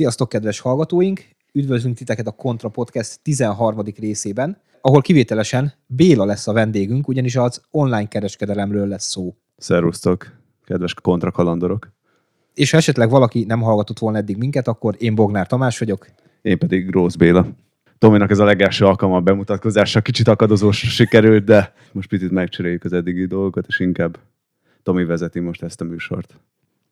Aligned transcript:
Sziasztok, 0.00 0.28
kedves 0.28 0.60
hallgatóink! 0.60 1.24
Üdvözlünk 1.52 1.96
titeket 1.96 2.26
a 2.26 2.30
Kontra 2.30 2.68
Podcast 2.68 3.20
13. 3.22 3.82
részében, 3.98 4.60
ahol 4.80 5.00
kivételesen 5.00 5.72
Béla 5.86 6.24
lesz 6.24 6.48
a 6.48 6.52
vendégünk, 6.52 7.08
ugyanis 7.08 7.36
az 7.36 7.62
online 7.70 8.08
kereskedelemről 8.08 8.88
lesz 8.88 9.04
szó. 9.04 9.34
Szervusztok, 9.56 10.32
kedves 10.64 10.94
kontrakalandorok! 10.94 11.92
És 12.54 12.70
ha 12.70 12.76
esetleg 12.76 13.10
valaki 13.10 13.44
nem 13.44 13.60
hallgatott 13.60 13.98
volna 13.98 14.18
eddig 14.18 14.36
minket, 14.36 14.68
akkor 14.68 14.94
én 14.98 15.14
Bognár 15.14 15.46
Tamás 15.46 15.78
vagyok. 15.78 16.06
Én 16.42 16.58
pedig 16.58 16.86
Grósz 16.86 17.14
Béla. 17.14 17.46
Tominak 17.98 18.30
ez 18.30 18.38
a 18.38 18.44
legelső 18.44 18.84
alkalma 18.84 19.16
a 19.16 19.20
bemutatkozása, 19.20 20.00
kicsit 20.00 20.28
akadozós 20.28 20.78
sikerült, 20.78 21.44
de 21.44 21.74
most 21.92 22.08
picit 22.08 22.30
megcseréljük 22.30 22.84
az 22.84 22.92
eddigi 22.92 23.26
dolgokat, 23.26 23.66
és 23.68 23.80
inkább 23.80 24.18
Tomi 24.82 25.04
vezeti 25.04 25.40
most 25.40 25.62
ezt 25.62 25.80
a 25.80 25.84
műsort. 25.84 26.40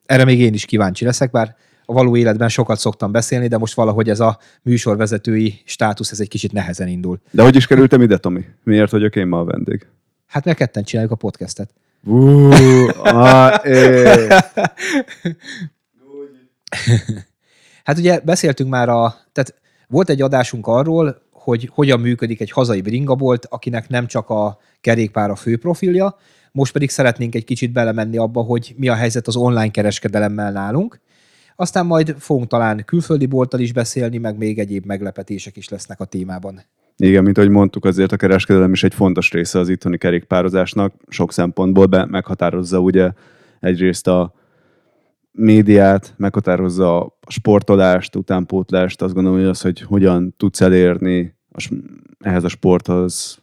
Erre 0.05 0.25
még 0.25 0.39
én 0.39 0.53
is 0.53 0.65
kíváncsi 0.65 1.05
leszek, 1.05 1.31
bár 1.31 1.55
a 1.89 1.93
való 1.93 2.15
életben 2.15 2.49
sokat 2.49 2.79
szoktam 2.79 3.11
beszélni, 3.11 3.47
de 3.47 3.57
most 3.57 3.73
valahogy 3.73 4.09
ez 4.09 4.19
a 4.19 4.39
műsorvezetői 4.61 5.61
státusz, 5.65 6.11
ez 6.11 6.19
egy 6.19 6.27
kicsit 6.27 6.51
nehezen 6.51 6.87
indul. 6.87 7.19
De 7.31 7.43
hogy 7.43 7.55
is 7.55 7.67
kerültem 7.67 8.01
ide, 8.01 8.17
Tomi? 8.17 8.45
Miért 8.63 8.91
vagyok 8.91 9.15
én 9.15 9.27
ma 9.27 9.39
a 9.39 9.43
vendég? 9.43 9.87
Hát 10.27 10.45
meg 10.45 10.55
ketten 10.55 10.83
csináljuk 10.83 11.13
a 11.13 11.15
podcastet. 11.15 11.69
Uh, 12.03 12.53
é. 13.63 14.27
Hát 17.83 17.97
ugye 17.97 18.19
beszéltünk 18.19 18.69
már 18.69 18.89
a, 18.89 19.15
tehát 19.31 19.55
volt 19.87 20.09
egy 20.09 20.21
adásunk 20.21 20.67
arról, 20.67 21.21
hogy 21.31 21.69
hogyan 21.73 21.99
működik 21.99 22.41
egy 22.41 22.51
hazai 22.51 22.81
bringabolt, 22.81 23.45
akinek 23.45 23.89
nem 23.89 24.07
csak 24.07 24.29
a 24.29 24.59
kerékpár 24.81 25.29
a 25.29 25.35
fő 25.35 25.57
profilja, 25.57 26.17
most 26.51 26.73
pedig 26.73 26.89
szeretnénk 26.89 27.35
egy 27.35 27.43
kicsit 27.43 27.71
belemenni 27.71 28.17
abba, 28.17 28.41
hogy 28.41 28.73
mi 28.77 28.87
a 28.87 28.93
helyzet 28.93 29.27
az 29.27 29.35
online 29.35 29.71
kereskedelemmel 29.71 30.51
nálunk. 30.51 30.99
Aztán 31.61 31.85
majd 31.85 32.15
fogunk 32.17 32.47
talán 32.47 32.83
külföldi 32.85 33.25
bolttal 33.25 33.59
is 33.59 33.73
beszélni, 33.73 34.17
meg 34.17 34.37
még 34.37 34.59
egyéb 34.59 34.85
meglepetések 34.85 35.57
is 35.57 35.69
lesznek 35.69 35.99
a 35.99 36.05
témában. 36.05 36.61
Igen, 36.97 37.23
mint 37.23 37.37
ahogy 37.37 37.49
mondtuk, 37.49 37.85
azért 37.85 38.11
a 38.11 38.17
kereskedelem 38.17 38.71
is 38.71 38.83
egy 38.83 38.93
fontos 38.93 39.31
része 39.31 39.59
az 39.59 39.69
itthoni 39.69 39.97
kerékpározásnak, 39.97 40.93
sok 41.07 41.31
szempontból 41.31 41.85
be, 41.85 42.05
meghatározza 42.05 42.79
ugye 42.79 43.11
egyrészt 43.59 44.07
a 44.07 44.33
médiát, 45.31 46.13
meghatározza 46.17 46.99
a 46.99 47.17
sportolást, 47.27 48.15
utánpótlást, 48.15 49.01
azt 49.01 49.13
gondolom, 49.13 49.39
hogy 49.39 49.47
az, 49.47 49.61
hogy 49.61 49.81
hogyan 49.81 50.33
tudsz 50.37 50.61
elérni 50.61 51.35
a, 51.51 51.71
ehhez 52.19 52.43
a 52.43 52.49
sporthoz 52.49 53.41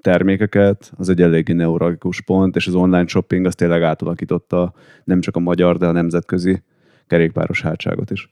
termékeket, 0.00 0.92
az 0.96 1.08
egy 1.08 1.22
eléggé 1.22 1.52
neuralgikus 1.52 2.20
pont, 2.20 2.56
és 2.56 2.66
az 2.66 2.74
online 2.74 3.06
shopping 3.06 3.46
az 3.46 3.54
tényleg 3.54 3.82
átalakította 3.82 4.72
nem 5.04 5.20
csak 5.20 5.36
a 5.36 5.40
magyar, 5.40 5.78
de 5.78 5.86
a 5.86 5.92
nemzetközi 5.92 6.62
kerékpáros 7.08 7.62
hátságot 7.62 8.10
is. 8.10 8.30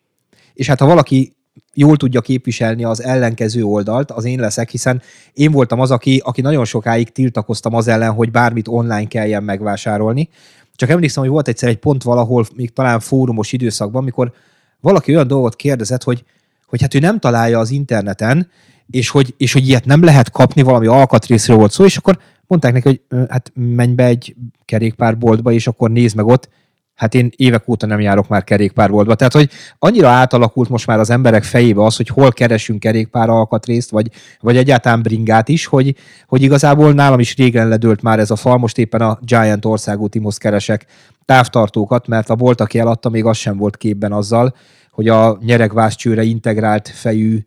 És 0.54 0.66
hát 0.66 0.78
ha 0.80 0.86
valaki 0.86 1.36
jól 1.74 1.96
tudja 1.96 2.20
képviselni 2.20 2.84
az 2.84 3.02
ellenkező 3.02 3.62
oldalt, 3.62 4.10
az 4.10 4.24
én 4.24 4.40
leszek, 4.40 4.70
hiszen 4.70 5.02
én 5.32 5.50
voltam 5.50 5.80
az, 5.80 5.90
aki, 5.90 6.22
aki 6.24 6.40
nagyon 6.40 6.64
sokáig 6.64 7.10
tiltakoztam 7.12 7.74
az 7.74 7.88
ellen, 7.88 8.12
hogy 8.12 8.30
bármit 8.30 8.68
online 8.68 9.06
kelljen 9.06 9.42
megvásárolni. 9.42 10.28
Csak 10.74 10.90
emlékszem, 10.90 11.22
hogy 11.22 11.32
volt 11.32 11.48
egyszer 11.48 11.68
egy 11.68 11.76
pont 11.76 12.02
valahol, 12.02 12.44
még 12.54 12.72
talán 12.72 13.00
fórumos 13.00 13.52
időszakban, 13.52 14.02
amikor 14.02 14.32
valaki 14.80 15.14
olyan 15.14 15.26
dolgot 15.26 15.56
kérdezett, 15.56 16.02
hogy, 16.02 16.24
hogy 16.66 16.80
hát 16.80 16.94
ő 16.94 16.98
nem 16.98 17.18
találja 17.18 17.58
az 17.58 17.70
interneten, 17.70 18.50
és 18.90 19.08
hogy, 19.08 19.34
és 19.36 19.52
hogy 19.52 19.68
ilyet 19.68 19.84
nem 19.84 20.04
lehet 20.04 20.30
kapni, 20.30 20.62
valami 20.62 20.86
alkatrészről 20.86 21.56
volt 21.56 21.72
szó, 21.72 21.84
és 21.84 21.96
akkor 21.96 22.18
mondták 22.46 22.72
neki, 22.72 22.88
hogy 22.88 23.18
hát 23.28 23.52
menj 23.54 23.92
be 23.92 24.04
egy 24.04 24.36
kerékpárboltba, 24.64 25.52
és 25.52 25.66
akkor 25.66 25.90
nézd 25.90 26.16
meg 26.16 26.26
ott, 26.26 26.48
hát 26.96 27.14
én 27.14 27.30
évek 27.36 27.68
óta 27.68 27.86
nem 27.86 28.00
járok 28.00 28.28
már 28.28 28.44
kerékpárboltba. 28.44 29.14
Tehát, 29.14 29.32
hogy 29.32 29.50
annyira 29.78 30.08
átalakult 30.08 30.68
most 30.68 30.86
már 30.86 30.98
az 30.98 31.10
emberek 31.10 31.44
fejébe 31.44 31.84
az, 31.84 31.96
hogy 31.96 32.08
hol 32.08 32.32
keresünk 32.32 32.80
kerékpár 32.80 33.28
alkatrészt, 33.28 33.90
vagy, 33.90 34.10
vagy 34.40 34.56
egyáltalán 34.56 35.02
bringát 35.02 35.48
is, 35.48 35.66
hogy, 35.66 35.94
hogy 36.26 36.42
igazából 36.42 36.92
nálam 36.92 37.20
is 37.20 37.36
régen 37.36 37.68
ledőlt 37.68 38.02
már 38.02 38.18
ez 38.18 38.30
a 38.30 38.36
fal, 38.36 38.58
most 38.58 38.78
éppen 38.78 39.00
a 39.00 39.18
Giant 39.22 39.64
országú 39.64 40.08
Timos 40.08 40.38
keresek 40.38 40.86
távtartókat, 41.24 42.06
mert 42.06 42.30
a 42.30 42.34
bolt, 42.34 42.60
aki 42.60 42.78
eladta, 42.78 43.08
még 43.08 43.24
az 43.24 43.36
sem 43.36 43.56
volt 43.56 43.76
képben 43.76 44.12
azzal, 44.12 44.54
hogy 44.90 45.08
a 45.08 45.38
nyeregvászcsőre 45.40 46.22
integrált 46.22 46.88
fejű 46.88 47.38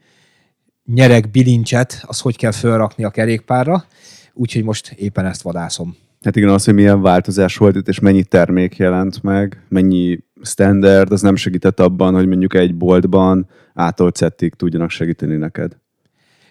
nyereg 0.85 1.29
bilincset, 1.31 2.03
az 2.05 2.19
hogy 2.19 2.37
kell 2.37 2.51
felrakni 2.51 3.03
a 3.03 3.09
kerékpárra, 3.09 3.85
úgyhogy 4.33 4.63
most 4.63 4.91
éppen 4.91 5.25
ezt 5.25 5.41
vadászom. 5.41 6.08
Hát 6.21 6.35
igen, 6.35 6.49
az, 6.49 6.65
hogy 6.65 6.73
milyen 6.73 7.01
változás 7.01 7.57
volt 7.57 7.75
itt, 7.75 7.87
és 7.87 7.99
mennyi 7.99 8.23
termék 8.23 8.75
jelent 8.75 9.23
meg, 9.23 9.63
mennyi 9.69 10.19
standard, 10.41 11.11
az 11.11 11.21
nem 11.21 11.35
segített 11.35 11.79
abban, 11.79 12.13
hogy 12.13 12.27
mondjuk 12.27 12.53
egy 12.53 12.75
boltban 12.75 13.47
ától 13.73 14.11
tudjanak 14.57 14.89
segíteni 14.89 15.35
neked. 15.35 15.77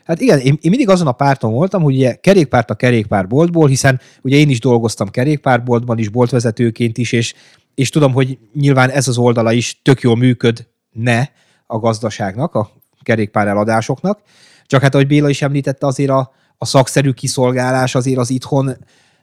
Hát 0.05 0.21
igen, 0.21 0.39
én, 0.39 0.59
én 0.61 0.71
mindig 0.71 0.89
azon 0.89 1.07
a 1.07 1.13
párton 1.13 1.53
voltam, 1.53 1.83
hogy 1.83 1.95
ugye 1.95 2.15
kerékpárt 2.15 2.71
a 2.71 2.75
kerékpárboltból, 2.75 3.69
hiszen 3.69 4.01
ugye 4.23 4.37
én 4.37 4.49
is 4.49 4.61
dolgoztam 4.61 5.09
kerékpárboltban 5.09 5.99
is, 5.99 6.09
boltvezetőként 6.09 6.99
is, 6.99 7.13
és, 7.13 7.35
és 7.75 7.91
tudom, 7.91 8.13
hogy 8.13 8.39
nyilván 8.53 8.91
ez 8.91 9.09
az 9.09 9.19
oldala 9.19 9.53
is 9.53 9.81
tök 9.83 10.01
jól 10.01 10.17
működne 10.17 11.31
a 11.67 11.79
gazdaságnak, 11.79 12.55
a 12.55 12.71
kerékpár 13.03 13.47
eladásoknak. 13.47 14.21
Csak 14.67 14.83
hát, 14.83 14.95
ahogy 14.95 15.07
Béla 15.07 15.29
is 15.29 15.43
említette, 15.43 15.87
azért 15.87 16.11
a, 16.11 16.33
a 16.59 16.65
szakszerű 16.65 17.11
kiszolgálás 17.11 17.95
azért 17.95 18.19
az 18.19 18.31
itthon 18.31 18.77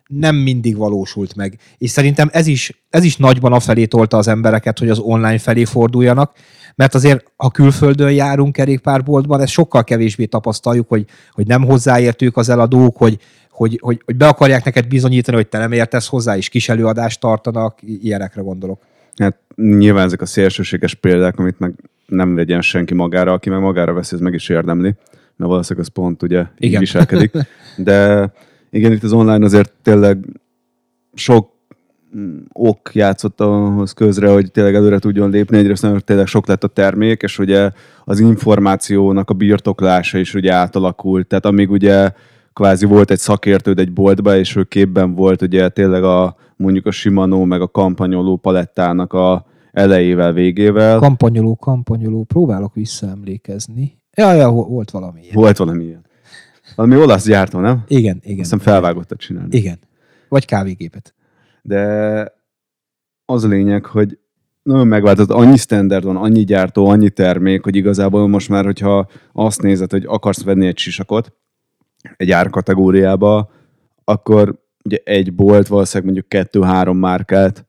nem 0.08 0.36
mindig 0.36 0.78
valósult 0.78 1.36
meg. 1.36 1.58
És 1.78 1.90
szerintem 1.90 2.30
ez 2.32 2.48
is, 2.48 2.84
ez 2.90 3.04
is 3.04 3.18
nagyban 3.18 3.54
afelé 3.54 3.86
tolta 3.86 4.18
az 4.18 4.28
embereket, 4.28 4.80
hogy 4.80 4.90
az 4.90 5.00
online 5.00 5.38
felé 5.38 5.64
forduljanak, 5.64 6.32
mert 6.76 6.94
azért, 6.94 7.32
ha 7.36 7.50
külföldön 7.50 8.12
járunk 8.12 8.54
kerékpárboltban, 8.54 9.42
ezt 9.42 9.52
sokkal 9.52 9.84
kevésbé 9.84 10.26
tapasztaljuk, 10.26 10.90
hogy, 10.90 11.06
hogy 11.32 11.48
nem 11.48 11.64
hozzáértők 11.64 12.38
az 12.38 12.50
eladók, 12.50 12.98
hogy, 12.98 13.18
hogy, 13.50 13.80
hogy, 13.82 14.02
hogy 14.06 14.16
be 14.16 14.28
akarják 14.28 14.64
neked 14.64 14.88
bizonyítani, 14.88 15.38
hogy 15.38 15.48
te 15.48 15.58
nem 15.58 15.72
értesz 15.72 16.08
hozzá, 16.08 16.38
és 16.38 16.50
kis 16.50 16.70
előadást 16.70 17.20
tartanak, 17.20 17.80
ilyenekre 17.82 18.42
gondolok. 18.42 18.82
Hát 19.16 19.40
nyilván 19.56 20.06
ezek 20.06 20.22
a 20.22 20.26
szélsőséges 20.26 20.94
példák, 20.94 21.40
amit 21.40 21.60
meg 21.60 21.74
nem 22.06 22.36
legyen 22.36 22.62
senki 22.62 22.94
magára, 22.94 23.32
aki 23.32 23.50
meg 23.50 23.60
magára 23.60 23.94
veszi, 23.94 24.16
ez 24.16 24.22
meg 24.22 24.34
is 24.34 24.50
érdemli, 24.50 24.96
mert 25.36 25.50
valószínűleg 25.50 25.88
az 25.88 25.94
pont 25.94 26.24
ugye 26.24 26.40
így 26.40 26.48
Igen. 26.58 26.80
viselkedik. 26.80 27.32
De 27.78 28.32
igen, 28.76 28.92
itt 28.92 29.04
az 29.04 29.14
online 29.14 29.46
azért 29.46 29.74
tényleg 29.82 30.26
sok 31.14 31.50
mm, 32.18 32.38
ok 32.54 32.90
játszott 32.94 33.42
ahhoz 33.42 33.92
közre, 33.92 34.32
hogy 34.32 34.52
tényleg 34.52 34.76
előre 34.76 35.00
tudjon 35.00 35.30
lépni. 35.30 35.58
Egyrészt 35.58 35.82
nagyon 35.82 36.02
tényleg 36.06 36.28
sok 36.28 36.48
lett 36.48 36.64
a 36.64 36.68
termék, 36.68 37.22
és 37.22 37.40
ugye 37.40 37.72
az 38.04 38.20
információnak 38.20 39.30
a 39.30 39.34
birtoklása 39.34 40.18
is 40.18 40.34
ugye 40.34 40.54
átalakult. 40.54 41.28
Tehát 41.28 41.46
amíg 41.46 41.72
ugye 41.72 42.12
kvázi 42.54 42.86
volt 42.86 43.12
egy 43.12 43.20
szakértőd 43.20 43.80
egy 43.80 43.94
boltba, 43.94 44.38
és 44.38 44.56
ő 44.56 44.64
képben 44.64 45.14
volt 45.14 45.42
ugye 45.42 45.70
tényleg 45.70 46.04
a 46.04 46.36
mondjuk 46.56 46.86
a 46.86 46.92
Shimano 46.92 47.46
meg 47.46 47.62
a 47.62 47.68
kampanyoló 47.68 48.36
palettának 48.36 49.14
a 49.14 49.46
elejével, 49.72 50.34
végével. 50.34 51.00
Kampanyoló, 51.00 51.56
kampanyoló, 51.56 52.24
próbálok 52.24 52.74
visszaemlékezni. 52.74 53.98
Ja, 54.18 54.34
ja, 54.34 54.50
volt 54.50 54.92
valami 54.92 55.22
ilyen. 55.22 55.34
Volt 55.34 55.58
valami 55.58 55.84
ilyen. 55.84 56.06
Valami 56.76 56.96
olasz 56.96 57.28
gyártó, 57.28 57.60
nem? 57.60 57.84
Igen, 57.88 58.16
igen. 58.24 58.40
Azt 58.40 58.52
hiszem 58.52 58.60
felvágottak 58.60 59.18
csinálni. 59.18 59.58
Igen. 59.58 59.80
Vagy 60.30 60.46
kávégépet. 60.46 61.14
De 61.62 62.34
az 63.26 63.44
a 63.44 63.48
lényeg, 63.48 63.86
hogy 63.86 64.20
nagyon 64.64 64.88
megváltozott, 64.88 65.38
annyi 65.38 65.58
standard 65.58 66.04
van, 66.04 66.16
annyi 66.16 66.44
gyártó, 66.44 66.86
annyi 66.86 67.10
termék, 67.10 67.64
hogy 67.64 67.76
igazából 67.76 68.28
most 68.28 68.50
már, 68.50 68.66
hogyha 68.66 69.08
azt 69.34 69.62
nézed, 69.62 69.92
hogy 69.92 70.06
akarsz 70.08 70.44
venni 70.44 70.68
egy 70.68 70.78
sisakot 70.78 71.34
egy 72.18 72.32
árkategóriába, 72.32 73.52
akkor 74.04 74.64
ugye 74.84 74.98
egy 75.04 75.34
bolt 75.34 75.68
valószínűleg 75.68 76.14
mondjuk 76.14 76.30
kettő-három 76.30 76.98
márkát 76.98 77.66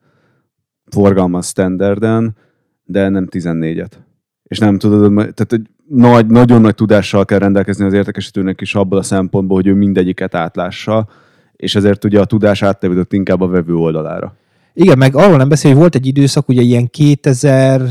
forgalmaz 0.85 1.47
standarden, 1.47 2.35
de 2.83 3.09
nem 3.09 3.27
14-et. 3.31 3.91
És 4.43 4.59
nem 4.59 4.77
tudod, 4.77 5.13
tehát 5.13 5.53
egy 5.53 5.69
nagy, 5.89 6.27
nagyon 6.27 6.61
nagy 6.61 6.75
tudással 6.75 7.25
kell 7.25 7.39
rendelkezni 7.39 7.85
az 7.85 7.93
értékesítőnek 7.93 8.61
is 8.61 8.75
abból 8.75 8.97
a 8.97 9.03
szempontból, 9.03 9.57
hogy 9.57 9.67
ő 9.67 9.73
mindegyiket 9.73 10.35
átlássa, 10.35 11.07
és 11.55 11.75
ezért 11.75 12.03
ugye 12.03 12.19
a 12.19 12.25
tudás 12.25 12.61
áttevődött 12.61 13.13
inkább 13.13 13.41
a 13.41 13.47
vevő 13.47 13.75
oldalára. 13.75 14.35
Igen, 14.73 14.97
meg 14.97 15.15
arról 15.15 15.37
nem 15.37 15.49
beszél, 15.49 15.71
hogy 15.71 15.79
volt 15.79 15.95
egy 15.95 16.05
időszak, 16.05 16.49
ugye 16.49 16.61
ilyen 16.61 16.89
2000 16.89 17.81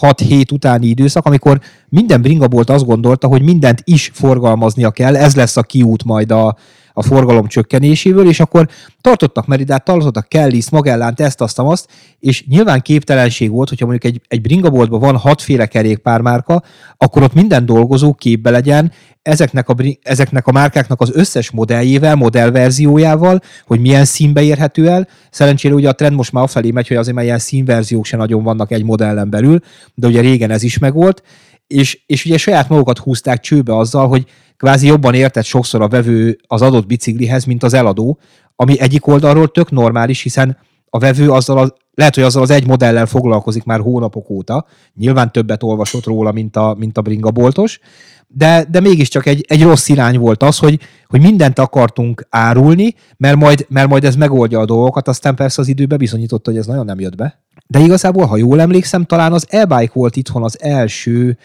6-7 0.00 0.52
utáni 0.52 0.86
időszak, 0.86 1.26
amikor 1.26 1.60
minden 1.88 2.22
bringabolt 2.22 2.70
azt 2.70 2.84
gondolta, 2.84 3.26
hogy 3.28 3.42
mindent 3.42 3.82
is 3.84 4.10
forgalmaznia 4.14 4.90
kell, 4.90 5.16
ez 5.16 5.36
lesz 5.36 5.56
a 5.56 5.62
kiút 5.62 6.04
majd 6.04 6.30
a, 6.30 6.56
a 7.00 7.02
forgalom 7.02 7.46
csökkenéséből, 7.46 8.28
és 8.28 8.40
akkor 8.40 8.68
tartottak 9.00 9.46
Meridát, 9.46 9.84
tartottak 9.84 10.28
Kellis, 10.28 10.70
Magellánt, 10.70 11.20
ezt, 11.20 11.40
azt, 11.40 11.58
azt, 11.58 11.88
és 12.18 12.46
nyilván 12.46 12.80
képtelenség 12.80 13.50
volt, 13.50 13.68
hogyha 13.68 13.86
mondjuk 13.86 14.14
egy, 14.14 14.20
egy 14.28 14.40
bringaboltban 14.40 15.00
van 15.00 15.16
hatféle 15.16 15.66
kerékpármárka, 15.66 16.62
akkor 16.96 17.22
ott 17.22 17.34
minden 17.34 17.66
dolgozó 17.66 18.14
képbe 18.14 18.50
legyen, 18.50 18.92
ezeknek 19.22 19.68
a, 19.68 19.74
ezeknek 20.02 20.46
a 20.46 20.52
márkáknak 20.52 21.00
az 21.00 21.10
összes 21.14 21.50
modelljével, 21.50 22.14
modellverziójával, 22.14 23.40
hogy 23.66 23.80
milyen 23.80 24.04
színbe 24.04 24.42
érhető 24.42 24.88
el. 24.88 25.08
Szerencsére 25.30 25.74
ugye 25.74 25.88
a 25.88 25.92
trend 25.92 26.16
most 26.16 26.32
már 26.32 26.44
afelé 26.44 26.70
megy, 26.70 26.88
hogy 26.88 26.96
azért 26.96 27.16
már 27.16 27.24
ilyen 27.24 27.38
színverziók 27.38 28.04
se 28.04 28.16
nagyon 28.16 28.42
vannak 28.42 28.72
egy 28.72 28.84
modellen 28.84 29.30
belül, 29.30 29.58
de 29.94 30.06
ugye 30.06 30.20
régen 30.20 30.50
ez 30.50 30.62
is 30.62 30.78
megvolt, 30.78 31.22
és, 31.66 32.00
és 32.06 32.24
ugye 32.24 32.36
saját 32.36 32.68
magukat 32.68 32.98
húzták 32.98 33.40
csőbe 33.40 33.76
azzal, 33.76 34.08
hogy 34.08 34.24
kvázi 34.60 34.86
jobban 34.86 35.14
értett 35.14 35.44
sokszor 35.44 35.82
a 35.82 35.88
vevő 35.88 36.38
az 36.46 36.62
adott 36.62 36.86
biciklihez, 36.86 37.44
mint 37.44 37.62
az 37.62 37.74
eladó, 37.74 38.18
ami 38.56 38.80
egyik 38.80 39.06
oldalról 39.06 39.48
tök 39.48 39.70
normális, 39.70 40.22
hiszen 40.22 40.58
a 40.90 40.98
vevő 40.98 41.30
azzal 41.30 41.58
a, 41.58 41.74
lehet, 41.94 42.14
hogy 42.14 42.24
azzal 42.24 42.42
az 42.42 42.50
egy 42.50 42.66
modellel 42.66 43.06
foglalkozik 43.06 43.64
már 43.64 43.80
hónapok 43.80 44.30
óta, 44.30 44.66
nyilván 44.96 45.32
többet 45.32 45.62
olvasott 45.62 46.04
róla, 46.04 46.32
mint 46.32 46.56
a, 46.56 46.74
mint 46.78 46.98
a 46.98 47.02
bringa 47.02 47.30
boltos, 47.30 47.80
de, 48.28 48.64
de 48.70 48.80
mégiscsak 48.80 49.26
egy, 49.26 49.44
egy 49.48 49.62
rossz 49.62 49.88
irány 49.88 50.18
volt 50.18 50.42
az, 50.42 50.58
hogy, 50.58 50.80
hogy 51.06 51.20
mindent 51.20 51.58
akartunk 51.58 52.26
árulni, 52.30 52.94
mert 53.16 53.36
majd, 53.36 53.66
mert 53.68 53.88
majd 53.88 54.04
ez 54.04 54.16
megoldja 54.16 54.60
a 54.60 54.64
dolgokat, 54.64 55.08
aztán 55.08 55.34
persze 55.34 55.60
az 55.60 55.68
időbe 55.68 55.96
bizonyította, 55.96 56.50
hogy 56.50 56.58
ez 56.58 56.66
nagyon 56.66 56.84
nem 56.84 57.00
jött 57.00 57.16
be. 57.16 57.40
De 57.66 57.78
igazából, 57.78 58.26
ha 58.26 58.36
jól 58.36 58.60
emlékszem, 58.60 59.04
talán 59.04 59.32
az 59.32 59.46
e-bike 59.48 59.92
volt 59.94 60.16
itthon 60.16 60.42
az 60.42 60.62
első 60.62 61.38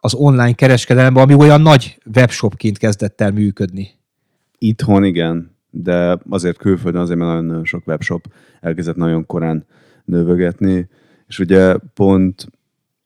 az 0.00 0.14
online 0.14 0.52
kereskedelemben, 0.52 1.22
ami 1.22 1.34
olyan 1.34 1.60
nagy 1.60 1.98
webshopként 2.14 2.78
kezdett 2.78 3.20
el 3.20 3.30
működni. 3.30 3.90
Itthon 4.58 5.04
igen, 5.04 5.56
de 5.70 6.18
azért 6.28 6.56
külföldön 6.56 7.00
azért 7.00 7.18
mert 7.18 7.42
nagyon 7.42 7.64
sok 7.64 7.86
webshop 7.86 8.26
elkezdett 8.60 8.96
nagyon 8.96 9.26
korán 9.26 9.66
növögetni, 10.04 10.88
és 11.26 11.38
ugye 11.38 11.76
pont 11.94 12.46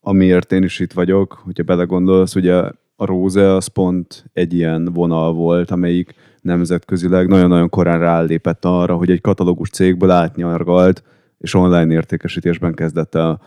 amiért 0.00 0.52
én 0.52 0.62
is 0.62 0.78
itt 0.78 0.92
vagyok, 0.92 1.40
hogyha 1.44 1.62
belegondolsz, 1.62 2.34
ugye 2.34 2.54
a 2.96 3.04
Róze 3.04 3.54
az 3.54 3.66
pont 3.66 4.24
egy 4.32 4.54
ilyen 4.54 4.84
vonal 4.84 5.32
volt, 5.32 5.70
amelyik 5.70 6.14
nemzetközileg 6.40 7.28
nagyon-nagyon 7.28 7.68
korán 7.68 7.98
rálépett 7.98 8.64
arra, 8.64 8.94
hogy 8.94 9.10
egy 9.10 9.20
katalógus 9.20 9.70
cégből 9.70 10.10
átnyargalt, 10.10 11.02
és 11.38 11.54
online 11.54 11.92
értékesítésben 11.92 12.74
kezdett 12.74 13.14
el 13.14 13.40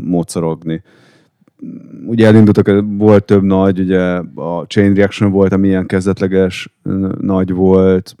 módszerogni. 0.00 0.82
Ugye 2.06 2.26
elindultak, 2.26 2.84
volt 2.86 3.24
több 3.24 3.42
nagy, 3.42 3.80
ugye 3.80 4.00
a 4.34 4.64
Chain 4.66 4.94
Reaction 4.94 5.30
volt, 5.30 5.52
ami 5.52 5.68
ilyen 5.68 5.86
kezdetleges 5.86 6.74
nagy 7.20 7.52
volt, 7.52 8.16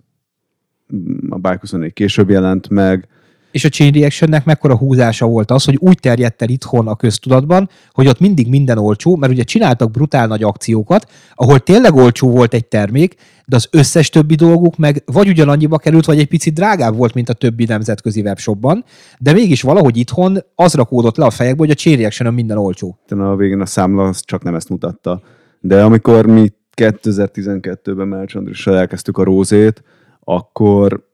a 1.28 1.36
Bike 1.36 1.58
24 1.60 1.92
később 1.92 2.30
jelent 2.30 2.68
meg, 2.68 3.08
és 3.50 3.64
a 3.64 3.68
Chain 3.68 3.92
Reactionnek 3.92 4.44
mekkora 4.44 4.76
húzása 4.76 5.26
volt 5.26 5.50
az, 5.50 5.64
hogy 5.64 5.76
úgy 5.80 5.98
terjedt 6.00 6.42
el 6.42 6.48
itthon 6.48 6.88
a 6.88 6.96
köztudatban, 6.96 7.68
hogy 7.92 8.06
ott 8.06 8.20
mindig 8.20 8.48
minden 8.48 8.78
olcsó, 8.78 9.16
mert 9.16 9.32
ugye 9.32 9.42
csináltak 9.42 9.90
brutál 9.90 10.26
nagy 10.26 10.42
akciókat, 10.42 11.10
ahol 11.34 11.58
tényleg 11.58 11.94
olcsó 11.94 12.30
volt 12.30 12.54
egy 12.54 12.66
termék, 12.66 13.14
de 13.46 13.56
az 13.56 13.68
összes 13.70 14.08
többi 14.08 14.34
dolguk 14.34 14.76
meg 14.76 15.02
vagy 15.06 15.28
ugyanannyiba 15.28 15.78
került, 15.78 16.04
vagy 16.04 16.18
egy 16.18 16.28
picit 16.28 16.54
drágább 16.54 16.96
volt, 16.96 17.14
mint 17.14 17.28
a 17.28 17.32
többi 17.32 17.64
nemzetközi 17.64 18.20
webshopban, 18.20 18.84
de 19.18 19.32
mégis 19.32 19.62
valahogy 19.62 19.96
itthon 19.96 20.38
az 20.54 20.74
rakódott 20.74 21.16
le 21.16 21.24
a 21.24 21.30
fejekbe, 21.30 21.58
hogy 21.58 21.70
a 21.70 21.74
Chain 21.74 21.96
Reaction 21.96 22.34
minden 22.34 22.58
olcsó. 22.58 22.98
A 23.08 23.36
végén 23.36 23.60
a 23.60 23.66
számla 23.66 24.14
csak 24.20 24.42
nem 24.42 24.54
ezt 24.54 24.68
mutatta. 24.68 25.22
De 25.60 25.82
amikor 25.84 26.26
mi 26.26 26.48
2012-ben 26.76 28.08
Melcs 28.08 28.34
Andrissal 28.34 28.76
elkezdtük 28.76 29.18
a 29.18 29.24
rózét, 29.24 29.82
akkor 30.24 31.08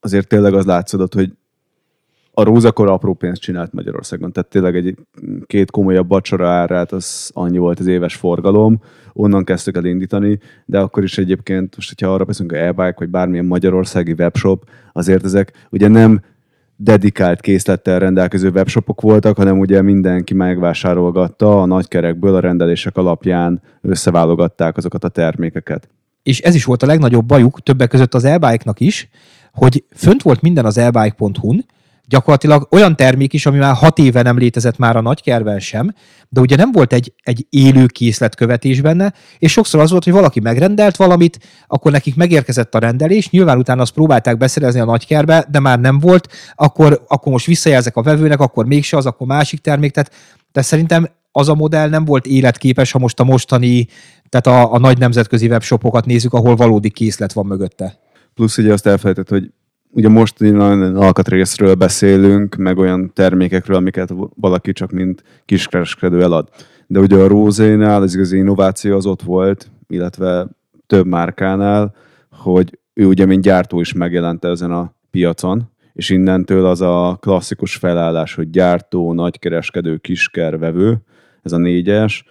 azért 0.00 0.28
tényleg 0.28 0.54
az 0.54 0.64
látszódott, 0.64 1.14
hogy 1.14 1.32
a 2.34 2.42
rózakor 2.42 2.88
apró 2.88 3.14
pénzt 3.14 3.40
csinált 3.40 3.72
Magyarországon, 3.72 4.32
tehát 4.32 4.50
tényleg 4.50 4.76
egy 4.76 4.94
két 5.46 5.70
komolyabb 5.70 6.06
bacsora 6.06 6.48
árát, 6.48 6.92
az 6.92 7.30
annyi 7.34 7.58
volt 7.58 7.80
az 7.80 7.86
éves 7.86 8.14
forgalom, 8.14 8.80
onnan 9.12 9.44
kezdtük 9.44 9.76
el 9.76 9.84
indítani, 9.84 10.38
de 10.64 10.78
akkor 10.78 11.02
is 11.02 11.18
egyébként, 11.18 11.76
most 11.76 11.88
hogyha 11.88 12.14
arra 12.14 12.24
beszélünk, 12.24 12.52
a 12.52 12.56
e 12.56 12.72
vagy 12.72 13.08
bármilyen 13.08 13.44
magyarországi 13.44 14.12
webshop, 14.12 14.64
azért 14.92 15.24
ezek 15.24 15.66
ugye 15.70 15.88
nem 15.88 16.20
dedikált 16.76 17.40
készlettel 17.40 17.98
rendelkező 17.98 18.50
webshopok 18.50 19.00
voltak, 19.00 19.36
hanem 19.36 19.58
ugye 19.58 19.82
mindenki 19.82 20.34
megvásárolgatta 20.34 21.62
a 21.62 21.66
nagykerekből 21.66 22.34
a 22.34 22.40
rendelések 22.40 22.96
alapján 22.96 23.62
összeválogatták 23.80 24.76
azokat 24.76 25.04
a 25.04 25.08
termékeket. 25.08 25.88
És 26.22 26.40
ez 26.40 26.54
is 26.54 26.64
volt 26.64 26.82
a 26.82 26.86
legnagyobb 26.86 27.24
bajuk, 27.24 27.60
többek 27.60 27.88
között 27.88 28.14
az 28.14 28.24
e 28.24 28.58
is, 28.78 29.08
hogy 29.52 29.84
fönt 29.90 30.22
volt 30.22 30.40
minden 30.40 30.64
az 30.64 30.78
elbike.hu-n, 30.78 31.64
gyakorlatilag 32.06 32.68
olyan 32.70 32.96
termék 32.96 33.32
is, 33.32 33.46
ami 33.46 33.58
már 33.58 33.74
hat 33.74 33.98
éve 33.98 34.22
nem 34.22 34.38
létezett 34.38 34.78
már 34.78 34.96
a 34.96 35.00
nagykerben 35.00 35.60
sem, 35.60 35.94
de 36.28 36.40
ugye 36.40 36.56
nem 36.56 36.72
volt 36.72 36.92
egy, 36.92 37.12
egy 37.22 37.46
élő 37.50 37.86
készletkövetés 37.86 38.80
benne, 38.80 39.12
és 39.38 39.52
sokszor 39.52 39.80
az 39.80 39.90
volt, 39.90 40.04
hogy 40.04 40.12
valaki 40.12 40.40
megrendelt 40.40 40.96
valamit, 40.96 41.38
akkor 41.66 41.92
nekik 41.92 42.16
megérkezett 42.16 42.74
a 42.74 42.78
rendelés, 42.78 43.30
nyilván 43.30 43.58
utána 43.58 43.82
azt 43.82 43.92
próbálták 43.92 44.36
beszerezni 44.36 44.80
a 44.80 44.84
nagykerbe, 44.84 45.46
de 45.50 45.60
már 45.60 45.80
nem 45.80 45.98
volt, 45.98 46.28
akkor, 46.54 47.04
akkor 47.08 47.32
most 47.32 47.46
visszajelzek 47.46 47.96
a 47.96 48.02
vevőnek, 48.02 48.40
akkor 48.40 48.66
mégse 48.66 48.96
az, 48.96 49.06
akkor 49.06 49.26
másik 49.26 49.60
termék, 49.60 49.92
tehát, 49.92 50.12
de 50.52 50.62
szerintem 50.62 51.08
az 51.32 51.48
a 51.48 51.54
modell 51.54 51.88
nem 51.88 52.04
volt 52.04 52.26
életképes, 52.26 52.90
ha 52.92 52.98
most 52.98 53.20
a 53.20 53.24
mostani, 53.24 53.86
tehát 54.28 54.46
a, 54.46 54.72
a 54.72 54.78
nagy 54.78 54.98
nemzetközi 54.98 55.46
webshopokat 55.46 56.06
nézzük, 56.06 56.32
ahol 56.32 56.56
valódi 56.56 56.90
készlet 56.90 57.32
van 57.32 57.46
mögötte. 57.46 57.98
Plusz 58.34 58.58
ugye 58.58 58.72
azt 58.72 58.86
elfelejtett, 58.86 59.28
hogy 59.28 59.50
ugye 59.94 60.08
most 60.08 60.38
nagyon 60.38 60.96
alkatrészről 60.96 61.74
beszélünk, 61.74 62.54
meg 62.54 62.78
olyan 62.78 63.12
termékekről, 63.12 63.76
amiket 63.76 64.14
valaki 64.34 64.72
csak 64.72 64.90
mint 64.90 65.22
kiskereskedő 65.44 66.22
elad. 66.22 66.48
De 66.86 67.00
ugye 67.00 67.16
a 67.16 67.28
Rózénál 67.28 68.02
az 68.02 68.14
igazi 68.14 68.36
innováció 68.36 68.96
az 68.96 69.06
ott 69.06 69.22
volt, 69.22 69.70
illetve 69.88 70.46
több 70.86 71.06
márkánál, 71.06 71.94
hogy 72.30 72.78
ő 72.94 73.06
ugye 73.06 73.26
mint 73.26 73.42
gyártó 73.42 73.80
is 73.80 73.92
megjelent 73.92 74.44
ezen 74.44 74.70
a 74.70 74.94
piacon, 75.10 75.70
és 75.92 76.10
innentől 76.10 76.66
az 76.66 76.80
a 76.80 77.18
klasszikus 77.20 77.76
felállás, 77.76 78.34
hogy 78.34 78.50
gyártó, 78.50 79.12
nagykereskedő, 79.12 79.96
kiskervevő, 79.96 80.96
ez 81.42 81.52
a 81.52 81.58
négyes, 81.58 82.24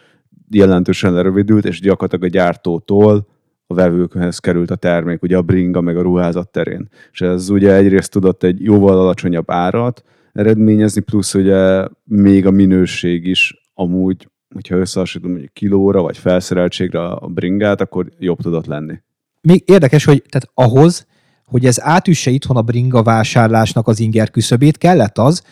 jelentősen 0.50 1.14
lerövidült, 1.14 1.66
és 1.66 1.80
gyakorlatilag 1.80 2.24
a 2.24 2.38
gyártótól 2.38 3.28
vevőkhez 3.74 4.40
került 4.40 4.72
a 4.72 4.76
termék, 4.76 5.24
ugye 5.24 5.38
a 5.38 5.42
bringa 5.42 5.82
meg 5.82 5.98
a 5.98 6.02
ruházat 6.02 6.50
terén. 6.50 6.90
És 7.12 7.22
ez 7.22 7.50
ugye 7.50 7.74
egyrészt 7.74 8.12
tudott 8.12 8.44
egy 8.44 8.64
jóval 8.64 9.00
alacsonyabb 9.00 9.52
árat 9.52 10.04
eredményezni, 10.34 11.02
plusz 11.02 11.34
ugye 11.34 11.88
még 12.04 12.46
a 12.46 12.52
minőség 12.52 13.26
is 13.26 13.62
amúgy, 13.74 14.28
hogyha 14.54 14.76
összehasonlítom 14.76 15.32
mondjuk 15.32 15.54
kilóra 15.54 16.02
vagy 16.02 16.18
felszereltségre 16.18 17.08
a 17.08 17.28
bringát, 17.28 17.82
akkor 17.82 18.10
jobb 18.20 18.42
tudott 18.42 18.66
lenni. 18.66 19.02
Még 19.42 19.64
érdekes, 19.66 20.06
hogy 20.06 20.24
tehát 20.30 20.50
ahhoz, 20.72 21.08
hogy 21.46 21.66
ez 21.66 21.82
átüsse 21.82 22.32
itthon 22.32 22.58
a 22.58 22.62
bringa 22.62 23.04
vásárlásnak 23.04 23.88
az 23.88 24.00
inger 24.00 24.32
küszöbét, 24.32 24.78
kellett 24.78 25.18
az, 25.18 25.44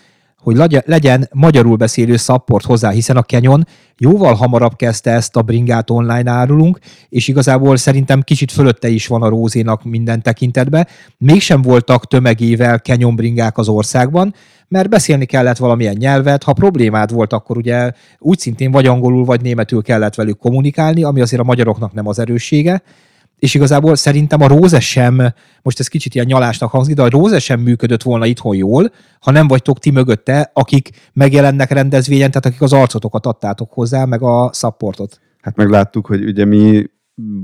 hogy 0.41 0.81
legyen 0.85 1.27
magyarul 1.33 1.75
beszélő 1.75 2.17
support 2.17 2.65
hozzá, 2.65 2.89
hiszen 2.89 3.17
a 3.17 3.21
Canyon 3.21 3.67
jóval 3.97 4.33
hamarabb 4.33 4.75
kezdte 4.75 5.11
ezt 5.11 5.35
a 5.35 5.41
bringát 5.41 5.89
online 5.89 6.31
árulunk, 6.31 6.79
és 7.09 7.27
igazából 7.27 7.77
szerintem 7.77 8.21
kicsit 8.21 8.51
fölötte 8.51 8.87
is 8.87 9.07
van 9.07 9.21
a 9.21 9.29
Rózénak 9.29 9.83
minden 9.83 10.21
tekintetben. 10.21 10.87
Mégsem 11.17 11.61
voltak 11.61 12.07
tömegével 12.07 12.77
Canyon 12.77 13.15
bringák 13.15 13.57
az 13.57 13.67
országban, 13.67 14.33
mert 14.67 14.89
beszélni 14.89 15.25
kellett 15.25 15.57
valamilyen 15.57 15.95
nyelvet, 15.99 16.43
ha 16.43 16.53
problémád 16.53 17.13
volt, 17.13 17.33
akkor 17.33 17.57
ugye 17.57 17.91
úgy 18.19 18.39
szintén 18.39 18.71
vagy 18.71 18.85
angolul, 18.85 19.25
vagy 19.25 19.41
németül 19.41 19.81
kellett 19.81 20.15
velük 20.15 20.37
kommunikálni, 20.37 21.03
ami 21.03 21.21
azért 21.21 21.41
a 21.41 21.45
magyaroknak 21.45 21.93
nem 21.93 22.07
az 22.07 22.19
erőssége, 22.19 22.81
és 23.41 23.53
igazából 23.53 23.95
szerintem 23.95 24.41
a 24.41 24.47
Róze 24.47 24.79
sem, 24.79 25.21
most 25.61 25.79
ez 25.79 25.87
kicsit 25.87 26.15
ilyen 26.15 26.25
nyalásnak 26.25 26.69
hangzik, 26.69 26.95
de 26.95 27.01
a 27.01 27.09
Róze 27.09 27.39
sem 27.39 27.59
működött 27.59 28.03
volna 28.03 28.25
itthon 28.25 28.55
jól, 28.55 28.91
ha 29.19 29.31
nem 29.31 29.47
vagytok 29.47 29.79
ti 29.79 29.91
mögötte, 29.91 30.51
akik 30.53 30.89
megjelennek 31.13 31.71
rendezvényen, 31.71 32.31
tehát 32.31 32.45
akik 32.45 32.61
az 32.61 32.73
arcotokat 32.73 33.25
adtátok 33.25 33.73
hozzá, 33.73 34.05
meg 34.05 34.21
a 34.21 34.49
supportot. 34.53 35.19
Hát 35.41 35.55
megláttuk, 35.55 36.05
hogy 36.05 36.25
ugye 36.25 36.45
mi 36.45 36.83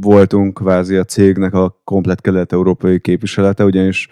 voltunk 0.02 0.54
kvázi 0.54 0.96
a 0.96 1.04
cégnek 1.04 1.54
a 1.54 1.82
komplet 1.84 2.22
kelet-európai 2.22 3.00
képviselete, 3.00 3.64
ugyanis 3.64 4.08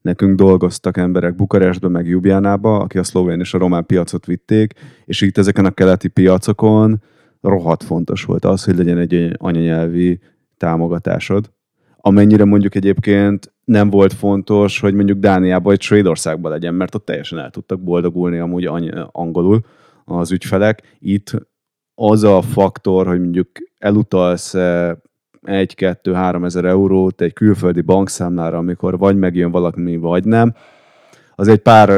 nekünk 0.00 0.36
dolgoztak 0.36 0.96
emberek 0.96 1.34
Bukarestben, 1.34 1.90
meg 1.90 2.06
Jubjánába, 2.06 2.78
aki 2.78 2.98
a 2.98 3.04
szlovén 3.04 3.40
és 3.40 3.54
a 3.54 3.58
román 3.58 3.86
piacot 3.86 4.26
vitték, 4.26 4.72
és 5.04 5.20
itt 5.20 5.38
ezeken 5.38 5.64
a 5.64 5.70
keleti 5.70 6.08
piacokon 6.08 7.02
rohadt 7.40 7.82
fontos 7.82 8.24
volt 8.24 8.44
az, 8.44 8.64
hogy 8.64 8.76
legyen 8.76 8.98
egy 8.98 9.30
anyanyelvi 9.36 10.20
támogatásod, 10.58 11.50
amennyire 11.96 12.44
mondjuk 12.44 12.74
egyébként 12.74 13.52
nem 13.64 13.90
volt 13.90 14.12
fontos, 14.12 14.80
hogy 14.80 14.94
mondjuk 14.94 15.18
Dániában 15.18 15.62
vagy 15.62 15.80
Svédországban 15.80 16.50
legyen, 16.50 16.74
mert 16.74 16.94
ott 16.94 17.04
teljesen 17.04 17.38
el 17.38 17.50
tudtak 17.50 17.80
boldogulni 17.80 18.38
amúgy 18.38 18.90
angolul 19.12 19.60
az 20.04 20.32
ügyfelek. 20.32 20.96
Itt 20.98 21.46
az 21.94 22.24
a 22.24 22.42
faktor, 22.42 23.06
hogy 23.06 23.20
mondjuk 23.20 23.48
elutalsz 23.78 24.54
1-2-3 24.56 26.44
ezer 26.44 26.64
eurót 26.64 27.20
egy 27.20 27.32
külföldi 27.32 27.80
bankszámlára, 27.80 28.58
amikor 28.58 28.98
vagy 28.98 29.16
megjön 29.16 29.50
valami, 29.50 29.96
vagy 29.96 30.24
nem, 30.24 30.54
az 31.40 31.48
egy 31.48 31.58
pár 31.58 31.88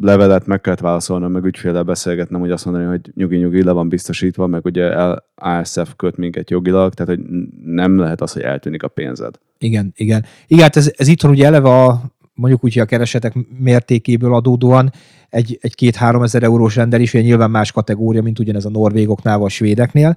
levelet 0.00 0.46
meg 0.46 0.60
kellett 0.60 0.80
válaszolnom, 0.80 1.32
meg 1.32 1.44
ügyféle 1.44 1.82
beszélgetnem, 1.82 2.40
hogy 2.40 2.50
azt 2.50 2.64
mondani, 2.64 2.86
hogy 2.86 3.00
nyugi-nyugi 3.14 3.62
le 3.62 3.72
van 3.72 3.88
biztosítva, 3.88 4.46
meg 4.46 4.64
ugye 4.64 4.94
ASF 5.34 5.94
köt 5.96 6.16
minket 6.16 6.50
jogilag, 6.50 6.94
tehát 6.94 7.14
hogy 7.14 7.24
nem 7.64 7.98
lehet 7.98 8.20
az, 8.20 8.32
hogy 8.32 8.42
eltűnik 8.42 8.82
a 8.82 8.88
pénzed. 8.88 9.34
Igen, 9.58 9.92
igen. 9.96 10.24
Igen, 10.46 10.62
hát 10.62 10.76
ez, 10.76 10.92
ez 10.96 11.08
itthon 11.08 11.30
ugye 11.30 11.46
eleve 11.46 11.68
a, 11.68 12.02
mondjuk 12.34 12.64
úgy, 12.64 12.78
a 12.78 12.84
keresetek 12.84 13.34
mértékéből 13.58 14.34
adódóan 14.34 14.92
egy, 15.28 15.58
egy 15.60 15.74
két-három 15.74 16.22
ezer 16.22 16.42
eurós 16.42 16.76
rendelés, 16.76 17.12
nyilván 17.12 17.50
más 17.50 17.72
kategória, 17.72 18.22
mint 18.22 18.38
ugyanez 18.38 18.64
a 18.64 18.70
norvégoknál 18.70 19.38
vagy 19.38 19.46
a 19.46 19.50
svédeknél. 19.50 20.16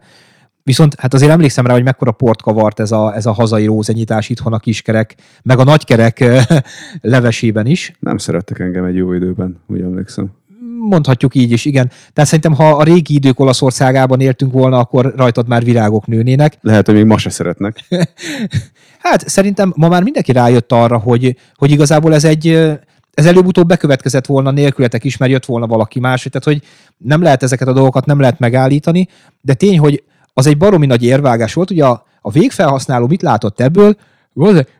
Viszont 0.68 0.96
hát 1.00 1.14
azért 1.14 1.32
emlékszem 1.32 1.66
rá, 1.66 1.74
hogy 1.74 1.84
mekkora 1.84 2.12
port 2.12 2.42
kavart 2.42 2.80
ez 2.80 2.92
a, 2.92 3.16
ez 3.16 3.26
a 3.26 3.32
hazai 3.32 3.66
rózenyítás 3.66 4.30
itthon 4.30 4.54
a 4.54 4.60
kiskerek, 4.60 5.16
meg 5.44 5.60
a 5.60 5.64
nagykerek 5.64 6.24
levesében 7.02 7.66
is. 7.66 7.92
Nem 8.00 8.18
szerettek 8.18 8.60
engem 8.60 8.84
egy 8.84 8.96
jó 8.96 9.14
időben, 9.14 9.60
úgy 9.68 9.82
emlékszem. 9.82 10.32
Mondhatjuk 10.80 11.36
így 11.36 11.52
is, 11.52 11.66
igen. 11.66 11.92
Tehát 12.14 12.30
szerintem, 12.30 12.54
ha 12.54 12.70
a 12.70 12.84
régi 12.84 13.14
idők 13.14 13.40
Olaszországában 13.40 14.20
éltünk 14.20 14.52
volna, 14.52 14.80
akkor 14.80 15.14
rajtad 15.16 15.48
már 15.48 15.64
virágok 15.64 16.08
nőnének. 16.08 16.58
Lehet, 16.62 16.86
hogy 16.86 16.96
még 16.96 17.06
ma 17.06 17.18
se 17.18 17.30
szeretnek. 17.30 17.84
hát 19.06 19.30
szerintem 19.30 19.74
ma 19.76 19.88
már 19.88 20.04
mindenki 20.04 20.32
rájött 20.32 20.72
arra, 20.72 20.98
hogy, 20.98 21.36
hogy 21.56 21.72
igazából 21.72 22.14
ez 22.14 22.24
egy, 22.24 22.48
ez 23.14 23.26
előbb-utóbb 23.26 23.68
bekövetkezett 23.68 24.26
volna 24.26 24.52
nélkületek 24.52 25.04
is, 25.04 25.18
mert 25.18 25.32
jött 25.32 25.46
volna 25.46 25.68
valaki 25.68 26.00
más. 26.00 26.28
Tehát, 26.32 26.60
hogy 26.60 26.68
nem 26.98 27.22
lehet 27.22 27.44
ezeket 27.44 27.68
a 27.68 27.74
dolgokat 27.74 28.06
nem 28.06 28.20
lehet 28.20 28.40
megállítani, 28.40 29.08
de 29.42 29.54
tény, 29.54 29.80
hogy 29.80 30.04
az 30.38 30.48
egy 30.48 30.58
baromi 30.58 30.86
nagy 30.86 31.04
érvágás 31.04 31.54
volt. 31.54 31.72
Ugye 31.72 31.86
a, 31.86 32.06
a 32.22 32.32
végfelhasználó 32.32 33.08
mit 33.08 33.22
látott 33.22 33.60
ebből? 33.60 33.98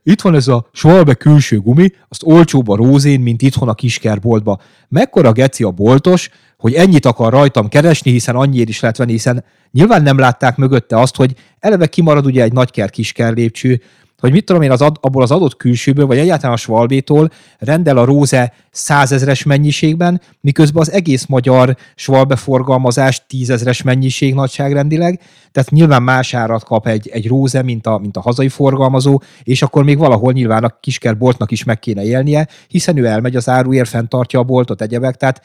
Itt 0.04 0.22
van 0.22 0.36
ez 0.36 0.48
a 0.48 0.68
Schwalbe 0.72 1.14
külső 1.14 1.60
gumi, 1.60 1.92
azt 2.10 2.24
olcsóbb 2.24 2.68
a 2.68 2.76
rózén, 2.76 3.20
mint 3.20 3.42
itthon 3.42 3.70
a 3.70 3.74
kiskerboltba. 3.74 4.60
Mekkora 4.90 5.32
geci 5.32 5.64
a 5.64 5.72
boltos, 5.72 6.30
hogy 6.58 6.74
ennyit 6.74 7.06
akar 7.06 7.32
rajtam 7.32 7.68
keresni, 7.68 8.12
hiszen 8.12 8.36
annyiért 8.36 8.70
is 8.70 8.80
lehet 8.80 8.98
venni, 8.98 9.12
hiszen 9.12 9.44
nyilván 9.72 10.04
nem 10.04 10.18
látták 10.18 10.58
mögötte 10.58 11.00
azt, 11.00 11.16
hogy 11.16 11.36
eleve 11.60 11.88
kimarad 11.88 12.26
ugye 12.26 12.44
egy 12.44 12.54
nagyker 12.54 12.90
kisker 12.90 13.34
lépcső, 13.34 13.82
hogy 14.22 14.32
mit 14.32 14.46
tudom 14.46 14.62
én, 14.62 14.72
az 14.72 14.82
ad, 14.82 14.98
abból 15.02 15.22
az 15.22 15.32
adott 15.32 15.58
külsőből, 15.58 16.06
vagy 16.06 16.18
egyáltalán 16.18 16.54
a 16.54 16.58
Svalbétól 16.58 17.30
rendel 17.58 17.98
a 17.98 18.06
Róze 18.06 18.54
százezres 18.72 19.44
mennyiségben, 19.44 20.22
miközben 20.42 20.82
az 20.82 20.92
egész 20.92 21.26
magyar 21.26 21.78
Svalbe 21.96 22.36
forgalmazás 22.36 23.26
tízezres 23.28 23.82
mennyiség 23.82 24.34
nagyságrendileg, 24.34 25.22
tehát 25.52 25.72
nyilván 25.72 26.04
más 26.04 26.34
árat 26.34 26.64
kap 26.64 26.88
egy, 26.88 27.08
egy 27.08 27.28
Róze, 27.28 27.62
mint 27.62 27.88
a, 27.88 27.98
mint 27.98 28.18
a 28.18 28.22
hazai 28.22 28.50
forgalmazó, 28.50 29.22
és 29.44 29.62
akkor 29.62 29.84
még 29.84 29.98
valahol 29.98 30.34
nyilván 30.34 30.64
a 30.64 30.78
kiskerboltnak 30.80 31.52
is 31.52 31.64
meg 31.64 31.80
kéne 31.80 32.04
élnie, 32.04 32.48
hiszen 32.68 32.98
ő 32.98 33.06
elmegy 33.06 33.36
az 33.36 33.50
áruért, 33.50 33.90
fenntartja 33.90 34.40
a 34.40 34.44
boltot, 34.44 34.82
egyebek, 34.82 35.16
tehát 35.16 35.42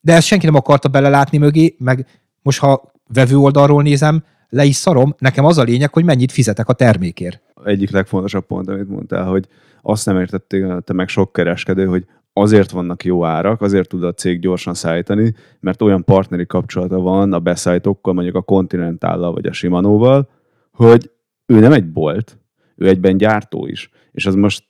de 0.00 0.14
ezt 0.14 0.26
senki 0.26 0.46
nem 0.46 0.54
akarta 0.54 0.88
belelátni 0.88 1.38
mögé, 1.38 1.74
meg 1.78 2.06
most 2.42 2.58
ha 2.58 2.92
vevő 3.12 3.36
oldalról 3.36 3.82
nézem, 3.82 4.24
le 4.52 4.64
is 4.64 4.76
szarom, 4.76 5.14
nekem 5.18 5.44
az 5.44 5.58
a 5.58 5.62
lényeg, 5.62 5.92
hogy 5.92 6.04
mennyit 6.04 6.32
fizetek 6.32 6.68
a 6.68 6.72
termékért 6.72 7.52
egyik 7.64 7.90
legfontosabb 7.90 8.46
pont, 8.46 8.68
amit 8.68 8.88
mondtál, 8.88 9.24
hogy 9.24 9.48
azt 9.82 10.06
nem 10.06 10.20
értették 10.20 10.64
te 10.84 10.92
meg 10.92 11.08
sok 11.08 11.32
kereskedő, 11.32 11.86
hogy 11.86 12.06
azért 12.32 12.70
vannak 12.70 13.04
jó 13.04 13.24
árak, 13.24 13.60
azért 13.60 13.88
tud 13.88 14.04
a 14.04 14.12
cég 14.12 14.40
gyorsan 14.40 14.74
szállítani, 14.74 15.34
mert 15.60 15.82
olyan 15.82 16.04
partneri 16.04 16.46
kapcsolata 16.46 16.98
van 16.98 17.32
a 17.32 17.40
beszállítókkal, 17.40 18.12
mondjuk 18.14 18.36
a 18.36 18.42
Continentállal 18.42 19.32
vagy 19.32 19.46
a 19.46 19.52
Shimano-val, 19.52 20.28
hogy 20.72 21.10
ő 21.46 21.58
nem 21.58 21.72
egy 21.72 21.92
bolt, 21.92 22.38
ő 22.76 22.88
egyben 22.88 23.16
gyártó 23.16 23.66
is. 23.66 23.90
És 24.12 24.26
az 24.26 24.34
most 24.34 24.64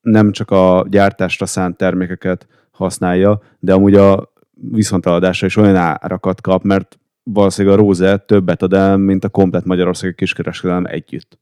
nem 0.00 0.32
csak 0.32 0.50
a 0.50 0.86
gyártásra 0.90 1.46
szánt 1.46 1.76
termékeket 1.76 2.46
használja, 2.70 3.40
de 3.58 3.72
amúgy 3.72 3.94
a 3.94 4.32
viszontaladásra 4.70 5.46
is 5.46 5.56
olyan 5.56 5.76
árakat 5.76 6.40
kap, 6.40 6.62
mert 6.62 6.98
valószínűleg 7.30 7.78
a 7.78 7.80
Róze 7.80 8.16
többet 8.16 8.62
ad 8.62 8.72
el, 8.72 8.96
mint 8.96 9.24
a 9.24 9.28
komplet 9.28 9.64
Magyarországi 9.64 10.14
kiskereskedelem 10.14 10.84
együtt. 10.84 11.38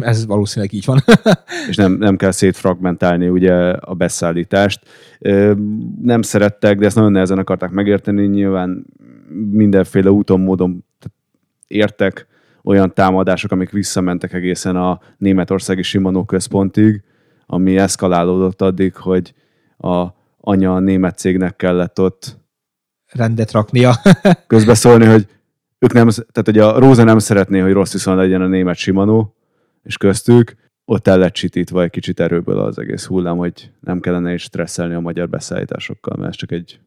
Ez 0.00 0.26
valószínűleg 0.26 0.72
így 0.72 0.84
van. 0.84 0.98
és 1.68 1.76
nem, 1.76 1.92
nem 1.92 2.16
kell 2.16 2.30
szétfragmentálni 2.30 3.28
ugye 3.28 3.54
a 3.70 3.94
beszállítást. 3.94 4.80
Nem 6.02 6.22
szerettek, 6.22 6.78
de 6.78 6.86
ezt 6.86 6.96
nagyon 6.96 7.12
nehezen 7.12 7.38
akarták 7.38 7.70
megérteni. 7.70 8.26
Nyilván 8.26 8.86
mindenféle 9.50 10.10
úton, 10.10 10.40
módon 10.40 10.84
értek 11.66 12.26
olyan 12.62 12.94
támadások, 12.94 13.50
amik 13.50 13.70
visszamentek 13.70 14.32
egészen 14.32 14.76
a 14.76 15.00
németországi 15.18 15.82
Shimano 15.82 16.24
központig, 16.24 17.02
ami 17.46 17.76
eszkalálódott 17.78 18.62
addig, 18.62 18.94
hogy 18.94 19.34
a 19.78 20.06
anya 20.40 20.74
a 20.74 20.78
német 20.78 21.18
cégnek 21.18 21.56
kellett 21.56 22.00
ott 22.00 22.38
rendet 23.12 23.52
raknia. 23.52 23.94
közbeszólni, 24.46 25.04
hogy 25.04 25.26
ők 25.78 25.92
nem, 25.92 26.08
tehát 26.08 26.44
hogy 26.44 26.58
a 26.58 26.78
Róza 26.78 27.04
nem 27.04 27.18
szeretné, 27.18 27.58
hogy 27.58 27.72
rossz 27.72 27.92
viszont 27.92 28.18
legyen 28.18 28.42
a 28.42 28.46
német 28.46 28.76
Shimano, 28.76 29.28
és 29.82 29.96
köztük 29.96 30.54
ott 30.84 31.08
el 31.08 31.18
lett 31.18 31.32
csitítva 31.32 31.82
egy 31.82 31.90
kicsit 31.90 32.20
erőből 32.20 32.58
az 32.58 32.78
egész 32.78 33.04
hullám, 33.04 33.36
hogy 33.36 33.70
nem 33.80 34.00
kellene 34.00 34.32
is 34.32 34.42
stresszelni 34.42 34.94
a 34.94 35.00
magyar 35.00 35.28
beszállításokkal, 35.28 36.16
mert 36.16 36.28
ez 36.28 36.36
csak 36.36 36.52
egy 36.52 36.80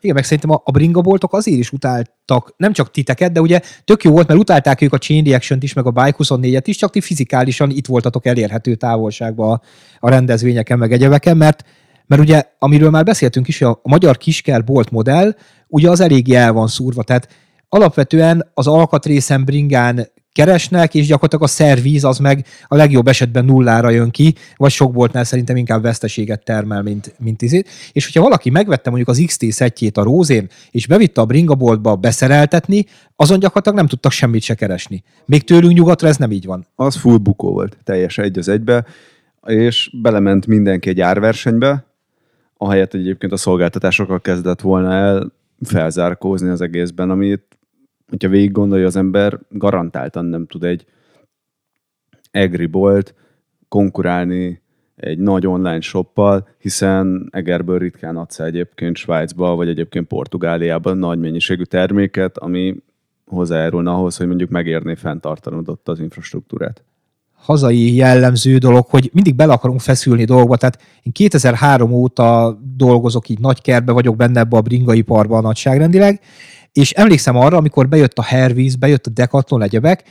igen, 0.00 0.14
meg 0.14 0.24
szerintem 0.24 0.50
a, 0.50 0.62
a 0.64 0.70
bringaboltok 0.70 1.32
azért 1.32 1.58
is 1.58 1.72
utáltak, 1.72 2.54
nem 2.56 2.72
csak 2.72 2.90
titeket, 2.90 3.32
de 3.32 3.40
ugye 3.40 3.60
tök 3.84 4.04
jó 4.04 4.10
volt, 4.12 4.28
mert 4.28 4.40
utálták 4.40 4.80
ők 4.80 4.92
a 4.92 4.98
Chain 4.98 5.24
reaction 5.24 5.58
is, 5.62 5.72
meg 5.72 5.86
a 5.86 5.90
Bike 5.90 6.16
24-et 6.18 6.62
is, 6.64 6.76
csak 6.76 6.90
ti 6.90 7.00
fizikálisan 7.00 7.70
itt 7.70 7.86
voltatok 7.86 8.26
elérhető 8.26 8.74
távolságban 8.74 9.52
a, 9.52 9.60
a 9.98 10.10
rendezvényeken, 10.10 10.78
meg 10.78 10.92
egyebeken, 10.92 11.36
mert, 11.36 11.64
mert 12.06 12.22
ugye, 12.22 12.42
amiről 12.58 12.90
már 12.90 13.04
beszéltünk 13.04 13.48
is, 13.48 13.62
a, 13.62 13.80
magyar 13.82 14.16
kiskerbolt 14.16 14.90
modell, 14.90 15.34
ugye 15.68 15.90
az 15.90 16.00
eléggé 16.00 16.34
el 16.34 16.52
van 16.52 16.68
szúrva, 16.68 17.02
tehát 17.02 17.28
alapvetően 17.68 18.50
az 18.54 18.66
alkatrészen 18.66 19.44
bringán 19.44 20.06
keresnek, 20.36 20.94
és 20.94 21.06
gyakorlatilag 21.06 21.44
a 21.44 21.46
szervíz 21.46 22.04
az 22.04 22.18
meg 22.18 22.46
a 22.66 22.76
legjobb 22.76 23.08
esetben 23.08 23.44
nullára 23.44 23.90
jön 23.90 24.10
ki, 24.10 24.34
vagy 24.56 24.70
sok 24.70 24.92
boltnál 24.92 25.24
szerintem 25.24 25.56
inkább 25.56 25.82
veszteséget 25.82 26.44
termel, 26.44 26.82
mint, 26.82 27.14
mint 27.18 27.42
izét. 27.42 27.68
És 27.92 28.04
hogyha 28.04 28.22
valaki 28.22 28.50
megvette 28.50 28.90
mondjuk 28.90 29.08
az 29.10 29.22
XT 29.26 29.44
szettjét 29.50 29.96
a 29.96 30.02
rózén, 30.02 30.48
és 30.70 30.86
bevitte 30.86 31.20
a 31.20 31.24
bringaboltba 31.24 31.96
beszereltetni, 31.96 32.84
azon 33.16 33.38
gyakorlatilag 33.38 33.78
nem 33.78 33.86
tudtak 33.86 34.12
semmit 34.12 34.42
se 34.42 34.54
keresni. 34.54 35.02
Még 35.24 35.44
tőlünk 35.44 35.74
nyugatra 35.74 36.08
ez 36.08 36.16
nem 36.16 36.30
így 36.30 36.46
van. 36.46 36.66
Az 36.74 36.96
full 36.96 37.16
bukó 37.16 37.52
volt, 37.52 37.76
teljes 37.84 38.18
egy 38.18 38.38
az 38.38 38.48
egybe, 38.48 38.84
és 39.46 39.90
belement 40.02 40.46
mindenki 40.46 40.88
egy 40.88 41.00
árversenybe, 41.00 41.85
ahelyett 42.56 42.94
egyébként 42.94 43.32
a 43.32 43.36
szolgáltatásokkal 43.36 44.20
kezdett 44.20 44.60
volna 44.60 44.92
el 44.92 45.32
felzárkózni 45.60 46.48
az 46.48 46.60
egészben, 46.60 47.10
amit 47.10 47.58
hogyha 48.08 48.28
végig 48.28 48.52
gondolja 48.52 48.86
az 48.86 48.96
ember, 48.96 49.38
garantáltan 49.48 50.24
nem 50.24 50.46
tud 50.46 50.64
egy 50.64 50.84
egri 52.30 52.66
bolt 52.66 53.14
konkurálni 53.68 54.62
egy 54.96 55.18
nagy 55.18 55.46
online 55.46 55.80
shoppal, 55.80 56.48
hiszen 56.58 57.28
Egerből 57.30 57.78
ritkán 57.78 58.16
adsz 58.16 58.38
egyébként 58.38 58.96
Svájcba, 58.96 59.54
vagy 59.54 59.68
egyébként 59.68 60.06
Portugáliában 60.06 60.98
nagy 60.98 61.18
mennyiségű 61.18 61.62
terméket, 61.62 62.38
ami 62.38 62.76
hozzájárulna 63.26 63.94
ahhoz, 63.94 64.16
hogy 64.16 64.26
mondjuk 64.26 64.50
megérné 64.50 64.94
fenntartanod 64.94 65.68
ott 65.68 65.88
az 65.88 66.00
infrastruktúrát 66.00 66.84
hazai 67.46 67.94
jellemző 67.94 68.58
dolog, 68.58 68.86
hogy 68.88 69.10
mindig 69.12 69.34
bele 69.34 69.52
akarunk 69.52 69.80
feszülni 69.80 70.24
dolgokba. 70.24 70.56
Tehát 70.56 70.78
én 71.02 71.12
2003 71.12 71.92
óta 71.92 72.58
dolgozok 72.76 73.28
így 73.28 73.38
nagy 73.38 73.62
kertbe, 73.62 73.92
vagyok 73.92 74.16
benne 74.16 74.40
ebbe 74.40 74.56
a 74.56 74.60
bringaiparban 74.60 75.42
nagyságrendileg, 75.42 76.20
és 76.72 76.90
emlékszem 76.90 77.36
arra, 77.36 77.56
amikor 77.56 77.88
bejött 77.88 78.18
a 78.18 78.22
Hervis, 78.22 78.76
bejött 78.76 79.06
a 79.06 79.10
Decathlon 79.10 79.62
egyebek, 79.62 80.02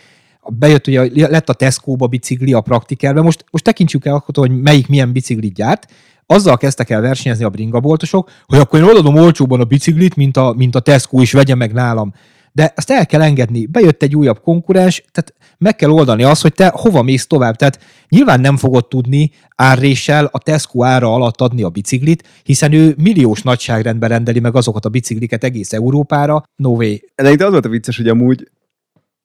bejött 0.50 0.88
ugye, 0.88 1.30
lett 1.30 1.50
a 1.50 1.54
Tesco-ba 1.54 2.08
bicikli 2.08 2.54
a 2.54 2.62
praktikerbe, 2.62 3.22
most, 3.22 3.46
most 3.52 3.64
tekintsük 3.64 4.06
el 4.06 4.14
akkor, 4.14 4.48
hogy 4.48 4.62
melyik 4.62 4.88
milyen 4.88 5.12
biciklit 5.12 5.54
gyárt, 5.54 5.88
azzal 6.26 6.58
kezdtek 6.58 6.90
el 6.90 7.02
versenyezni 7.02 7.44
a 7.44 7.50
bringaboltosok, 7.50 8.30
hogy 8.46 8.60
akkor 8.60 8.80
én 8.80 8.86
odaadom 8.86 9.16
olcsóban 9.16 9.60
a 9.60 9.64
biciklit, 9.64 10.16
mint 10.16 10.38
a, 10.38 10.54
mint 10.58 10.76
a 10.76 10.80
Tesco 10.80 11.22
is 11.22 11.32
vegye 11.32 11.56
meg 11.56 11.74
nálam. 11.74 12.14
De 12.52 12.74
ezt 12.76 12.92
el 12.92 13.06
kell 13.06 13.22
engedni. 13.22 13.66
Bejött 13.66 14.04
egy 14.04 14.16
újabb 14.16 14.42
konkurens, 14.42 15.04
tehát 15.12 15.34
meg 15.58 15.76
kell 15.76 15.90
oldani 15.90 16.24
azt, 16.24 16.42
hogy 16.42 16.54
te 16.54 16.72
hova 16.76 17.02
mész 17.02 17.28
tovább. 17.28 17.56
Tehát 17.56 17.80
nyilván 18.10 18.40
nem 18.40 18.58
fogod 18.58 18.88
tudni 18.88 19.32
árréssel 19.56 20.30
a 20.32 20.40
Tesco 20.40 20.84
ára 20.84 21.14
alatt 21.14 21.42
adni 21.42 21.64
a 21.64 21.70
biciklit, 21.70 22.28
hiszen 22.44 22.74
ő 22.74 22.96
milliós 22.98 23.42
nagyságrendben 23.42 24.10
rendeli 24.10 24.40
meg 24.40 24.56
azokat 24.56 24.86
a 24.86 24.90
bicikliket 24.90 25.44
egész 25.44 25.74
Európára. 25.74 26.44
No 26.56 26.70
way. 26.70 26.96
Eleinte 27.16 27.46
az 27.46 27.52
volt 27.52 27.66
a 27.66 27.70
vicces, 27.70 27.98
hogy 27.98 28.08
amúgy 28.08 28.50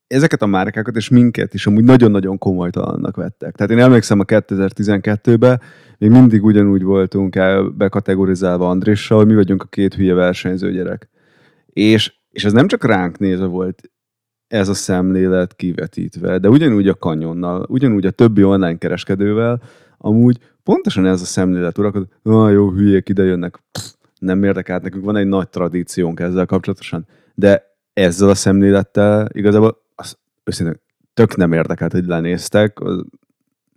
ezeket 0.06 0.42
a 0.42 0.46
márkákat 0.46 0.96
és 0.96 1.08
minket 1.08 1.54
is 1.54 1.66
amúgy 1.66 1.84
nagyon-nagyon 1.84 2.38
komolytalannak 2.38 3.16
vettek. 3.16 3.54
Tehát 3.54 3.72
én 3.72 3.78
emlékszem 3.78 4.20
a 4.20 4.24
2012-ben, 4.24 5.60
még 5.98 6.10
mindig 6.10 6.44
ugyanúgy 6.44 6.82
voltunk 6.82 7.36
el 7.36 7.62
bekategorizálva 7.62 8.68
Andréssal, 8.68 9.18
hogy 9.18 9.26
mi 9.26 9.34
vagyunk 9.34 9.62
a 9.62 9.66
két 9.66 9.94
hülye 9.94 10.14
versenyző 10.14 10.72
gyerek. 10.72 11.08
És, 11.66 12.12
és 12.30 12.44
ez 12.44 12.52
nem 12.52 12.66
csak 12.66 12.84
ránk 12.84 13.18
nézve 13.18 13.46
volt 13.46 13.90
ez 14.50 14.68
a 14.68 14.74
szemlélet 14.74 15.56
kivetítve. 15.56 16.38
De 16.38 16.48
ugyanúgy 16.48 16.88
a 16.88 16.94
kanyonnal, 16.94 17.66
ugyanúgy 17.68 18.06
a 18.06 18.10
többi 18.10 18.44
online 18.44 18.78
kereskedővel, 18.78 19.62
amúgy 19.98 20.38
pontosan 20.62 21.06
ez 21.06 21.22
a 21.22 21.24
szemlélet 21.24 21.78
uralkodik, 21.78 22.08
ah, 22.22 22.52
jó, 22.52 22.70
hülyék 22.70 23.08
ide 23.08 23.22
jönnek, 23.22 23.62
nem 24.18 24.44
érdekelt, 24.44 24.82
nekünk 24.82 25.04
van 25.04 25.16
egy 25.16 25.26
nagy 25.26 25.48
tradíciónk 25.48 26.20
ezzel 26.20 26.46
kapcsolatosan, 26.46 27.06
de 27.34 27.76
ezzel 27.92 28.28
a 28.28 28.34
szemlélettel 28.34 29.28
igazából 29.32 29.82
az 29.94 30.16
őszintén 30.44 30.80
tök 31.14 31.36
nem 31.36 31.52
érdekelt, 31.52 31.92
hogy 31.92 32.06
lenéztek, 32.06 32.78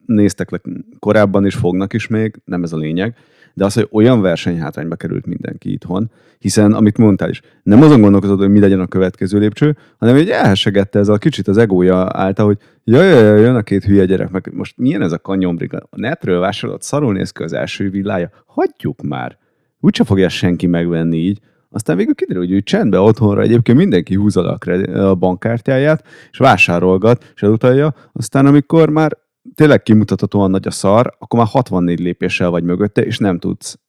néztek 0.05 0.49
le 0.49 0.61
korábban 0.99 1.45
is, 1.45 1.55
fognak 1.55 1.93
is 1.93 2.07
még, 2.07 2.41
nem 2.45 2.63
ez 2.63 2.73
a 2.73 2.77
lényeg, 2.77 3.15
de 3.53 3.65
az, 3.65 3.73
hogy 3.73 3.87
olyan 3.91 4.21
versenyhátrányba 4.21 4.95
került 4.95 5.25
mindenki 5.25 5.71
itthon, 5.71 6.11
hiszen, 6.39 6.73
amit 6.73 6.97
mondtál 6.97 7.29
is, 7.29 7.41
nem 7.63 7.81
azon 7.81 8.01
gondolkozott, 8.01 8.37
hogy 8.39 8.49
mi 8.49 8.59
legyen 8.59 8.79
a 8.79 8.87
következő 8.87 9.39
lépcső, 9.39 9.77
hanem 9.97 10.15
hogy 10.15 10.29
elhessegette 10.29 10.99
ezzel 10.99 11.13
a 11.13 11.17
kicsit 11.17 11.47
az 11.47 11.57
egója 11.57 12.07
által, 12.11 12.45
hogy 12.45 12.57
jaj, 12.83 13.07
jaj, 13.07 13.23
jaj, 13.23 13.39
jön 13.41 13.55
a 13.55 13.61
két 13.61 13.83
hülye 13.83 14.05
gyerek, 14.05 14.29
meg 14.29 14.51
most 14.53 14.77
milyen 14.77 15.01
ez 15.01 15.11
a 15.11 15.19
kanyonbriga? 15.19 15.87
A 15.89 15.99
netről 15.99 16.39
vásárolt, 16.39 16.81
szarul 16.81 17.13
néz 17.13 17.31
ki 17.31 17.43
az 17.43 17.53
első 17.53 17.89
villája, 17.89 18.29
hagyjuk 18.45 19.01
már. 19.01 19.37
Úgyse 19.79 20.03
fogja 20.03 20.29
senki 20.29 20.67
megvenni 20.67 21.17
így. 21.17 21.39
Aztán 21.69 21.97
végül 21.97 22.13
kiderül, 22.13 22.43
hogy 22.43 22.51
ő 22.51 22.61
csendben 22.61 22.99
otthonra 22.99 23.41
egyébként 23.41 23.77
mindenki 23.77 24.15
húzza 24.15 24.57
a 24.93 25.15
bankkártyáját, 25.15 26.03
és 26.31 26.37
vásárolgat, 26.37 27.31
és 27.35 27.43
elutalja. 27.43 27.93
Aztán 28.13 28.45
amikor 28.45 28.89
már 28.89 29.17
tényleg 29.55 29.83
kimutathatóan 29.83 30.49
nagy 30.49 30.67
a 30.67 30.71
szar, 30.71 31.15
akkor 31.19 31.39
már 31.39 31.47
64 31.47 31.99
lépéssel 31.99 32.49
vagy 32.49 32.63
mögötte, 32.63 33.05
és 33.05 33.17
nem 33.17 33.39
tudsz 33.39 33.79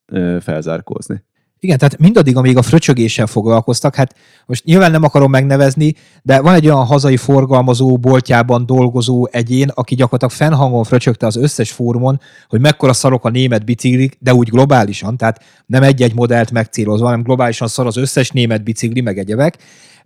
felzárkózni. 0.41 1.25
Igen, 1.59 1.79
tehát 1.79 1.99
mindaddig, 1.99 2.37
amíg 2.37 2.57
a 2.57 2.63
fröcsögéssel 2.63 3.27
foglalkoztak, 3.27 3.95
hát 3.95 4.15
most 4.47 4.65
nyilván 4.65 4.91
nem 4.91 5.03
akarom 5.03 5.31
megnevezni, 5.31 5.95
de 6.23 6.41
van 6.41 6.55
egy 6.55 6.65
olyan 6.65 6.85
hazai 6.85 7.17
forgalmazó, 7.17 7.99
boltjában 7.99 8.67
dolgozó 8.67 9.29
egyén, 9.31 9.69
aki 9.69 9.95
gyakorlatilag 9.95 10.33
fennhangon 10.33 10.85
fröcsögte 10.85 11.27
az 11.27 11.37
összes 11.37 11.73
fórumon, 11.73 12.21
hogy 12.49 12.61
mekkora 12.61 12.93
szarok 12.93 13.25
a 13.25 13.29
német 13.29 13.65
biciklik, 13.65 14.17
de 14.21 14.35
úgy 14.35 14.49
globálisan, 14.49 15.17
tehát 15.17 15.45
nem 15.67 15.83
egy-egy 15.83 16.15
modellt 16.15 16.51
megcélozva, 16.51 17.07
hanem 17.07 17.23
globálisan 17.23 17.69
szar 17.69 17.87
az 17.87 17.97
összes 17.97 18.31
német 18.31 18.65
bicikli, 18.65 19.01
meg 19.01 19.19
egyebek, 19.19 19.59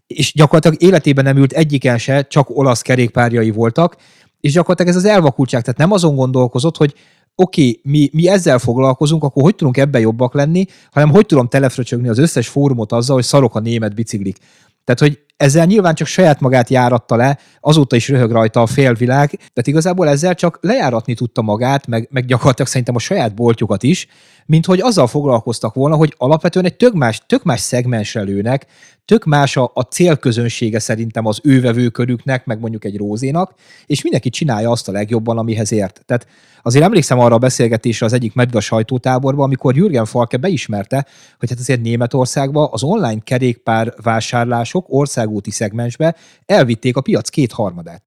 és 0.07 0.33
gyakorlatilag 0.35 0.83
életében 0.83 1.25
nem 1.25 1.37
ült 1.37 1.53
egyiken 1.53 1.99
se, 1.99 2.23
csak 2.23 2.57
olasz 2.57 2.83
kerékpárjai 2.83 3.51
voltak, 3.51 3.97
és 4.41 4.53
gyakorlatilag 4.53 4.91
ez 4.91 5.05
az 5.05 5.11
elvakultság, 5.11 5.63
tehát 5.63 5.79
nem 5.79 5.93
azon 5.93 6.15
gondolkozott, 6.15 6.77
hogy 6.77 6.95
oké, 7.35 7.69
okay, 7.69 7.81
mi, 7.83 8.11
mi 8.13 8.29
ezzel 8.29 8.59
foglalkozunk, 8.59 9.25
akkor 9.25 9.43
hogy 9.43 9.55
tudunk 9.55 9.77
ebben 9.77 10.01
jobbak 10.01 10.35
lenni, 10.35 10.65
hanem 10.91 11.11
hogy 11.11 11.27
tudom 11.27 11.49
telefröcsögni 11.49 12.09
az 12.09 12.19
összes 12.19 12.49
fórumot 12.49 12.93
azzal, 12.93 13.15
hogy 13.15 13.25
szarok 13.25 13.55
a 13.55 13.61
német 13.61 13.95
biciklik. 13.95 14.37
Tehát, 14.85 15.01
hogy 15.01 15.25
ezzel 15.37 15.67
nyilván 15.67 15.95
csak 15.95 16.07
saját 16.07 16.41
magát 16.41 16.69
járatta 16.69 17.17
le, 17.17 17.39
azóta 17.61 17.97
is 17.97 18.09
röhög 18.09 18.31
rajta 18.31 18.63
a 18.63 18.67
félvilág, 18.67 19.29
tehát 19.29 19.67
igazából 19.67 20.09
ezzel 20.09 20.35
csak 20.35 20.59
lejáratni 20.61 21.15
tudta 21.15 21.43
magát, 21.43 21.87
meg, 21.87 22.09
meg 22.11 22.25
gyakorlatilag 22.25 22.69
szerintem 22.69 22.95
a 22.95 22.99
saját 22.99 23.35
boltjukat 23.35 23.83
is, 23.83 24.07
mint 24.47 24.67
hogy 24.67 24.81
azzal 24.81 25.07
foglalkoztak 25.07 25.75
volna, 25.75 25.97
hogy 25.97 26.15
alapvetően 26.17 26.65
egy 26.65 26.77
tök 26.77 26.93
más, 26.93 27.23
tök 27.27 27.43
más 27.43 27.61
szegmensre 27.61 28.21
lőnek, 28.21 28.67
tök 29.09 29.25
más 29.25 29.57
a, 29.57 29.71
a 29.75 29.83
célközönsége 29.83 30.79
szerintem 30.79 31.27
az 31.27 31.41
ővevőkörüknek, 31.43 32.47
meg 32.47 32.61
mondjuk 32.61 32.85
egy 32.85 32.97
rózénak, 32.97 33.55
és 33.87 34.03
mindenki 34.03 34.31
csinálja 34.31 34.71
azt 34.71 34.89
a 34.89 34.93
legjobban, 34.93 35.39
amihez 35.39 35.73
ért. 35.73 36.03
Tehát 36.07 36.27
azért 36.63 36.85
emlékszem 36.85 37.19
arra 37.19 37.35
a 37.35 37.39
beszélgetésre 37.39 38.07
az 38.07 38.13
egyik 38.13 38.35
medve 38.35 38.61
sajtótáborban, 38.61 39.45
amikor 39.45 39.77
Jürgen 39.77 40.05
Falke 40.05 40.37
beismerte, 40.37 41.07
hogy 41.39 41.51
hát 41.51 41.59
azért 41.59 41.81
Németországban 41.81 42.69
az 42.71 42.83
online 42.83 43.21
kerékpár 43.25 43.95
vásárlások 44.03 44.87
országúti 44.89 45.51
szegmensbe 45.51 46.15
elvitték 46.47 46.97
a 46.97 47.01
piac 47.01 47.29
kétharmadát. 47.29 48.03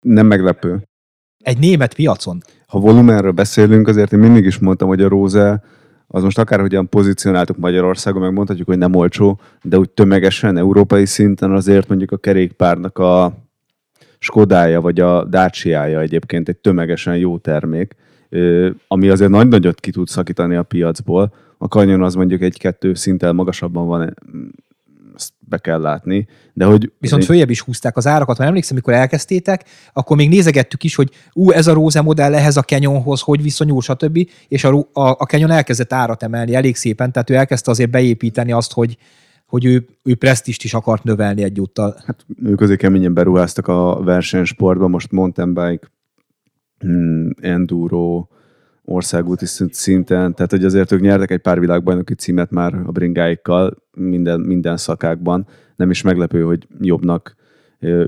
Nem 0.00 0.26
meglepő. 0.26 0.82
Egy 1.44 1.58
német 1.58 1.94
piacon. 1.94 2.42
Ha 2.66 2.78
volumenről 2.78 3.32
beszélünk, 3.32 3.88
azért 3.88 4.12
én 4.12 4.18
mindig 4.18 4.44
is 4.44 4.58
mondtam, 4.58 4.88
hogy 4.88 5.02
a 5.02 5.08
Róze 5.08 5.62
az 6.06 6.22
most 6.22 6.38
akárhogyan 6.38 6.88
pozícionáltuk 6.88 7.56
Magyarországon, 7.56 8.22
meg 8.22 8.32
mondhatjuk, 8.32 8.66
hogy 8.66 8.78
nem 8.78 8.94
olcsó, 8.94 9.40
de 9.62 9.78
úgy 9.78 9.90
tömegesen, 9.90 10.56
európai 10.56 11.06
szinten 11.06 11.52
azért 11.52 11.88
mondjuk 11.88 12.10
a 12.12 12.16
kerékpárnak 12.16 12.98
a 12.98 13.32
Skodája 14.18 14.80
vagy 14.80 15.00
a 15.00 15.24
Dacia-ja 15.24 16.00
egyébként 16.00 16.48
egy 16.48 16.56
tömegesen 16.56 17.16
jó 17.16 17.38
termék, 17.38 17.94
ami 18.88 19.08
azért 19.08 19.30
nagy 19.30 19.48
nagyot 19.48 19.80
ki 19.80 19.90
tud 19.90 20.08
szakítani 20.08 20.54
a 20.54 20.62
piacból. 20.62 21.32
A 21.58 21.68
kanyon 21.68 22.02
az 22.02 22.14
mondjuk 22.14 22.42
egy-kettő 22.42 22.94
szinttel 22.94 23.32
magasabban 23.32 23.86
van 23.86 24.14
ezt 25.14 25.32
be 25.38 25.58
kell 25.58 25.80
látni. 25.80 26.26
De 26.52 26.64
hogy 26.64 26.92
Viszont 26.98 27.22
egy... 27.22 27.28
följebb 27.28 27.50
is 27.50 27.60
húzták 27.60 27.96
az 27.96 28.06
árakat, 28.06 28.36
mert 28.38 28.48
emlékszem, 28.48 28.76
amikor 28.76 28.94
elkezdtétek, 28.94 29.64
akkor 29.92 30.16
még 30.16 30.28
nézegettük 30.28 30.84
is, 30.84 30.94
hogy 30.94 31.10
ú, 31.32 31.50
ez 31.50 31.66
a 31.66 31.72
Rose 31.72 32.00
modell 32.00 32.34
ehhez 32.34 32.56
a 32.56 32.62
Canyonhoz, 32.62 33.20
hogy 33.20 33.42
viszonyul, 33.42 33.80
stb. 33.80 34.28
És 34.48 34.64
a, 34.64 34.88
a, 34.92 35.08
a 35.08 35.24
Canyon 35.26 35.50
elkezdett 35.50 35.92
árat 35.92 36.22
emelni 36.22 36.54
elég 36.54 36.76
szépen, 36.76 37.12
tehát 37.12 37.30
ő 37.30 37.34
elkezdte 37.34 37.70
azért 37.70 37.90
beépíteni 37.90 38.52
azt, 38.52 38.72
hogy, 38.72 38.96
hogy 39.46 39.64
ő, 39.64 39.86
ő 40.02 40.14
presztist 40.14 40.64
is 40.64 40.74
akart 40.74 41.04
növelni 41.04 41.42
egyúttal. 41.42 41.96
Hát 42.06 42.26
ők 42.44 42.60
azért 42.60 42.80
keményen 42.80 43.14
beruháztak 43.14 43.68
a 43.68 44.02
versenysportba, 44.02 44.88
most 44.88 45.12
mountain 45.12 45.54
bike, 45.54 45.90
hmm, 46.78 47.30
enduro, 47.40 48.28
országúti 48.84 49.46
szinten, 49.70 50.34
tehát 50.34 50.50
hogy 50.50 50.64
azért 50.64 50.92
ők 50.92 51.00
nyertek 51.00 51.30
egy 51.30 51.40
pár 51.40 51.60
világbajnoki 51.60 52.14
címet 52.14 52.50
már 52.50 52.74
a 52.74 52.90
bringáikkal 52.92 53.76
minden, 53.96 54.40
minden 54.40 54.76
szakákban. 54.76 55.46
Nem 55.76 55.90
is 55.90 56.02
meglepő, 56.02 56.42
hogy 56.42 56.66
jobbnak 56.80 57.34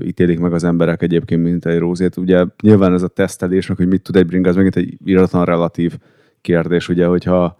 ítélik 0.05 0.39
meg 0.39 0.53
az 0.53 0.63
emberek 0.63 1.01
egyébként, 1.01 1.43
mint 1.43 1.65
egy 1.65 1.79
rózét. 1.79 2.17
Ugye 2.17 2.45
nyilván 2.63 2.93
ez 2.93 3.01
a 3.01 3.07
tesztelés, 3.07 3.67
hogy 3.67 3.87
mit 3.87 4.01
tud 4.01 4.15
egy 4.15 4.25
bringa, 4.25 4.49
az 4.49 4.55
megint 4.55 4.75
egy 4.75 4.97
iratlan 5.05 5.45
relatív 5.45 5.97
kérdés, 6.41 6.89
ugye, 6.89 7.05
hogyha 7.05 7.57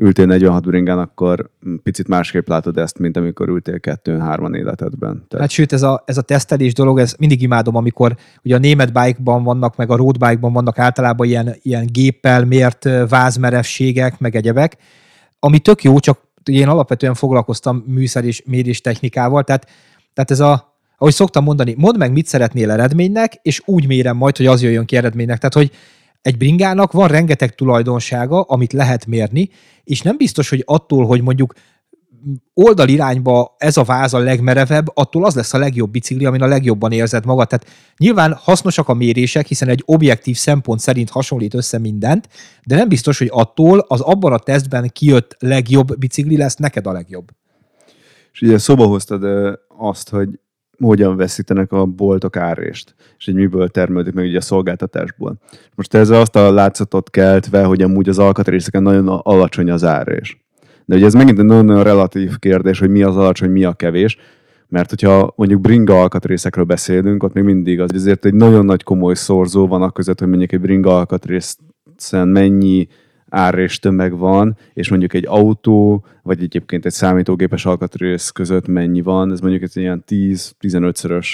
ültél 0.00 0.26
46 0.26 0.62
bringán, 0.62 0.98
akkor 0.98 1.50
picit 1.82 2.08
másképp 2.08 2.48
látod 2.48 2.76
ezt, 2.76 2.98
mint 2.98 3.16
amikor 3.16 3.48
ültél 3.48 3.80
kettőn-hárman 3.80 4.54
életedben. 4.54 5.24
Tehát... 5.28 5.46
Hát 5.46 5.50
sőt, 5.50 5.72
ez 5.72 5.82
a, 5.82 6.02
ez 6.06 6.18
a 6.18 6.22
tesztelés 6.22 6.74
dolog, 6.74 6.98
ez 6.98 7.14
mindig 7.18 7.42
imádom, 7.42 7.76
amikor 7.76 8.16
ugye 8.42 8.54
a 8.54 8.58
német 8.58 8.92
bike-ban 8.92 9.42
vannak, 9.42 9.76
meg 9.76 9.90
a 9.90 9.96
road 9.96 10.18
bike-ban 10.18 10.52
vannak 10.52 10.78
általában 10.78 11.26
ilyen, 11.26 11.54
ilyen 11.62 11.86
géppel 11.92 12.44
mért 12.44 12.88
vázmerevségek, 13.08 14.18
meg 14.18 14.36
egyebek, 14.36 14.76
ami 15.38 15.58
tök 15.58 15.82
jó, 15.82 15.98
csak 15.98 16.20
én 16.44 16.68
alapvetően 16.68 17.14
foglalkoztam 17.14 17.84
műszer 17.86 18.24
és 18.24 18.42
mérés 18.46 18.80
technikával, 18.80 19.44
tehát, 19.44 19.66
tehát 20.14 20.30
ez 20.30 20.40
a, 20.40 20.74
ahogy 20.98 21.12
szoktam 21.12 21.44
mondani, 21.44 21.74
mondd 21.78 21.98
meg, 21.98 22.12
mit 22.12 22.26
szeretnél 22.26 22.70
eredménynek, 22.70 23.38
és 23.42 23.62
úgy 23.64 23.86
mérem 23.86 24.16
majd, 24.16 24.36
hogy 24.36 24.46
az 24.46 24.62
jöjjön 24.62 24.84
ki 24.84 24.96
eredménynek. 24.96 25.38
Tehát, 25.38 25.54
hogy 25.54 25.70
egy 26.22 26.36
bringának 26.36 26.92
van 26.92 27.08
rengeteg 27.08 27.54
tulajdonsága, 27.54 28.40
amit 28.40 28.72
lehet 28.72 29.06
mérni, 29.06 29.50
és 29.84 30.02
nem 30.02 30.16
biztos, 30.16 30.48
hogy 30.48 30.62
attól, 30.66 31.06
hogy 31.06 31.22
mondjuk 31.22 31.54
oldalirányba 32.54 33.54
ez 33.58 33.76
a 33.76 33.82
váz 33.82 34.14
a 34.14 34.18
legmerevebb, 34.18 34.86
attól 34.94 35.24
az 35.24 35.34
lesz 35.34 35.54
a 35.54 35.58
legjobb 35.58 35.90
bicikli, 35.90 36.24
amin 36.24 36.42
a 36.42 36.46
legjobban 36.46 36.92
érzed 36.92 37.24
magad. 37.24 37.48
Tehát 37.48 37.66
nyilván 37.96 38.32
hasznosak 38.32 38.88
a 38.88 38.94
mérések, 38.94 39.46
hiszen 39.46 39.68
egy 39.68 39.82
objektív 39.86 40.36
szempont 40.36 40.80
szerint 40.80 41.10
hasonlít 41.10 41.54
össze 41.54 41.78
mindent, 41.78 42.28
de 42.64 42.76
nem 42.76 42.88
biztos, 42.88 43.18
hogy 43.18 43.28
attól 43.32 43.84
az 43.88 44.00
abban 44.00 44.32
a 44.32 44.38
tesztben 44.38 44.90
kijött 44.92 45.36
legjobb 45.38 45.98
bicikli 45.98 46.36
lesz 46.36 46.56
neked 46.56 46.86
a 46.86 46.92
legjobb. 46.92 47.28
És 48.32 48.42
ugye 48.42 48.58
szóba 48.58 48.86
hoztad 48.86 49.24
azt, 49.78 50.08
hogy 50.08 50.28
hogyan 50.80 51.16
veszítenek 51.16 51.72
a 51.72 51.86
boltok 51.86 52.36
árést, 52.36 52.94
és 53.18 53.24
hogy 53.24 53.34
miből 53.34 53.68
termelődik 53.68 54.14
meg 54.14 54.24
ugye 54.24 54.38
a 54.38 54.40
szolgáltatásból. 54.40 55.38
Most 55.74 55.94
ez 55.94 56.10
azt 56.10 56.36
a 56.36 56.52
látszatot 56.52 57.10
keltve, 57.10 57.64
hogy 57.64 57.82
amúgy 57.82 58.08
az 58.08 58.18
alkatrészeken 58.18 58.82
nagyon 58.82 59.08
alacsony 59.08 59.70
az 59.70 59.84
árés. 59.84 60.44
De 60.84 60.96
ugye 60.96 61.06
ez 61.06 61.14
megint 61.14 61.38
egy 61.38 61.44
nagyon-nagyon 61.44 61.82
relatív 61.82 62.38
kérdés, 62.38 62.78
hogy 62.78 62.90
mi 62.90 63.02
az 63.02 63.16
alacsony, 63.16 63.50
mi 63.50 63.64
a 63.64 63.72
kevés, 63.72 64.16
mert 64.68 64.90
hogyha 64.90 65.32
mondjuk 65.36 65.60
bringa 65.60 66.00
alkatrészekről 66.00 66.64
beszélünk, 66.64 67.22
ott 67.22 67.32
még 67.32 67.44
mindig 67.44 67.80
az 67.80 67.94
ezért 67.94 68.24
egy 68.24 68.34
nagyon 68.34 68.64
nagy 68.64 68.82
komoly 68.82 69.14
szorzó 69.14 69.66
van 69.66 69.82
a 69.82 69.90
között, 69.90 70.18
hogy 70.18 70.28
mondjuk 70.28 70.52
egy 70.52 70.60
bringa 70.60 70.96
alkatrészen 70.96 72.28
mennyi 72.28 72.88
ár 73.30 73.58
és 73.58 73.78
tömeg 73.78 74.16
van, 74.16 74.56
és 74.74 74.88
mondjuk 74.88 75.14
egy 75.14 75.26
autó, 75.26 76.04
vagy 76.22 76.42
egyébként 76.42 76.86
egy 76.86 76.92
számítógépes 76.92 77.66
alkatrész 77.66 78.30
között 78.30 78.66
mennyi 78.66 79.00
van, 79.00 79.32
ez 79.32 79.40
mondjuk 79.40 79.62
egy 79.62 79.76
ilyen 79.76 80.04
10-15-szörös 80.08 81.26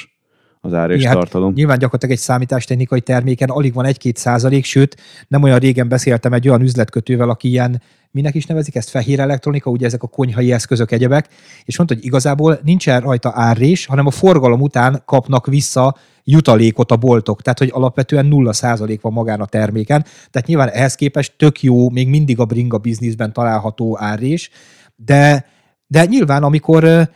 az 0.60 0.74
ár 0.74 0.90
és 0.90 1.04
hát 1.04 1.14
tartalom. 1.14 1.52
Nyilván 1.52 1.78
gyakorlatilag 1.78 2.14
egy 2.14 2.22
számítástechnikai 2.22 3.00
terméken 3.00 3.48
alig 3.48 3.74
van 3.74 3.86
1-2 3.88 4.14
százalék, 4.14 4.64
sőt, 4.64 4.96
nem 5.28 5.42
olyan 5.42 5.58
régen 5.58 5.88
beszéltem 5.88 6.32
egy 6.32 6.48
olyan 6.48 6.62
üzletkötővel, 6.62 7.28
aki 7.28 7.48
ilyen, 7.48 7.82
minek 8.10 8.34
is 8.34 8.46
nevezik 8.46 8.74
ezt, 8.74 8.88
fehér 8.88 9.20
elektronika, 9.20 9.70
ugye 9.70 9.86
ezek 9.86 10.02
a 10.02 10.06
konyhai 10.06 10.52
eszközök, 10.52 10.90
egyebek, 10.90 11.28
és 11.64 11.76
mondta, 11.76 11.94
hogy 11.94 12.04
igazából 12.04 12.58
nincsen 12.62 13.00
rajta 13.00 13.32
árrés, 13.34 13.86
hanem 13.86 14.06
a 14.06 14.10
forgalom 14.10 14.60
után 14.60 15.02
kapnak 15.04 15.46
vissza 15.46 15.96
jutalékot 16.28 16.90
a 16.90 16.96
boltok, 16.96 17.42
tehát 17.42 17.58
hogy 17.58 17.70
alapvetően 17.72 18.26
nulla 18.26 18.52
százalék 18.52 19.00
van 19.00 19.12
magán 19.12 19.40
a 19.40 19.46
terméken, 19.46 20.04
tehát 20.30 20.48
nyilván 20.48 20.68
ehhez 20.68 20.94
képest 20.94 21.34
tök 21.36 21.62
jó, 21.62 21.90
még 21.90 22.08
mindig 22.08 22.38
a 22.38 22.44
bringa 22.44 22.78
bizniszben 22.78 23.32
található 23.32 23.98
árrés, 24.00 24.50
de, 24.96 25.46
de 25.86 26.04
nyilván 26.04 26.42
amikor 26.42 27.08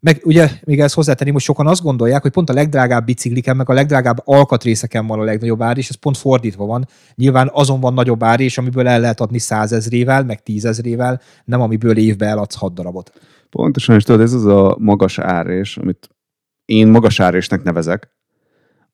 meg 0.00 0.20
ugye 0.24 0.50
még 0.64 0.80
ezt 0.80 0.94
hozzátenném, 0.94 1.32
hogy 1.32 1.42
sokan 1.42 1.66
azt 1.66 1.82
gondolják, 1.82 2.22
hogy 2.22 2.30
pont 2.30 2.50
a 2.50 2.52
legdrágább 2.52 3.04
bicikliken, 3.04 3.56
meg 3.56 3.68
a 3.68 3.72
legdrágább 3.72 4.22
alkatrészeken 4.24 5.06
van 5.06 5.20
a 5.20 5.22
legnagyobb 5.22 5.62
ár, 5.62 5.78
és 5.78 5.88
ez 5.88 5.94
pont 5.94 6.16
fordítva 6.16 6.66
van. 6.66 6.86
Nyilván 7.14 7.50
azon 7.52 7.80
van 7.80 7.94
nagyobb 7.94 8.22
ár, 8.22 8.40
és 8.40 8.58
amiből 8.58 8.88
el 8.88 9.00
lehet 9.00 9.20
adni 9.20 9.38
százezrével, 9.38 10.24
meg 10.24 10.42
tízezrével, 10.42 11.20
nem 11.44 11.60
amiből 11.60 11.96
évbe 11.96 12.26
eladsz 12.26 12.54
hat 12.54 12.74
darabot. 12.74 13.12
Pontosan, 13.50 13.96
és 13.96 14.02
tudod, 14.02 14.20
ez 14.20 14.32
az 14.32 14.44
a 14.44 14.76
magas 14.78 15.18
árés, 15.18 15.76
amit 15.76 16.08
én 16.64 16.88
magas 16.88 17.20
árésnek 17.20 17.62
nevezek, 17.62 18.10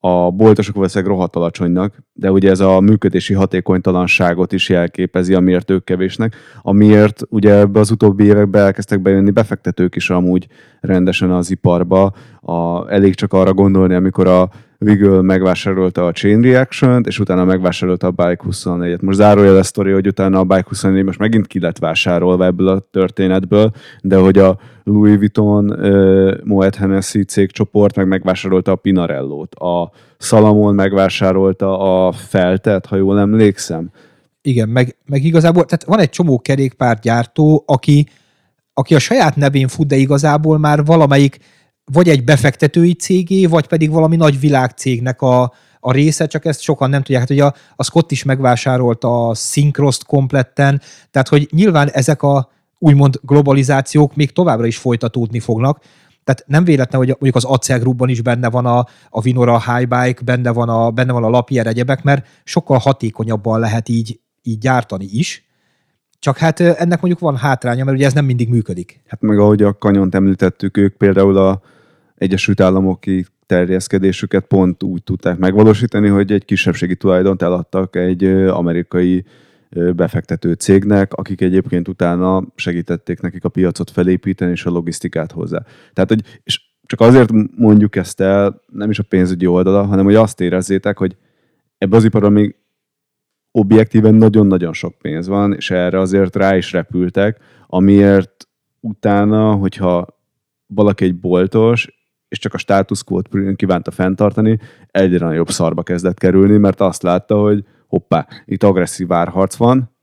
a 0.07 0.31
boltosok 0.31 0.75
valószínűleg 0.75 1.15
rohadt 1.15 1.37
alacsonynak, 1.37 1.95
de 2.13 2.31
ugye 2.31 2.51
ez 2.51 2.61
a 2.61 2.81
működési 2.81 3.35
hatékonytalanságot 3.35 4.53
is 4.53 4.69
jelképezi, 4.69 5.35
amiért 5.35 5.71
ők 5.71 5.85
kevésnek, 5.85 6.37
amiért 6.63 7.23
ugye 7.29 7.55
ebbe 7.55 7.81
az 7.81 7.91
utóbbi 7.91 8.25
években 8.25 8.65
elkezdtek 8.65 9.01
bejönni 9.03 9.31
befektetők 9.31 9.97
is 9.97 10.11
amúgy 10.11 10.47
rendesen 10.81 11.31
az 11.31 11.51
iparba. 11.51 12.13
A, 12.41 12.91
elég 12.93 13.15
csak 13.15 13.33
arra 13.33 13.55
gondolni, 13.55 13.95
amikor 13.95 14.27
a 14.27 14.51
Wiggle 14.81 15.23
megvásárolta 15.23 16.07
a 16.07 16.13
Chain 16.13 16.41
Reaction-t, 16.41 17.07
és 17.07 17.19
utána 17.19 17.45
megvásárolta 17.45 18.07
a 18.07 18.11
Bike 18.11 18.45
24-et. 18.51 19.01
Most 19.01 19.19
zárójel 19.19 19.57
a 19.57 19.63
sztori, 19.63 19.93
hogy 19.93 20.07
utána 20.07 20.39
a 20.39 20.45
Bike 20.45 20.65
24 20.69 21.05
most 21.05 21.19
megint 21.19 21.47
ki 21.47 21.61
lett 21.61 21.79
vásárolva 21.79 22.45
ebből 22.45 22.69
a 22.69 22.89
történetből, 22.91 23.73
de 24.01 24.17
hogy 24.17 24.39
a 24.39 24.59
Louis 24.85 25.17
Vuitton, 25.17 25.71
uh, 25.71 26.33
Moet 26.45 26.75
Hennessy 26.75 27.25
cégcsoport 27.25 27.97
meg 27.97 28.07
megvásárolta 28.07 28.73
a 28.73 28.77
Pinarello-t, 28.77 29.55
a 29.55 29.91
Salamon 30.19 30.75
megvásárolta 30.75 32.07
a 32.07 32.13
Feltet, 32.13 32.87
ha 32.87 32.97
jól 32.97 33.19
emlékszem. 33.19 33.91
Igen, 34.43 34.69
meg, 34.69 34.97
meg 35.07 35.25
igazából, 35.25 35.65
tehát 35.65 35.85
van 35.85 35.99
egy 35.99 36.11
csomó 36.11 36.39
kerékpárgyártó, 36.39 37.63
aki, 37.67 38.07
aki 38.75 38.95
a 38.95 38.99
saját 38.99 39.37
nevén 39.37 39.69
fut, 39.69 39.87
de 39.87 39.97
igazából 39.97 40.59
már 40.59 40.85
valamelyik 40.85 41.39
vagy 41.93 42.09
egy 42.09 42.25
befektetői 42.25 42.95
cégé, 42.95 43.47
vagy 43.47 43.67
pedig 43.67 43.91
valami 43.91 44.17
nagy 44.17 44.41
világcégnek 44.41 45.23
a, 45.23 45.53
a 45.81 45.93
része, 45.93 46.27
csak 46.27 46.45
ezt 46.45 46.61
sokan 46.61 46.91
nem 46.91 47.03
tudják. 47.03 47.21
Hát 47.21 47.31
ugye 47.31 47.45
a, 47.45 47.55
a 47.77 47.85
Scott 47.85 48.11
is 48.11 48.23
megvásárolta 48.23 49.29
a 49.29 49.35
Syncrost 49.35 50.05
kompletten, 50.05 50.81
tehát 51.11 51.29
hogy 51.29 51.49
nyilván 51.51 51.91
ezek 51.91 52.23
a 52.23 52.51
úgymond 52.79 53.19
globalizációk 53.23 54.17
még 54.17 54.33
továbbra 54.33 54.67
is 54.67 54.77
folytatódni 54.77 55.41
fognak, 55.41 55.81
tehát 56.25 56.45
nem 56.47 56.65
véletlen, 56.65 57.01
hogy 57.01 57.09
mondjuk 57.09 57.35
az 57.35 57.45
Acel 57.45 57.79
Groupban 57.79 58.09
is 58.09 58.21
benne 58.21 58.51
van 58.51 58.67
a, 58.67 58.87
a 59.11 59.21
Vinora 59.21 59.63
Highbike, 59.73 60.23
benne 60.25 60.51
van 60.51 60.69
a, 60.69 60.91
benne 60.91 61.13
van 61.13 61.25
a 61.25 61.29
Lapierre 61.29 61.71
egyebek, 61.71 62.03
mert 62.03 62.27
sokkal 62.45 62.79
hatékonyabban 62.79 63.61
lehet 63.61 63.89
így, 63.89 64.21
így 64.43 64.59
gyártani 64.59 65.09
is. 65.13 65.47
Csak 66.19 66.37
hát 66.39 66.61
ennek 66.61 67.01
mondjuk 67.01 67.19
van 67.19 67.37
hátránya, 67.37 67.85
mert 67.85 67.97
ugye 67.97 68.07
ez 68.07 68.13
nem 68.13 68.25
mindig 68.25 68.49
működik. 68.49 69.01
Hát 69.07 69.21
meg 69.21 69.39
ahogy 69.39 69.63
a 69.63 69.79
kanyont 69.79 70.15
említettük, 70.15 70.77
ők 70.77 70.97
például 70.97 71.37
a 71.37 71.61
Egyesült 72.17 72.61
Államoki 72.61 73.27
terjeszkedésüket 73.47 74.47
pont 74.47 74.83
úgy 74.83 75.03
tudták 75.03 75.39
megvalósítani, 75.39 76.09
hogy 76.09 76.33
egy 76.33 76.45
kisebbségi 76.45 76.97
tulajdont 76.97 77.43
eladtak 77.43 77.97
egy 77.97 78.25
amerikai 78.25 79.25
befektető 79.97 80.53
cégnek, 80.53 81.13
akik 81.13 81.41
egyébként 81.41 81.89
utána 81.89 82.45
segítették 82.55 83.21
nekik 83.21 83.45
a 83.45 83.49
piacot 83.49 83.91
felépíteni 83.91 84.51
és 84.51 84.65
a 84.65 84.71
logisztikát 84.71 85.33
hozzá. 85.33 85.63
Tehát, 85.93 86.09
hogy 86.11 86.41
és 86.45 86.61
csak 86.83 87.01
azért 87.01 87.31
mondjuk 87.57 87.97
ezt 87.97 88.21
el, 88.21 88.63
nem 88.73 88.91
is 88.91 88.99
a 88.99 89.03
pénzügyi 89.03 89.47
oldala, 89.47 89.85
hanem 89.85 90.05
hogy 90.05 90.15
azt 90.15 90.41
érezzétek, 90.41 90.99
hogy 90.99 91.17
ebbe 91.79 91.97
az 91.97 92.05
iparban 92.05 92.33
még 92.33 92.57
objektíven 93.51 94.15
nagyon-nagyon 94.15 94.73
sok 94.73 94.95
pénz 94.99 95.29
van, 95.29 95.55
és 95.55 95.71
erre 95.71 96.01
azért 96.01 96.37
rá 96.37 96.57
is 96.57 96.73
repültek, 96.73 97.39
amiért 97.67 98.49
utána, 98.81 99.53
hogyha 99.53 100.07
valaki 100.67 101.05
egy 101.05 101.21
boltos, 101.21 101.96
és 102.29 102.39
csak 102.39 102.55
a 102.55 102.59
status 102.59 103.05
quo-t 103.05 103.29
kívánta 103.57 103.91
fenntartani, 103.91 104.59
egyre 104.91 105.27
nagyobb 105.27 105.51
szarba 105.51 105.83
kezdett 105.83 106.19
kerülni, 106.19 106.57
mert 106.57 106.81
azt 106.81 107.03
látta, 107.03 107.37
hogy 107.41 107.65
hoppá, 107.87 108.27
itt 108.45 108.63
agresszív 108.63 109.13
árharc 109.13 109.57
van, 109.57 109.95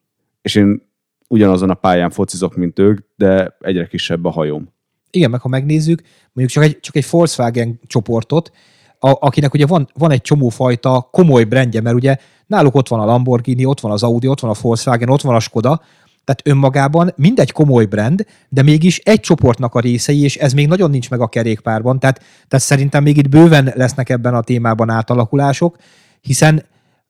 és 0.42 0.56
én 0.56 0.82
ugyanazon 1.28 1.70
a 1.70 1.74
pályán 1.74 2.10
focizok, 2.10 2.56
mint 2.56 2.80
ők, 2.80 3.00
de 3.16 3.58
egyre 3.60 3.88
kisebb 3.88 4.26
a 4.26 4.30
hajóm. 4.30 4.72
Igen, 5.12 5.30
meg 5.30 5.42
ha 5.42 5.50
megnézzük, 5.50 6.02
mondjuk 6.34 6.50
csak 6.50 6.64
egy, 6.64 6.80
csak 6.80 6.96
egy 6.96 7.08
Volkswagen 7.10 7.80
csoportot, 7.88 8.52
a, 9.00 9.18
akinek 9.20 9.54
ugye 9.54 9.66
van, 9.66 9.90
van 9.94 10.12
egy 10.12 10.22
csomó 10.22 10.50
fajta 10.50 11.10
komoly 11.12 11.44
brendje, 11.44 11.82
mert 11.82 11.96
ugye 11.96 12.18
náluk 12.48 12.76
ott 12.76 12.88
van 12.88 13.00
a 13.00 13.06
Lamborghini, 13.06 13.66
ott 13.66 13.80
van 13.80 13.92
az 13.92 14.04
Audi, 14.04 14.28
ott 14.28 14.40
van 14.40 14.52
a 14.52 14.56
Volkswagen, 14.62 15.10
ott 15.10 15.22
van 15.22 15.36
a 15.36 15.40
Skoda, 15.40 15.82
tehát 16.24 16.42
önmagában 16.44 17.14
mindegy 17.16 17.52
komoly 17.52 17.86
brand, 17.86 18.26
de 18.50 18.62
mégis 18.62 18.98
egy 19.00 19.20
csoportnak 19.20 19.76
a 19.76 19.80
részei, 19.80 20.24
és 20.24 20.36
ez 20.36 20.54
még 20.54 20.68
nagyon 20.68 20.90
nincs 20.90 21.10
meg 21.10 21.20
a 21.20 21.28
kerékpárban. 21.28 22.00
Tehát, 22.00 22.20
tehát 22.48 22.66
szerintem 22.66 23.04
még 23.04 23.18
itt 23.18 23.30
bőven 23.30 23.72
lesznek 23.76 24.10
ebben 24.10 24.34
a 24.34 24.42
témában 24.42 24.90
átalakulások, 24.90 25.78
hiszen 26.22 26.66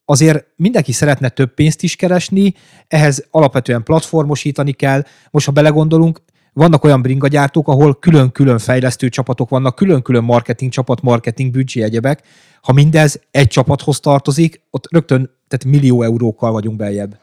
azért 0.05 0.45
mindenki 0.55 0.91
szeretne 0.91 1.29
több 1.29 1.53
pénzt 1.53 1.83
is 1.83 1.95
keresni, 1.95 2.53
ehhez 2.87 3.25
alapvetően 3.31 3.83
platformosítani 3.83 4.71
kell. 4.71 5.03
Most, 5.31 5.45
ha 5.45 5.51
belegondolunk, 5.51 6.21
vannak 6.53 6.83
olyan 6.83 7.01
bringagyártók, 7.01 7.67
ahol 7.67 7.95
külön-külön 7.99 8.57
fejlesztő 8.57 9.09
csapatok 9.09 9.49
vannak, 9.49 9.75
külön-külön 9.75 10.23
marketing 10.23 10.71
csapat, 10.71 11.01
marketing 11.01 11.51
büdzsé 11.51 11.81
egyebek. 11.81 12.21
Ha 12.61 12.73
mindez 12.73 13.19
egy 13.31 13.47
csapathoz 13.47 13.99
tartozik, 13.99 14.61
ott 14.69 14.91
rögtön 14.91 15.29
tehát 15.47 15.77
millió 15.77 16.01
eurókkal 16.01 16.51
vagyunk 16.51 16.77
beljebb. 16.77 17.17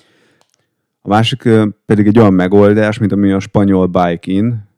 A 1.02 1.08
másik 1.08 1.48
pedig 1.86 2.06
egy 2.06 2.18
olyan 2.18 2.34
megoldás, 2.34 2.98
mint 2.98 3.12
ami 3.12 3.32
a 3.32 3.40
spanyol 3.40 3.86
Bike 3.86 4.32
In 4.32 4.68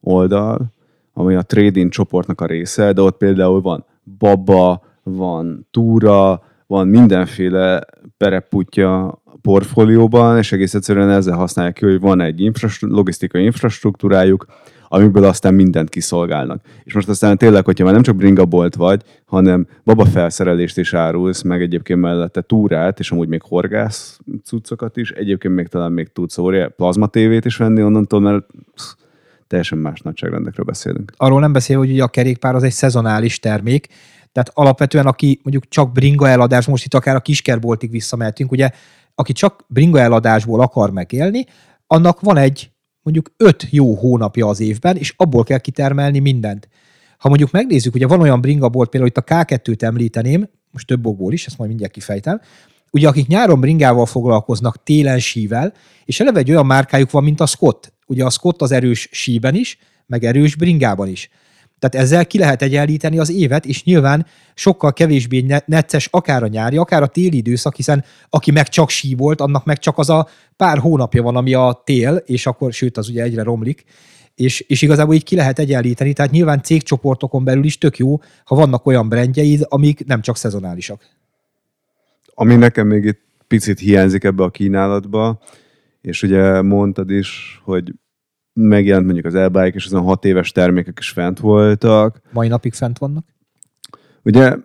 oldal, 0.00 0.72
ami 1.12 1.34
a 1.34 1.42
trading 1.42 1.90
csoportnak 1.90 2.40
a 2.40 2.46
része, 2.46 2.92
de 2.92 3.00
ott 3.00 3.16
például 3.16 3.60
van 3.60 3.84
baba, 4.18 4.82
van 5.02 5.66
túra, 5.70 6.42
van 6.66 6.88
mindenféle 6.88 7.84
pereputya 8.16 9.22
portfólióban, 9.42 10.38
és 10.38 10.52
egész 10.52 10.74
egyszerűen 10.74 11.10
ezzel 11.10 11.36
használják 11.36 11.74
ki, 11.74 11.84
hogy 11.84 12.00
van 12.00 12.20
egy 12.20 12.40
infrastru- 12.40 12.90
logisztikai 12.90 13.44
infrastruktúrájuk, 13.44 14.46
amiből 14.92 15.24
aztán 15.24 15.54
mindent 15.54 15.88
kiszolgálnak. 15.88 16.60
És 16.84 16.94
most 16.94 17.08
aztán 17.08 17.38
tényleg, 17.38 17.64
hogyha 17.64 17.84
már 17.84 17.92
nem 17.92 18.02
csak 18.02 18.16
bringabolt 18.16 18.74
vagy, 18.74 19.02
hanem 19.24 19.66
baba 19.84 20.04
felszerelést 20.04 20.78
is 20.78 20.94
árulsz, 20.94 21.42
meg 21.42 21.62
egyébként 21.62 22.00
mellette 22.00 22.40
túrát, 22.40 22.98
és 22.98 23.10
amúgy 23.10 23.28
még 23.28 23.42
horgász 23.42 24.18
cuccokat 24.44 24.96
is, 24.96 25.10
egyébként 25.10 25.54
még 25.54 25.68
talán 25.68 25.92
még 25.92 26.12
tudsz 26.12 26.38
óriá, 26.38 26.66
plazma 26.66 27.06
tévét 27.06 27.44
is 27.44 27.56
venni 27.56 27.82
onnantól, 27.82 28.20
mert 28.20 28.46
teljesen 29.46 29.78
más 29.78 30.00
nagyságrendekről 30.00 30.66
beszélünk. 30.66 31.12
Arról 31.16 31.40
nem 31.40 31.52
beszél, 31.52 31.78
hogy 31.78 31.90
ugye 31.90 32.02
a 32.02 32.08
kerékpár 32.08 32.54
az 32.54 32.62
egy 32.62 32.72
szezonális 32.72 33.38
termék, 33.38 33.86
tehát 34.32 34.50
alapvetően, 34.52 35.06
aki 35.06 35.40
mondjuk 35.42 35.68
csak 35.68 35.92
bringa 35.92 36.28
eladás, 36.28 36.66
most 36.66 36.84
itt 36.84 36.94
akár 36.94 37.16
a 37.16 37.20
kiskerboltig 37.20 37.90
visszamehetünk, 37.90 38.50
ugye, 38.50 38.70
aki 39.14 39.32
csak 39.32 39.64
bringa 39.66 40.00
eladásból 40.00 40.60
akar 40.60 40.90
megélni, 40.90 41.44
annak 41.86 42.20
van 42.20 42.36
egy 42.36 42.71
mondjuk 43.02 43.32
öt 43.36 43.66
jó 43.70 43.94
hónapja 43.94 44.46
az 44.46 44.60
évben, 44.60 44.96
és 44.96 45.14
abból 45.16 45.44
kell 45.44 45.58
kitermelni 45.58 46.18
mindent. 46.18 46.68
Ha 47.18 47.28
mondjuk 47.28 47.50
megnézzük, 47.50 47.94
ugye 47.94 48.06
van 48.06 48.20
olyan 48.20 48.40
bringabolt, 48.40 48.88
például 48.88 49.12
itt 49.16 49.30
a 49.30 49.34
K2-t 49.34 49.82
említeném, 49.82 50.48
most 50.70 50.86
több 50.86 51.06
okból 51.06 51.32
is, 51.32 51.46
ezt 51.46 51.58
majd 51.58 51.68
mindjárt 51.68 51.92
kifejtem, 51.92 52.40
ugye 52.90 53.08
akik 53.08 53.26
nyáron 53.26 53.60
bringával 53.60 54.06
foglalkoznak, 54.06 54.82
télen 54.82 55.18
sível, 55.18 55.72
és 56.04 56.20
eleve 56.20 56.38
egy 56.38 56.50
olyan 56.50 56.66
márkájuk 56.66 57.10
van, 57.10 57.24
mint 57.24 57.40
a 57.40 57.46
Scott. 57.46 57.92
Ugye 58.06 58.24
a 58.24 58.30
Scott 58.30 58.62
az 58.62 58.72
erős 58.72 59.08
síben 59.12 59.54
is, 59.54 59.78
meg 60.06 60.24
erős 60.24 60.56
bringában 60.56 61.08
is. 61.08 61.30
Tehát 61.82 62.06
ezzel 62.06 62.26
ki 62.26 62.38
lehet 62.38 62.62
egyenlíteni 62.62 63.18
az 63.18 63.30
évet, 63.30 63.66
és 63.66 63.84
nyilván 63.84 64.26
sokkal 64.54 64.92
kevésbé 64.92 65.46
necces 65.66 66.08
akár 66.10 66.42
a 66.42 66.46
nyári, 66.46 66.76
akár 66.76 67.02
a 67.02 67.06
téli 67.06 67.36
időszak, 67.36 67.76
hiszen 67.76 68.04
aki 68.28 68.50
meg 68.50 68.68
csak 68.68 68.90
sí 68.90 69.14
volt, 69.14 69.40
annak 69.40 69.64
meg 69.64 69.78
csak 69.78 69.98
az 69.98 70.10
a 70.10 70.28
pár 70.56 70.78
hónapja 70.78 71.22
van, 71.22 71.36
ami 71.36 71.54
a 71.54 71.82
tél, 71.84 72.22
és 72.26 72.46
akkor, 72.46 72.72
sőt, 72.72 72.96
az 72.96 73.08
ugye 73.08 73.22
egyre 73.22 73.42
romlik, 73.42 73.84
és, 74.34 74.60
és 74.60 74.82
igazából 74.82 75.14
így 75.14 75.24
ki 75.24 75.36
lehet 75.36 75.58
egyenlíteni, 75.58 76.12
tehát 76.12 76.30
nyilván 76.30 76.62
cégcsoportokon 76.62 77.44
belül 77.44 77.64
is 77.64 77.78
tök 77.78 77.98
jó, 77.98 78.20
ha 78.44 78.54
vannak 78.54 78.86
olyan 78.86 79.08
brendjeid, 79.08 79.66
amik 79.68 80.06
nem 80.06 80.20
csak 80.20 80.36
szezonálisak. 80.36 81.02
Ami 82.34 82.54
nekem 82.54 82.86
még 82.86 83.04
itt 83.04 83.20
picit 83.46 83.78
hiányzik 83.78 84.24
ebbe 84.24 84.42
a 84.42 84.50
kínálatba, 84.50 85.40
és 86.00 86.22
ugye 86.22 86.60
mondtad 86.60 87.10
is, 87.10 87.60
hogy 87.64 87.92
megjelent 88.52 89.04
mondjuk 89.04 89.26
az 89.26 89.34
elbike, 89.34 89.74
és 89.74 89.86
azon 89.86 90.02
hat 90.02 90.24
éves 90.24 90.52
termékek 90.52 90.98
is 91.00 91.10
fent 91.10 91.40
voltak. 91.40 92.20
Mai 92.32 92.48
napig 92.48 92.72
fent 92.72 92.98
vannak? 92.98 93.24
Ugye 94.22 94.56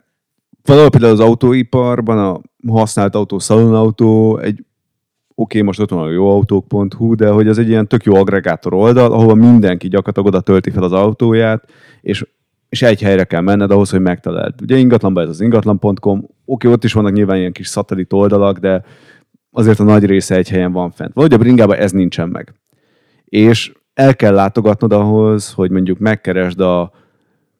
valahol 0.63 0.89
például 0.89 1.13
az 1.13 1.19
autóiparban 1.19 2.17
a 2.17 2.41
használt 2.71 3.15
autó, 3.15 3.39
szalonautó, 3.39 4.38
egy 4.38 4.65
oké, 5.36 5.58
okay, 5.58 5.62
most 5.62 5.80
ott 5.80 5.89
van 5.89 6.08
a 6.08 6.10
jóautók.hu, 6.10 7.15
de 7.15 7.30
hogy 7.30 7.47
az 7.47 7.58
egy 7.58 7.67
ilyen 7.67 7.88
tök 7.88 8.04
jó 8.04 8.15
agregátor 8.15 8.73
oldal, 8.73 9.12
ahol 9.12 9.36
mindenki 9.36 9.88
gyakorlatilag 9.88 10.28
oda 10.28 10.41
tölti 10.41 10.69
fel 10.69 10.84
az 10.84 10.91
autóját, 10.91 11.69
és, 12.02 12.26
és 12.69 12.82
egy 12.82 13.02
helyre 13.02 13.23
kell 13.23 13.41
menned 13.41 13.71
ahhoz, 13.71 13.89
hogy 13.89 14.02
megtaláld. 14.02 14.62
Ugye 14.62 14.78
ingatlanban 14.78 15.23
ez 15.23 15.30
az 15.30 15.41
ingatlan.com, 15.41 16.17
oké, 16.17 16.32
okay, 16.45 16.71
ott 16.71 16.84
is 16.84 16.93
vannak 16.93 17.13
nyilván 17.13 17.38
ilyen 17.38 17.52
kis 17.52 17.67
szatellit 17.67 18.13
oldalak, 18.13 18.58
de 18.58 18.84
azért 19.52 19.80
a 19.80 19.84
nagy 19.84 20.06
része 20.06 20.36
egy 20.36 20.50
helyen 20.50 20.71
van 20.71 20.91
fent. 20.91 21.13
Valahogy 21.13 21.36
a 21.36 21.39
bringában 21.39 21.78
ez 21.78 21.91
nincsen 21.91 22.30
meg 22.30 22.54
és 23.30 23.71
el 23.98 24.16
kell 24.16 24.34
látogatnod 24.34 24.92
ahhoz, 24.92 25.54
hogy 25.54 25.72
mondjuk 25.72 26.00
megkeresd 26.00 26.60
a 26.60 26.92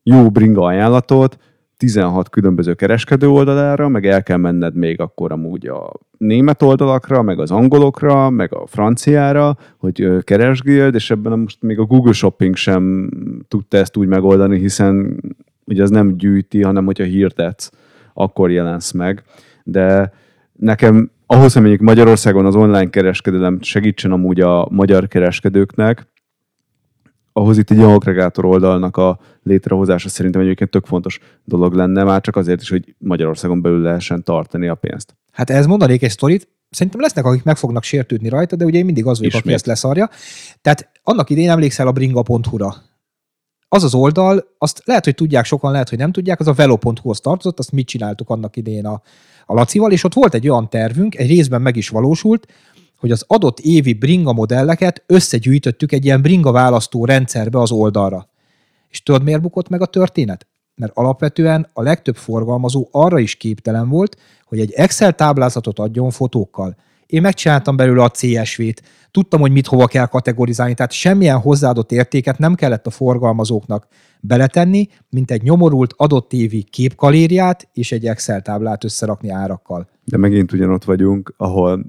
jó 0.04 0.30
bringa 0.30 0.62
ajánlatot 0.66 1.38
16 1.78 2.30
különböző 2.30 2.74
kereskedő 2.74 3.30
oldalára, 3.30 3.88
meg 3.88 4.06
el 4.06 4.24
kell 4.24 4.38
menned 4.38 4.76
még 4.76 5.02
akkor 5.02 5.32
amúgy 5.32 5.68
a 5.68 5.92
német 6.18 6.62
oldalakra, 6.62 7.22
meg 7.22 7.40
az 7.40 7.52
angolokra, 7.52 8.30
meg 8.30 8.54
a 8.54 8.68
franciára, 8.68 9.58
hogy 9.78 10.08
keresgéld, 10.24 10.96
és 10.96 11.12
ebben 11.12 11.40
most 11.40 11.62
még 11.62 11.80
a 11.80 11.86
Google 11.86 12.14
Shopping 12.14 12.56
sem 12.56 13.10
tudta 13.48 13.78
ezt 13.78 13.98
úgy 13.98 14.08
megoldani, 14.08 14.60
hiszen 14.60 15.24
ugye 15.66 15.82
ez 15.82 15.90
nem 15.90 16.18
gyűjti, 16.18 16.62
hanem 16.62 16.86
hogyha 16.86 17.04
hirdetsz, 17.04 17.72
akkor 18.14 18.52
jelensz 18.52 18.92
meg. 18.92 19.24
De 19.64 20.14
nekem 20.54 21.12
ahhoz, 21.26 21.54
hogy 21.54 21.62
mondjuk 21.62 21.84
Magyarországon 21.84 22.46
az 22.46 22.56
online 22.56 22.90
kereskedelem 22.90 23.62
segítsen 23.62 24.12
amúgy 24.12 24.42
a 24.42 24.68
magyar 24.70 25.08
kereskedőknek, 25.08 26.08
ahhoz 27.38 27.58
itt 27.58 27.72
egy 27.72 27.80
agregátor 27.80 28.46
oldalnak 28.46 28.98
a 28.98 29.20
létrehozása 29.44 30.10
szerintem 30.10 30.42
egyébként 30.42 30.70
tök 30.70 30.86
fontos 30.86 31.20
dolog 31.44 31.74
lenne, 31.74 32.04
már 32.04 32.22
csak 32.22 32.36
azért 32.36 32.62
is, 32.62 32.70
hogy 32.70 32.96
Magyarországon 32.98 33.62
belül 33.62 33.82
lehessen 33.82 34.24
tartani 34.24 34.68
a 34.68 34.76
pénzt. 34.76 35.16
Hát 35.32 35.50
ez 35.50 35.66
mondanék 35.66 36.04
egy 36.04 36.10
sztorit, 36.10 36.48
szerintem 36.70 37.02
lesznek, 37.02 37.26
akik 37.26 37.44
meg 37.44 37.58
fognak 37.58 37.84
sértődni 37.84 38.30
rajta, 38.30 38.56
de 38.56 38.66
ugye 38.66 38.78
én 38.78 38.86
mindig 38.86 39.06
az 39.06 39.20
vagyok, 39.20 39.34
aki 39.34 39.54
ezt 39.54 39.66
leszarja. 39.66 40.10
Tehát 40.62 40.90
annak 41.04 41.30
idén 41.30 41.50
emlékszel 41.50 41.88
a 41.88 41.92
bringa.hu-ra. 41.92 42.76
Az 43.70 43.84
az 43.84 43.94
oldal, 43.94 44.44
azt 44.58 44.82
lehet, 44.86 45.04
hogy 45.04 45.16
tudják 45.16 45.46
sokan, 45.46 45.72
lehet, 45.72 45.90
hogy 45.90 45.98
nem 45.98 46.12
tudják, 46.12 46.40
az 46.40 46.48
a 46.48 46.54
velo.hu-hoz 46.54 47.20
tartozott, 47.20 47.60
azt 47.60 47.72
mit 47.72 47.88
csináltuk 47.88 48.30
annak 48.30 48.56
idén 48.56 48.86
a, 48.86 49.02
a 49.46 49.54
Lacival, 49.54 49.92
és 49.92 50.04
ott 50.04 50.14
volt 50.14 50.34
egy 50.34 50.50
olyan 50.50 50.70
tervünk, 50.70 51.16
egy 51.16 51.28
részben 51.28 51.62
meg 51.62 51.76
is 51.76 51.90
valósult, 51.90 52.48
hogy 52.98 53.12
az 53.12 53.24
adott 53.28 53.60
évi 53.60 53.94
bringa 53.94 54.34
modelleket 54.34 55.04
összegyűjtöttük 55.06 55.92
egy 55.92 56.06
ilyen 56.06 56.22
bringa 56.22 56.52
választó 56.52 57.06
rendszerbe 57.06 57.60
az 57.60 57.72
oldalra. 57.72 58.30
És 58.90 59.04
tudod, 59.04 59.24
miért 59.24 59.42
bukott 59.42 59.70
meg 59.70 59.82
a 59.82 59.86
történet? 59.86 60.48
Mert 60.76 60.92
alapvetően 60.96 61.68
a 61.74 61.82
legtöbb 61.82 62.16
forgalmazó 62.16 62.88
arra 62.92 63.20
is 63.20 63.36
képtelen 63.36 63.90
volt, 63.90 64.18
hogy 64.46 64.60
egy 64.60 64.72
Excel 64.72 65.14
táblázatot 65.14 65.80
adjon 65.80 66.10
fotókkal. 66.10 66.76
Én 67.06 67.22
megcsináltam 67.22 67.76
belőle 67.76 68.04
a 68.04 68.10
CSV-t, 68.10 68.84
tudtam, 69.12 69.40
hogy 69.40 69.52
mit 69.52 69.68
hova 69.68 69.88
kell 69.88 70.06
kategorizálni, 70.06 70.74
tehát 70.74 70.92
semmilyen 70.92 71.40
hozzáadott 71.40 71.92
értéket 71.92 72.38
nem 72.38 72.56
kellett 72.56 72.88
a 72.88 72.90
forgalmazóknak 72.90 73.88
beletenni, 74.22 74.88
mint 75.10 75.32
egy 75.32 75.42
nyomorult 75.42 75.94
adott 75.98 76.34
évi 76.34 76.64
képkalériát 76.64 77.70
és 77.74 77.92
egy 77.92 78.06
Excel 78.06 78.42
táblát 78.42 78.84
összerakni 78.84 79.30
árakkal. 79.30 79.90
De 80.04 80.18
megint 80.18 80.52
ugyanott 80.52 80.84
vagyunk, 80.84 81.34
ahol 81.38 81.86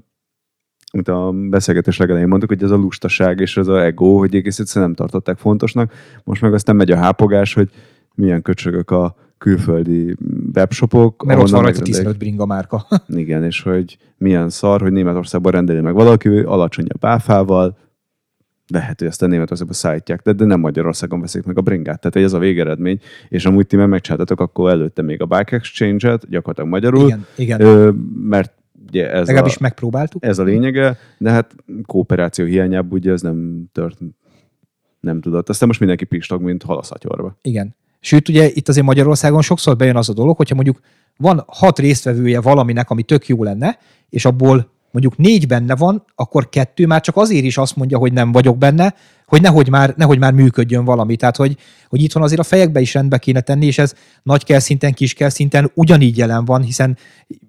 amit 0.91 1.07
a 1.07 1.31
beszélgetés 1.49 1.97
legelején 1.97 2.27
mondtuk, 2.27 2.49
hogy 2.49 2.63
ez 2.63 2.71
a 2.71 2.75
lustaság 2.75 3.39
és 3.39 3.57
ez 3.57 3.67
a 3.67 3.83
ego, 3.83 4.17
hogy 4.17 4.35
egész 4.35 4.59
egyszerűen 4.59 4.85
nem 4.85 4.95
tartották 4.95 5.37
fontosnak. 5.37 5.93
Most 6.23 6.41
meg 6.41 6.53
aztán 6.53 6.75
megy 6.75 6.91
a 6.91 6.97
hápogás, 6.97 7.53
hogy 7.53 7.69
milyen 8.15 8.41
köcsögök 8.41 8.91
a 8.91 9.15
külföldi 9.37 10.15
webshopok. 10.55 11.23
Mert 11.23 11.41
ott 11.41 11.49
van 11.49 11.61
rajta 11.61 11.81
15 11.81 12.17
bringa 12.17 12.45
márka. 12.45 12.85
Igen, 13.07 13.43
és 13.43 13.61
hogy 13.61 13.97
milyen 14.17 14.49
szar, 14.49 14.81
hogy 14.81 14.91
Németországban 14.91 15.51
rendeli 15.51 15.81
meg 15.81 15.93
valaki 15.93 16.29
alacsonyabb 16.29 17.05
áfával, 17.05 17.77
lehet, 18.67 18.99
hogy 18.99 19.07
ezt 19.07 19.21
a 19.21 19.27
Németországban 19.27 19.75
szállítják, 19.75 20.21
de, 20.21 20.31
de 20.31 20.45
nem 20.45 20.59
Magyarországon 20.59 21.21
veszik 21.21 21.43
meg 21.43 21.57
a 21.57 21.61
bringát. 21.61 21.99
Tehát 22.01 22.27
ez 22.27 22.33
a 22.33 22.39
végeredmény, 22.39 22.99
és 23.29 23.45
amúgy 23.45 23.67
ti 23.67 23.75
meg 23.75 23.87
megcsináltatok 23.87 24.39
akkor 24.39 24.69
előtte 24.69 25.01
még 25.01 25.21
a 25.21 25.25
Bike 25.25 25.55
Exchange-et, 25.55 26.29
gyakorlatilag 26.29 26.69
magyarul, 26.69 27.05
igen, 27.05 27.25
igen. 27.35 27.61
Ö, 27.61 27.91
mert 28.21 28.53
ugye 28.89 29.11
ez 29.11 29.27
Legalábbis 29.27 29.55
a, 29.55 29.59
megpróbáltuk. 29.61 30.25
Ez 30.25 30.39
a 30.39 30.43
lényege, 30.43 30.97
de 31.17 31.29
hát 31.31 31.55
kooperáció 31.85 32.45
hiányában 32.45 32.91
ugye 32.91 33.11
ez 33.11 33.21
nem 33.21 33.65
tört, 33.71 33.97
nem 34.99 35.21
tudott. 35.21 35.49
Aztán 35.49 35.67
most 35.67 35.79
mindenki 35.79 36.05
pistag, 36.05 36.41
mint 36.41 36.63
halaszatyorba. 36.63 37.37
Igen. 37.41 37.75
Sőt, 37.99 38.29
ugye 38.29 38.49
itt 38.53 38.67
azért 38.67 38.85
Magyarországon 38.85 39.41
sokszor 39.41 39.75
bejön 39.75 39.95
az 39.95 40.09
a 40.09 40.13
dolog, 40.13 40.35
hogyha 40.35 40.55
mondjuk 40.55 40.79
van 41.17 41.43
hat 41.47 41.79
résztvevője 41.79 42.41
valaminek, 42.41 42.89
ami 42.89 43.03
tök 43.03 43.27
jó 43.27 43.43
lenne, 43.43 43.77
és 44.09 44.25
abból 44.25 44.71
mondjuk 44.91 45.17
négy 45.17 45.47
benne 45.47 45.75
van, 45.75 46.03
akkor 46.15 46.49
kettő 46.49 46.85
már 46.85 47.01
csak 47.01 47.17
azért 47.17 47.45
is 47.45 47.57
azt 47.57 47.75
mondja, 47.75 47.97
hogy 47.97 48.13
nem 48.13 48.31
vagyok 48.31 48.57
benne, 48.57 48.93
hogy 49.29 49.41
nehogy 49.41 49.69
már, 49.69 49.93
nehogy 49.97 50.19
már 50.19 50.33
működjön 50.33 50.85
valami. 50.85 51.15
Tehát, 51.15 51.35
hogy, 51.35 51.57
hogy 51.87 52.01
itthon 52.01 52.23
azért 52.23 52.39
a 52.39 52.43
fejekbe 52.43 52.79
is 52.79 52.93
rendbe 52.93 53.17
kéne 53.17 53.41
tenni, 53.41 53.65
és 53.65 53.77
ez 53.77 53.93
nagy 54.23 54.43
kell 54.43 54.59
szinten, 54.59 54.93
kis 54.93 55.13
kell 55.13 55.29
szinten 55.29 55.71
ugyanígy 55.73 56.17
jelen 56.17 56.45
van, 56.45 56.61
hiszen 56.61 56.97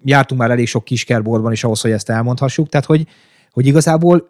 jártunk 0.04 0.40
már 0.40 0.50
elég 0.50 0.66
sok 0.66 0.84
kiskerboltban 0.84 1.52
is 1.52 1.64
ahhoz, 1.64 1.80
hogy 1.80 1.90
ezt 1.90 2.10
elmondhassuk. 2.10 2.68
Tehát, 2.68 2.86
hogy, 2.86 3.06
hogy 3.50 3.66
igazából 3.66 4.28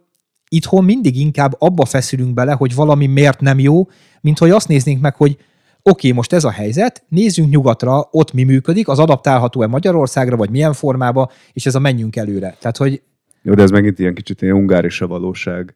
itthon 0.48 0.84
mindig 0.84 1.16
inkább 1.16 1.54
abba 1.58 1.84
feszülünk 1.84 2.34
bele, 2.34 2.52
hogy 2.52 2.74
valami 2.74 3.06
miért 3.06 3.40
nem 3.40 3.58
jó, 3.58 3.88
mint 4.20 4.38
hogy 4.38 4.50
azt 4.50 4.68
néznénk 4.68 5.00
meg, 5.00 5.14
hogy 5.14 5.30
oké, 5.30 5.44
okay, 5.82 6.12
most 6.12 6.32
ez 6.32 6.44
a 6.44 6.50
helyzet, 6.50 7.04
nézzünk 7.08 7.50
nyugatra, 7.50 8.08
ott 8.10 8.32
mi 8.32 8.42
működik, 8.42 8.88
az 8.88 8.98
adaptálható-e 8.98 9.66
Magyarországra, 9.66 10.36
vagy 10.36 10.50
milyen 10.50 10.72
formába, 10.72 11.30
és 11.52 11.66
ez 11.66 11.74
a 11.74 11.78
menjünk 11.78 12.16
előre. 12.16 12.56
Tehát, 12.60 12.76
hogy... 12.76 13.02
Jó, 13.42 13.54
de 13.54 13.62
ez 13.62 13.70
megint 13.70 13.98
ilyen 13.98 14.14
kicsit 14.14 14.42
ilyen 14.42 14.54
ungáris 14.54 15.00
a 15.00 15.06
valóság 15.06 15.74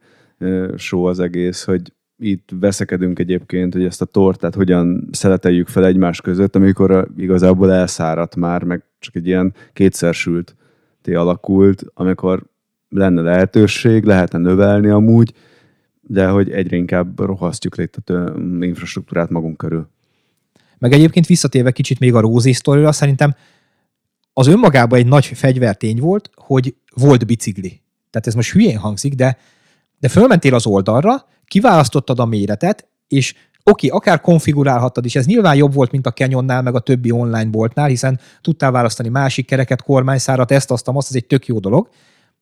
show 0.76 1.02
az 1.02 1.20
egész, 1.20 1.64
hogy 1.64 1.92
itt 2.18 2.50
veszekedünk 2.60 3.18
egyébként, 3.18 3.72
hogy 3.72 3.84
ezt 3.84 4.02
a 4.02 4.04
tortát 4.04 4.54
hogyan 4.54 5.08
szeleteljük 5.12 5.68
fel 5.68 5.86
egymás 5.86 6.20
között, 6.20 6.56
amikor 6.56 7.08
igazából 7.16 7.72
elszáradt 7.72 8.36
már, 8.36 8.62
meg 8.62 8.84
csak 8.98 9.16
egy 9.16 9.26
ilyen 9.26 9.54
kétszer 9.72 10.14
sült 10.14 10.56
alakult, 11.14 11.84
amikor 11.94 12.46
lenne 12.88 13.20
lehetőség, 13.22 14.04
lehetne 14.04 14.38
növelni 14.38 14.88
amúgy, 14.88 15.32
de 16.00 16.28
hogy 16.28 16.50
egyre 16.50 16.76
inkább 16.76 17.20
rohasztjuk 17.20 17.78
itt 17.78 18.10
a 18.10 18.34
infrastruktúrát 18.60 19.30
magunk 19.30 19.56
körül. 19.56 19.88
Meg 20.78 20.92
egyébként 20.92 21.26
visszatérve 21.26 21.70
kicsit 21.70 21.98
még 21.98 22.14
a 22.14 22.20
Rózi 22.20 22.52
sztorira, 22.52 22.92
szerintem 22.92 23.34
az 24.32 24.46
önmagában 24.46 24.98
egy 24.98 25.06
nagy 25.06 25.26
fegyvertény 25.26 26.00
volt, 26.00 26.30
hogy 26.34 26.74
volt 26.94 27.26
bicikli. 27.26 27.80
Tehát 28.10 28.26
ez 28.26 28.34
most 28.34 28.52
hülyén 28.52 28.78
hangzik, 28.78 29.14
de 29.14 29.38
de 30.04 30.10
fölmentél 30.10 30.54
az 30.54 30.66
oldalra, 30.66 31.26
kiválasztottad 31.46 32.18
a 32.18 32.24
méretet, 32.24 32.88
és 33.08 33.34
oké, 33.62 33.86
okay, 33.86 33.98
akár 33.98 34.20
konfigurálhattad 34.20 35.04
is, 35.04 35.16
ez 35.16 35.26
nyilván 35.26 35.56
jobb 35.56 35.74
volt, 35.74 35.90
mint 35.90 36.06
a 36.06 36.12
Canyonnál, 36.12 36.62
meg 36.62 36.74
a 36.74 36.80
többi 36.80 37.10
online 37.10 37.44
boltnál, 37.44 37.88
hiszen 37.88 38.20
tudtál 38.40 38.70
választani 38.70 39.08
másik 39.08 39.46
kereket, 39.46 39.82
kormányszárat, 39.82 40.50
ezt, 40.50 40.70
azt, 40.70 40.88
azt, 40.88 41.08
ez 41.08 41.14
egy 41.14 41.26
tök 41.26 41.46
jó 41.46 41.58
dolog, 41.58 41.88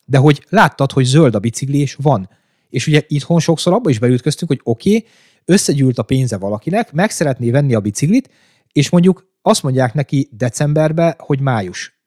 de 0.05 0.19
hogy 0.19 0.45
láttad, 0.49 0.93
hogy 0.93 1.05
zöld 1.05 1.35
a 1.35 1.39
bicikli, 1.39 1.79
és 1.79 1.95
van. 1.95 2.29
És 2.69 2.87
ugye 2.87 3.03
itthon 3.07 3.41
sokszor 3.41 3.73
abba 3.73 3.91
is 3.91 3.99
beütköztünk, 3.99 4.51
hogy 4.51 4.61
oké, 4.63 4.97
okay, 4.97 5.09
összegyűlt 5.45 5.99
a 5.99 6.03
pénze 6.03 6.37
valakinek, 6.37 6.93
meg 6.93 7.11
szeretné 7.11 7.51
venni 7.51 7.75
a 7.75 7.81
biciklit, 7.81 8.31
és 8.73 8.91
mondjuk 8.91 9.27
azt 9.43 9.63
mondják 9.63 9.95
neki 9.95 10.29
decemberbe, 10.33 11.17
hogy 11.19 11.41
május. 11.41 12.01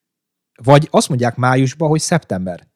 Vagy 0.63 0.87
azt 0.91 1.09
mondják 1.09 1.35
májusba, 1.35 1.87
hogy 1.87 1.99
szeptember 1.99 2.73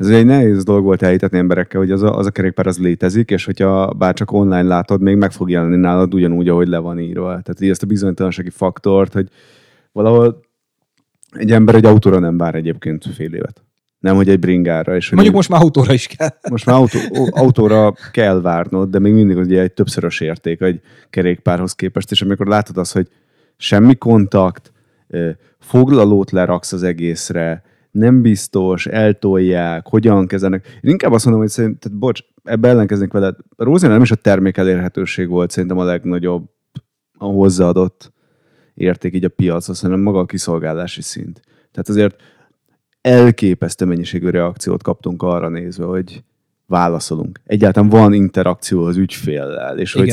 ez 0.00 0.08
egy 0.08 0.26
nehéz 0.26 0.64
dolog 0.64 0.84
volt 0.84 1.02
elhitetni 1.02 1.38
emberekkel, 1.38 1.80
hogy 1.80 1.90
az 1.90 2.02
a, 2.02 2.16
az 2.18 2.26
a 2.26 2.30
kerékpár 2.30 2.66
az 2.66 2.78
létezik, 2.78 3.30
és 3.30 3.44
hogyha 3.44 3.92
bár 3.92 4.14
csak 4.14 4.32
online 4.32 4.62
látod, 4.62 5.00
még 5.00 5.16
meg 5.16 5.32
fog 5.32 5.50
jelenni 5.50 5.76
nálad 5.76 6.14
ugyanúgy, 6.14 6.48
ahogy 6.48 6.68
le 6.68 6.78
van 6.78 6.98
írva. 6.98 7.26
Tehát 7.26 7.60
így 7.60 7.70
ezt 7.70 7.82
a 7.82 7.86
bizonytalansági 7.86 8.50
faktort, 8.50 9.12
hogy 9.12 9.28
valahol 9.92 10.40
egy 11.30 11.52
ember 11.52 11.74
egy 11.74 11.84
autóra 11.84 12.18
nem 12.18 12.36
vár 12.36 12.54
egyébként 12.54 13.04
fél 13.14 13.34
évet. 13.34 13.64
Nem, 13.98 14.16
hogy 14.16 14.28
egy 14.28 14.38
bringára. 14.38 14.96
És 14.96 15.10
Mondjuk 15.10 15.34
most 15.34 15.48
már 15.48 15.60
autóra 15.60 15.92
is 15.92 16.06
kell. 16.06 16.30
Most 16.50 16.66
már 16.66 16.76
autó, 16.76 16.98
autóra 17.42 17.94
kell 18.12 18.40
várnod, 18.40 18.90
de 18.90 18.98
még 18.98 19.12
mindig 19.12 19.36
ugye 19.36 19.60
egy 19.60 19.72
többszörös 19.72 20.20
érték 20.20 20.60
egy 20.60 20.80
kerékpárhoz 21.10 21.72
képest, 21.72 22.10
és 22.10 22.22
amikor 22.22 22.46
látod 22.46 22.76
azt, 22.76 22.92
hogy 22.92 23.08
semmi 23.56 23.94
kontakt, 23.94 24.72
foglalót 25.58 26.30
leraksz 26.30 26.72
az 26.72 26.82
egészre, 26.82 27.62
nem 27.90 28.22
biztos, 28.22 28.86
eltolják, 28.86 29.86
hogyan 29.86 30.26
kezelnek. 30.26 30.66
Én 30.80 30.90
inkább 30.90 31.12
azt 31.12 31.24
mondom, 31.24 31.42
hogy 31.42 31.52
szerintem, 31.52 31.98
bocs, 31.98 32.20
ebbe 32.44 32.68
ellenkeznék 32.68 33.12
veled. 33.12 33.36
Rózina 33.56 33.92
nem 33.92 34.02
is 34.02 34.10
a 34.10 34.14
termék 34.14 34.56
elérhetőség 34.56 35.28
volt 35.28 35.50
szerintem 35.50 35.78
a 35.78 35.84
legnagyobb 35.84 36.48
a 37.18 37.24
hozzáadott 37.24 38.12
érték 38.74 39.14
így 39.14 39.24
a 39.24 39.28
piachoz, 39.28 39.80
hanem 39.80 40.00
maga 40.00 40.18
a 40.18 40.26
kiszolgálási 40.26 41.02
szint. 41.02 41.40
Tehát 41.72 41.88
azért 41.88 42.16
elképesztő 43.00 43.84
mennyiségű 43.84 44.28
reakciót 44.28 44.82
kaptunk 44.82 45.22
arra 45.22 45.48
nézve, 45.48 45.84
hogy 45.84 46.22
válaszolunk. 46.66 47.40
Egyáltalán 47.44 47.88
van 47.88 48.12
interakció 48.12 48.84
az 48.84 48.96
ügyféllel, 48.96 49.78
és, 49.78 49.92
hogy, 49.92 50.12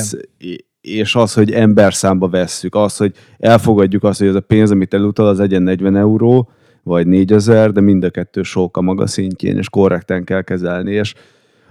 és 0.81 1.15
az, 1.15 1.33
hogy 1.33 1.51
emberszámba 1.51 2.29
vesszük, 2.29 2.75
az, 2.75 2.97
hogy 2.97 3.15
elfogadjuk 3.37 4.03
azt, 4.03 4.19
hogy 4.19 4.27
ez 4.27 4.35
a 4.35 4.39
pénz, 4.39 4.71
amit 4.71 4.93
elutal, 4.93 5.27
az 5.27 5.39
egyen 5.39 5.63
40 5.63 5.95
euró, 5.95 6.49
vagy 6.87 7.07
4000, 7.07 7.71
de 7.71 7.81
mind 7.81 8.03
a 8.03 8.09
kettő 8.09 8.41
sok 8.41 8.77
a 8.77 8.81
maga 8.81 9.07
szintjén, 9.07 9.57
és 9.57 9.69
korrekten 9.69 10.23
kell 10.23 10.41
kezelni, 10.41 10.91
és 10.91 11.13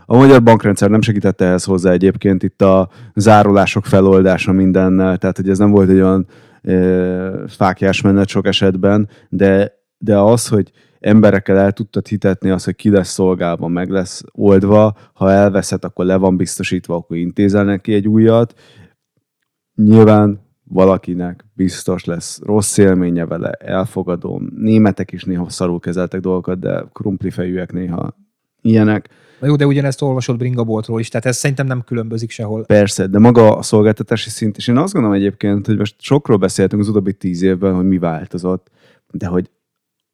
a 0.07 0.17
magyar 0.17 0.43
bankrendszer 0.43 0.91
nem 0.91 1.01
segítette 1.01 1.45
ehhez 1.45 1.65
hozzá 1.65 1.91
egyébként 1.91 2.43
itt 2.43 2.63
a 2.63 2.89
zárulások 3.15 3.85
feloldása 3.85 4.53
mindennel, 4.53 5.17
tehát 5.17 5.37
hogy 5.37 5.49
ez 5.49 5.59
nem 5.59 5.71
volt 5.71 5.89
egy 5.89 6.01
olyan 6.01 6.27
e, 6.63 7.49
fákjás 7.49 8.01
menet 8.01 8.29
sok 8.29 8.47
esetben, 8.47 9.09
de, 9.29 9.73
de 9.99 10.19
az, 10.19 10.49
hogy 10.49 10.71
emberekkel 11.01 11.59
el 11.59 11.73
tudtad 11.73 12.07
hitetni 12.07 12.51
azt, 12.51 12.65
hogy 12.65 12.75
ki 12.75 12.91
lesz 12.91 13.13
szolgálva, 13.13 13.69
meg 13.69 13.91
lesz 13.91 14.23
oldva, 14.33 14.97
ha 15.13 15.31
elveszed, 15.31 15.85
akkor 15.85 16.05
le 16.05 16.17
van 16.17 16.37
biztosítva, 16.37 16.95
akkor 16.95 17.17
intézel 17.17 17.65
neki 17.65 17.95
egy 17.95 18.09
újat. 18.09 18.55
Nyilván 19.75 20.46
valakinek 20.69 21.45
biztos 21.55 22.05
lesz 22.05 22.41
rossz 22.43 22.77
élménye 22.77 23.27
vele, 23.27 23.51
elfogadom. 23.51 24.49
Németek 24.57 25.13
is 25.13 25.25
néha 25.25 25.49
szarul 25.49 25.81
kezeltek 25.81 26.21
dolgokat, 26.21 26.59
de 26.59 26.85
krumplifejűek 26.93 27.73
néha 27.73 28.17
ilyenek. 28.61 29.09
Na 29.41 29.47
jó, 29.47 29.57
de 29.57 29.67
ugyanezt 29.67 30.03
olvasott 30.03 30.37
bringaboltról 30.37 31.01
is, 31.01 31.09
tehát 31.09 31.27
ez 31.27 31.37
szerintem 31.37 31.67
nem 31.67 31.83
különbözik 31.83 32.31
sehol. 32.31 32.65
Persze, 32.65 33.07
de 33.07 33.19
maga 33.19 33.57
a 33.57 33.63
szolgáltatási 33.63 34.31
szint, 34.31 34.57
és 34.57 34.69
én 34.69 34.77
azt 34.77 34.93
gondolom 34.93 35.17
egyébként, 35.17 35.67
hogy 35.67 35.79
most 35.79 35.95
sokról 35.99 36.37
beszéltünk 36.37 36.83
az 36.83 36.89
utóbbi 36.89 37.13
tíz 37.13 37.43
évben, 37.43 37.75
hogy 37.75 37.87
mi 37.87 37.99
változott, 37.99 38.71
de 39.11 39.27
hogy 39.27 39.51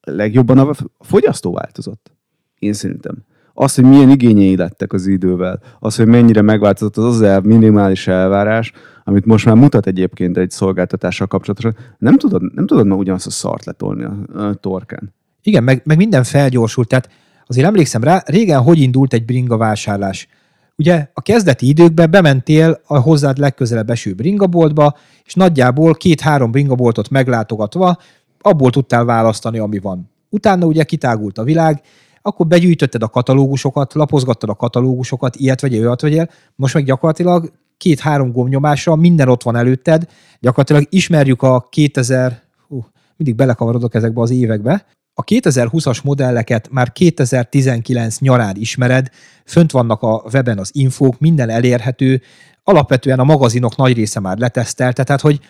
legjobban 0.01 0.59
a 0.59 0.73
fogyasztó 1.01 1.53
változott. 1.53 2.13
Én 2.59 2.73
szerintem. 2.73 3.25
Az, 3.55 3.75
hogy 3.75 3.85
milyen 3.85 4.11
igényei 4.11 4.57
lettek 4.57 4.93
az 4.93 5.07
idővel, 5.07 5.61
az, 5.81 5.97
hogy 5.97 6.07
mennyire 6.07 6.43
megváltozott 6.43 6.97
az 6.97 7.05
az 7.05 7.23
el, 7.23 7.41
minimális 7.41 8.07
elvárás, 8.07 8.73
amit 9.05 9.25
most 9.25 9.45
már 9.45 9.55
mutat 9.55 9.87
egyébként 9.87 10.39
egy 10.39 10.51
szolgáltatással 10.51 11.27
kapcsolatosan, 11.27 11.77
nem 11.99 12.19
tudod, 12.19 12.55
nem 12.55 12.67
tudod 12.67 12.87
ma 12.87 12.95
ugyanazt 12.95 13.27
a 13.27 13.31
szart 13.31 13.65
letolni 13.65 14.05
a, 14.05 14.17
a 14.47 14.55
torkán. 14.55 15.15
Igen, 15.43 15.65
meg, 15.65 15.83
meg 15.85 15.97
minden 15.97 16.25
felgyorsult, 16.25 16.89
tehát 16.89 17.09
azért 17.47 17.67
emlékszem 17.67 18.03
rá, 18.03 18.23
régen 18.27 18.61
hogy 18.61 18.79
indult 18.79 19.13
egy 19.13 19.25
bringa 19.25 19.57
vásárlás. 19.57 20.29
Ugye 20.77 21.07
a 21.15 21.23
kezdeti 21.23 21.69
időkben 21.69 22.11
bementél 22.11 22.81
a 22.87 22.99
hozzád 22.99 23.39
legközelebb 23.39 23.91
eső 23.91 24.15
bringaboltba, 24.15 24.97
és 25.25 25.35
nagyjából 25.35 25.95
két-három 25.95 26.51
bringaboltot 26.51 27.11
meglátogatva 27.11 27.97
abból 28.41 28.71
tudtál 28.71 29.05
választani, 29.05 29.59
ami 29.59 29.79
van. 29.79 30.11
Utána 30.29 30.67
ugye 30.67 30.85
kitágult 30.85 31.39
a 31.39 31.45
világ, 31.45 31.81
akkor 32.23 32.47
begyűjtötted 32.47 33.03
a 33.03 33.09
katalógusokat, 33.09 33.95
lapozgattad 33.95 34.49
a 34.49 34.55
katalógusokat, 34.55 35.37
ilyet 35.37 35.61
vagy 35.61 35.79
olyat 35.79 36.01
vegyél, 36.01 36.31
most 36.55 36.75
meg 36.75 36.85
gyakorlatilag 36.85 37.53
két-három 37.83 38.33
gombnyomásra 38.33 38.97
minden 38.97 39.29
ott 39.29 39.43
van 39.43 39.57
előtted, 39.57 40.07
gyakorlatilag 40.41 40.87
ismerjük 40.89 41.43
a 41.43 41.69
2000, 41.71 42.43
hú, 42.69 42.85
mindig 43.17 43.37
belekavarodok 43.37 43.95
ezekbe 43.95 44.21
az 44.21 44.31
évekbe, 44.31 44.87
a 45.15 45.25
2020-as 45.25 46.03
modelleket 46.03 46.69
már 46.71 46.93
2019 46.93 48.19
nyarán 48.19 48.57
ismered, 48.57 49.09
fönt 49.45 49.71
vannak 49.71 50.03
a 50.03 50.25
weben 50.33 50.59
az 50.59 50.71
infók, 50.73 51.19
minden 51.19 51.49
elérhető, 51.49 52.23
alapvetően 52.63 53.19
a 53.19 53.25
magazinok 53.25 53.77
nagy 53.77 53.95
része 53.95 54.21
már 54.21 54.39
letesztelte, 54.39 55.05
tehát 55.05 55.21
hogy 55.21 55.41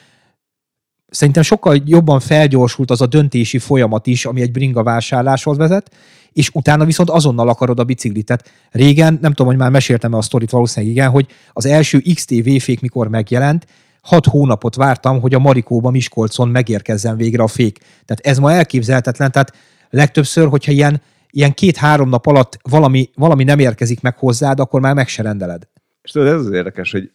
szerintem 1.09 1.43
sokkal 1.43 1.81
jobban 1.85 2.21
felgyorsult 2.21 2.91
az 2.91 3.01
a 3.01 3.07
döntési 3.07 3.59
folyamat 3.59 4.07
is, 4.07 4.25
ami 4.25 4.41
egy 4.41 4.53
bringa 4.53 4.83
vásárláshoz 4.83 5.57
vezet, 5.57 5.91
és 6.33 6.51
utána 6.53 6.85
viszont 6.85 7.11
azonnal 7.11 7.49
akarod 7.49 7.79
a 7.79 7.85
biciklit. 7.85 8.27
Tehát 8.27 8.51
régen, 8.71 9.19
nem 9.21 9.31
tudom, 9.31 9.47
hogy 9.47 9.57
már 9.57 9.71
meséltem-e 9.71 10.17
a 10.17 10.23
sztorit, 10.23 10.51
valószínűleg 10.51 10.95
igen, 10.95 11.11
hogy 11.11 11.27
az 11.53 11.67
első 11.67 12.03
XTV 12.15 12.49
fék 12.59 12.81
mikor 12.81 13.09
megjelent, 13.09 13.67
hat 14.03 14.27
hónapot 14.27 14.75
vártam, 14.75 15.21
hogy 15.21 15.35
a 15.35 15.39
Marikóba 15.39 15.91
Miskolcon 15.91 16.49
megérkezzen 16.49 17.17
végre 17.17 17.43
a 17.43 17.47
fék. 17.47 17.79
Tehát 17.79 18.21
ez 18.21 18.39
ma 18.39 18.53
elképzelhetetlen, 18.53 19.33
tehát 19.33 19.53
legtöbbször, 19.91 20.49
hogyha 20.49 20.73
ilyen, 20.73 21.03
ilyen 21.31 21.53
két-három 21.53 22.09
nap 22.09 22.27
alatt 22.27 22.59
valami, 22.63 23.11
valami 23.15 23.45
nem 23.45 23.59
érkezik 23.59 24.01
meg 24.01 24.17
hozzád, 24.17 24.61
akkor 24.61 24.81
már 24.81 24.95
meg 24.95 25.09
se 25.09 25.23
rendeled. 25.23 25.69
És 26.03 26.11
tudod, 26.11 26.29
ez 26.29 26.47
az 26.47 26.51
érdekes, 26.51 26.93
hogy 26.93 27.11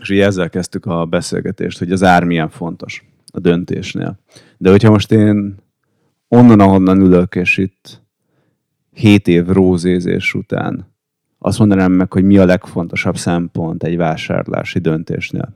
és 0.00 0.10
ugye 0.10 0.24
ezzel 0.24 0.50
kezdtük 0.50 0.86
a 0.86 1.04
beszélgetést, 1.04 1.78
hogy 1.78 1.92
az 1.92 2.02
ár 2.02 2.24
milyen 2.24 2.48
fontos 2.48 3.04
a 3.32 3.40
döntésnél. 3.40 4.18
De 4.56 4.70
hogyha 4.70 4.90
most 4.90 5.12
én 5.12 5.56
onnan, 6.28 6.60
ahonnan 6.60 7.00
ülök, 7.00 7.34
és 7.34 7.56
itt 7.56 8.02
hét 8.96 9.28
év 9.28 9.46
rózézés 9.46 10.34
után 10.34 10.94
azt 11.38 11.58
mondanám 11.58 11.92
meg, 11.92 12.12
hogy 12.12 12.24
mi 12.24 12.38
a 12.38 12.44
legfontosabb 12.44 13.16
szempont 13.16 13.82
egy 13.82 13.96
vásárlási 13.96 14.78
döntésnél. 14.78 15.54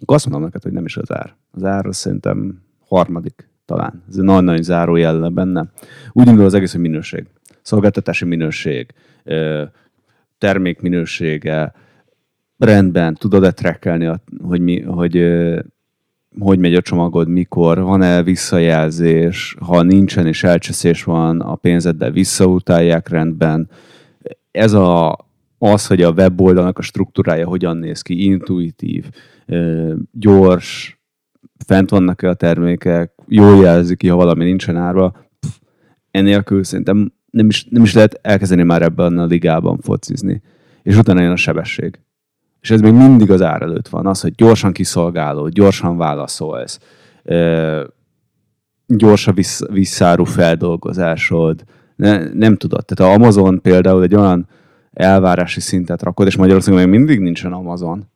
Akkor 0.00 0.16
azt 0.16 0.24
mondom 0.24 0.44
neked, 0.44 0.62
hogy 0.62 0.72
nem 0.72 0.84
is 0.84 0.96
az 0.96 1.12
ár. 1.12 1.34
Az 1.50 1.64
ár 1.64 1.86
az 1.86 1.96
szerintem 1.96 2.62
harmadik 2.78 3.48
talán. 3.64 4.02
Ez 4.08 4.16
egy 4.16 4.24
nagyon-nagyon 4.24 4.62
záró 4.62 4.96
jelle 4.96 5.28
benne. 5.28 5.70
Úgy 6.12 6.26
indul 6.26 6.44
az 6.44 6.54
egész, 6.54 6.72
hogy 6.72 6.80
minőség. 6.80 7.26
Szolgáltatási 7.62 8.24
minőség, 8.24 8.94
termék 10.38 10.80
minősége, 10.80 11.74
rendben, 12.58 13.14
tudod-e 13.14 13.50
trackelni, 13.50 14.10
hogy, 14.42 14.60
mi, 14.60 14.80
hogy 14.80 15.16
hogy 16.38 16.58
megy 16.58 16.74
a 16.74 16.80
csomagod, 16.80 17.28
mikor, 17.28 17.80
van-e 17.80 18.22
visszajelzés, 18.22 19.56
ha 19.60 19.82
nincsen 19.82 20.26
és 20.26 20.44
elcseszés 20.44 21.04
van, 21.04 21.40
a 21.40 21.54
pénzeddel 21.54 22.10
visszautálják 22.10 23.08
rendben. 23.08 23.68
Ez 24.50 24.72
a, 24.72 25.18
az, 25.58 25.86
hogy 25.86 26.02
a 26.02 26.10
weboldalnak 26.10 26.78
a 26.78 26.82
struktúrája 26.82 27.46
hogyan 27.46 27.76
néz 27.76 28.02
ki, 28.02 28.24
intuitív, 28.24 29.04
gyors, 30.12 31.00
fent 31.66 31.90
vannak-e 31.90 32.28
a 32.28 32.34
termékek, 32.34 33.12
jól 33.26 33.62
jelzik 33.62 33.98
ki, 33.98 34.08
ha 34.08 34.16
valami 34.16 34.44
nincsen 34.44 34.76
árva, 34.76 35.16
ennélkül 36.10 36.64
szerintem 36.64 37.12
nem 37.30 37.46
is, 37.46 37.66
nem 37.70 37.82
is 37.82 37.94
lehet 37.94 38.18
elkezdeni 38.22 38.62
már 38.62 38.82
ebben 38.82 39.18
a 39.18 39.24
ligában 39.24 39.78
focizni. 39.78 40.42
És 40.82 40.96
utána 40.96 41.20
jön 41.20 41.30
a 41.30 41.36
sebesség 41.36 42.00
és 42.62 42.70
ez 42.70 42.80
még 42.80 42.92
mindig 42.92 43.30
az 43.30 43.42
ár 43.42 43.62
előtt 43.62 43.88
van, 43.88 44.06
az, 44.06 44.20
hogy 44.20 44.34
gyorsan 44.34 44.72
kiszolgáló, 44.72 45.48
gyorsan 45.48 45.96
válaszolsz, 45.96 46.78
gyors 48.86 49.26
a 49.26 49.32
vissz, 49.32 49.66
visszáru 49.70 50.24
feldolgozásod, 50.24 51.64
ne, 51.96 52.32
nem 52.32 52.56
tudod. 52.56 52.84
Tehát 52.84 53.12
a 53.12 53.16
Amazon 53.16 53.60
például 53.60 54.02
egy 54.02 54.14
olyan 54.14 54.48
elvárási 54.92 55.60
szintet 55.60 56.02
rakod, 56.02 56.26
és 56.26 56.36
Magyarországon 56.36 56.80
még 56.80 56.88
mindig 56.88 57.20
nincsen 57.20 57.52
Amazon 57.52 58.10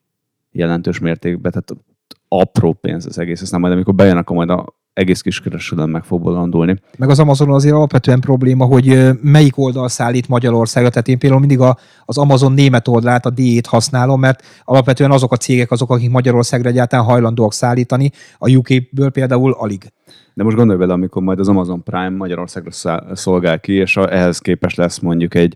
jelentős 0.50 0.98
mértékben, 0.98 1.52
tehát 1.52 1.84
apró 2.28 2.72
pénz 2.72 3.06
az 3.06 3.18
egész, 3.18 3.42
aztán 3.42 3.60
majd 3.60 3.72
amikor 3.72 3.94
bejön, 3.94 4.16
akkor 4.16 4.36
majd 4.36 4.50
a 4.50 4.74
egész 4.96 5.20
kis 5.20 5.40
kereskedelem 5.40 5.90
meg 5.90 6.04
fog 6.04 6.22
bolondulni. 6.22 6.76
Meg 6.98 7.08
az 7.08 7.18
Amazonon 7.18 7.54
azért 7.54 7.74
alapvetően 7.74 8.20
probléma, 8.20 8.64
hogy 8.64 9.10
melyik 9.22 9.58
oldal 9.58 9.88
szállít 9.88 10.28
Magyarországra. 10.28 10.90
Tehát 10.90 11.08
én 11.08 11.18
például 11.18 11.40
mindig 11.40 11.60
a, 11.60 11.76
az 12.04 12.18
Amazon 12.18 12.52
német 12.52 12.88
oldalát, 12.88 13.26
a 13.26 13.30
D-t 13.30 13.66
használom, 13.66 14.20
mert 14.20 14.42
alapvetően 14.64 15.10
azok 15.10 15.32
a 15.32 15.36
cégek 15.36 15.70
azok, 15.70 15.90
akik 15.90 16.10
Magyarországra 16.10 16.68
egyáltalán 16.68 17.04
hajlandóak 17.04 17.52
szállítani, 17.52 18.10
a 18.38 18.50
UK-ből 18.50 19.10
például 19.10 19.52
alig. 19.52 19.92
De 20.34 20.42
most 20.42 20.56
gondolj 20.56 20.78
bele, 20.78 20.92
amikor 20.92 21.22
majd 21.22 21.38
az 21.38 21.48
Amazon 21.48 21.82
Prime 21.82 22.08
Magyarországra 22.08 22.70
szolgál 23.14 23.60
ki, 23.60 23.72
és 23.72 23.96
ehhez 23.96 24.38
képes 24.38 24.74
lesz 24.74 24.98
mondjuk 24.98 25.34
egy 25.34 25.54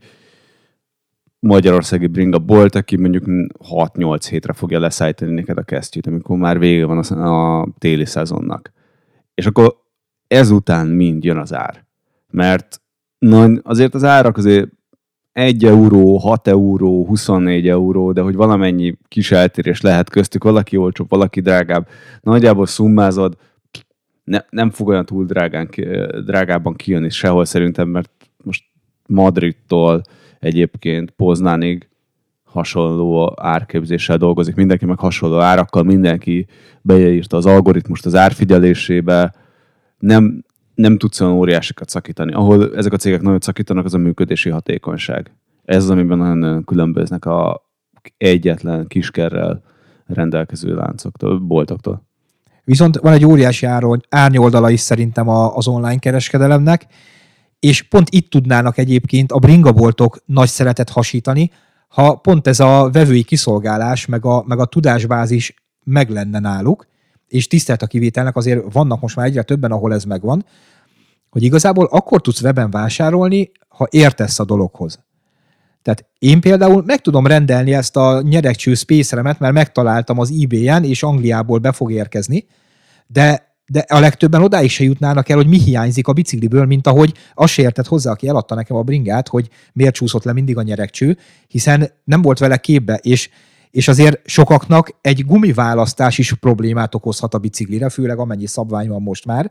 magyarországi 1.38 2.06
bringa 2.06 2.38
bolt, 2.38 2.74
aki 2.74 2.96
mondjuk 2.96 3.24
6-8 3.70 4.26
hétre 4.30 4.52
fogja 4.52 4.80
leszállítani 4.80 5.32
neked 5.32 5.58
a 5.58 5.62
kesztyűt, 5.62 6.06
amikor 6.06 6.36
már 6.36 6.58
vége 6.58 6.84
van 6.84 6.98
a, 6.98 7.60
a 7.60 7.68
téli 7.78 8.06
szezonnak 8.06 8.78
és 9.40 9.46
akkor 9.46 9.76
ezután 10.26 10.86
mind 10.86 11.24
jön 11.24 11.36
az 11.36 11.54
ár. 11.54 11.84
Mert 12.30 12.80
na, 13.18 13.48
azért 13.62 13.94
az 13.94 14.04
árak 14.04 14.36
azért 14.36 14.68
1 15.32 15.64
euró, 15.64 16.16
6 16.16 16.48
euró, 16.48 17.06
24 17.06 17.68
euró, 17.68 18.12
de 18.12 18.20
hogy 18.20 18.34
valamennyi 18.34 18.96
kis 19.08 19.32
eltérés 19.32 19.80
lehet 19.80 20.10
köztük, 20.10 20.44
valaki 20.44 20.76
olcsóbb, 20.76 21.10
valaki 21.10 21.40
drágább. 21.40 21.88
Nagyjából 22.20 22.66
szummázod, 22.66 23.36
ne, 24.24 24.38
nem 24.50 24.70
fog 24.70 24.88
olyan 24.88 25.04
túl 25.04 25.24
drágán, 25.24 25.68
drágában 26.24 26.74
kijönni 26.74 27.10
sehol 27.10 27.44
szerintem, 27.44 27.88
mert 27.88 28.10
most 28.44 28.64
Madridtól 29.06 30.02
egyébként 30.38 31.10
Poznánig 31.10 31.88
hasonló 32.52 33.34
árképzéssel 33.36 34.16
dolgozik, 34.16 34.54
mindenki 34.54 34.86
meg 34.86 34.98
hasonló 34.98 35.38
árakkal, 35.38 35.82
mindenki 35.82 36.46
beírta 36.82 37.36
az 37.36 37.46
algoritmust 37.46 38.06
az 38.06 38.14
árfigyelésébe, 38.14 39.34
nem, 39.98 40.44
nem 40.74 40.98
tudsz 40.98 41.20
olyan 41.20 41.34
óriásikat 41.34 41.88
szakítani. 41.88 42.32
Ahol 42.32 42.76
ezek 42.76 42.92
a 42.92 42.96
cégek 42.96 43.20
nagyon 43.20 43.40
szakítanak, 43.40 43.84
az 43.84 43.94
a 43.94 43.98
működési 43.98 44.50
hatékonyság. 44.50 45.32
Ez 45.64 45.82
az, 45.82 45.90
amiben 45.90 46.18
nagyon 46.18 46.64
különböznek 46.64 47.24
a 47.24 47.68
egyetlen 48.16 48.86
kiskerrel 48.86 49.62
rendelkező 50.06 50.74
láncoktól, 50.74 51.38
boltoktól. 51.38 52.08
Viszont 52.64 52.96
van 52.96 53.12
egy 53.12 53.24
óriási 53.24 53.66
árnyoldala 54.08 54.70
is 54.70 54.80
szerintem 54.80 55.28
az 55.28 55.68
online 55.68 55.98
kereskedelemnek, 55.98 56.86
és 57.60 57.82
pont 57.82 58.08
itt 58.10 58.30
tudnának 58.30 58.78
egyébként 58.78 59.32
a 59.32 59.38
bringaboltok 59.38 60.18
nagy 60.26 60.48
szeretet 60.48 60.90
hasítani, 60.90 61.50
ha 61.90 62.14
pont 62.14 62.46
ez 62.46 62.60
a 62.60 62.90
vevői 62.92 63.22
kiszolgálás, 63.22 64.06
meg 64.06 64.24
a, 64.24 64.44
meg 64.46 64.58
a 64.58 64.64
tudásbázis 64.64 65.54
meg 65.84 66.10
lenne 66.10 66.38
náluk, 66.38 66.86
és 67.28 67.46
tisztelt 67.46 67.82
a 67.82 67.86
kivételnek, 67.86 68.36
azért 68.36 68.72
vannak 68.72 69.00
most 69.00 69.16
már 69.16 69.26
egyre 69.26 69.42
többen, 69.42 69.72
ahol 69.72 69.92
ez 69.92 70.04
megvan, 70.04 70.44
hogy 71.30 71.42
igazából 71.42 71.88
akkor 71.90 72.20
tudsz 72.20 72.40
weben 72.40 72.70
vásárolni, 72.70 73.50
ha 73.68 73.86
értesz 73.90 74.38
a 74.38 74.44
dologhoz. 74.44 75.00
Tehát 75.82 76.06
én 76.18 76.40
például 76.40 76.82
meg 76.86 77.00
tudom 77.00 77.26
rendelni 77.26 77.74
ezt 77.74 77.96
a 77.96 78.22
nyerekcső 78.22 78.74
space 78.74 79.22
mert 79.22 79.38
megtaláltam 79.38 80.18
az 80.18 80.32
eBay-en, 80.42 80.84
és 80.84 81.02
Angliából 81.02 81.58
be 81.58 81.72
fog 81.72 81.92
érkezni, 81.92 82.46
de 83.06 83.49
de 83.72 83.84
a 83.88 83.98
legtöbben 83.98 84.42
odáig 84.42 84.70
se 84.70 84.84
jutnának 84.84 85.28
el, 85.28 85.36
hogy 85.36 85.46
mi 85.46 85.58
hiányzik 85.58 86.08
a 86.08 86.12
bicikliből, 86.12 86.64
mint 86.64 86.86
ahogy 86.86 87.14
azt 87.34 87.52
se 87.52 87.62
értett 87.62 87.86
hozzá, 87.86 88.10
aki 88.10 88.28
eladta 88.28 88.54
nekem 88.54 88.76
a 88.76 88.82
bringát, 88.82 89.28
hogy 89.28 89.48
miért 89.72 89.94
csúszott 89.94 90.24
le 90.24 90.32
mindig 90.32 90.56
a 90.56 90.62
nyerekcső, 90.62 91.18
hiszen 91.48 91.90
nem 92.04 92.22
volt 92.22 92.38
vele 92.38 92.56
képbe, 92.56 92.94
és 93.02 93.28
és 93.70 93.88
azért 93.88 94.20
sokaknak 94.24 94.98
egy 95.00 95.24
gumiválasztás 95.24 96.18
is 96.18 96.34
problémát 96.34 96.94
okozhat 96.94 97.34
a 97.34 97.38
biciklire, 97.38 97.88
főleg 97.88 98.18
amennyi 98.18 98.46
szabvány 98.46 98.88
van 98.88 99.02
most 99.02 99.24
már. 99.24 99.50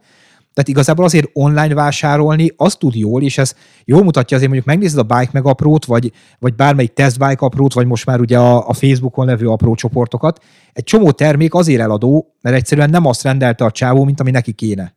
Tehát 0.60 0.74
igazából 0.74 1.05
azért 1.05 1.30
online 1.34 1.74
vásárolni, 1.74 2.51
az 2.55 2.76
tud 2.76 2.95
jól, 2.95 3.24
és 3.24 3.38
ez 3.38 3.55
jól 3.86 4.03
mutatja 4.03 4.38
azért, 4.38 4.51
mondjuk 4.51 4.74
megnézed 4.74 4.99
a 4.99 5.16
Bike 5.16 5.30
meg 5.34 5.45
aprót, 5.45 5.86
vagy, 5.86 6.12
vagy 6.39 6.55
bármelyik 6.55 6.93
testbike 6.93 7.45
aprót, 7.45 7.74
vagy 7.74 7.88
most 7.88 8.05
már 8.05 8.20
ugye 8.20 8.38
a, 8.38 8.68
a 8.68 8.74
Facebookon 8.74 9.26
levő 9.26 9.47
apró 9.47 9.76
csoportokat. 9.76 10.43
Egy 10.74 10.84
csomó 10.84 11.12
termék 11.12 11.53
azért 11.53 11.82
eladó, 11.82 12.36
mert 12.41 12.55
egyszerűen 12.55 12.89
nem 12.89 13.05
azt 13.05 13.24
rendelte 13.24 13.66
a 13.66 13.72
csávó, 13.72 14.03
mint 14.03 14.20
ami 14.20 14.32
neki 14.32 14.51
kéne. 14.51 14.95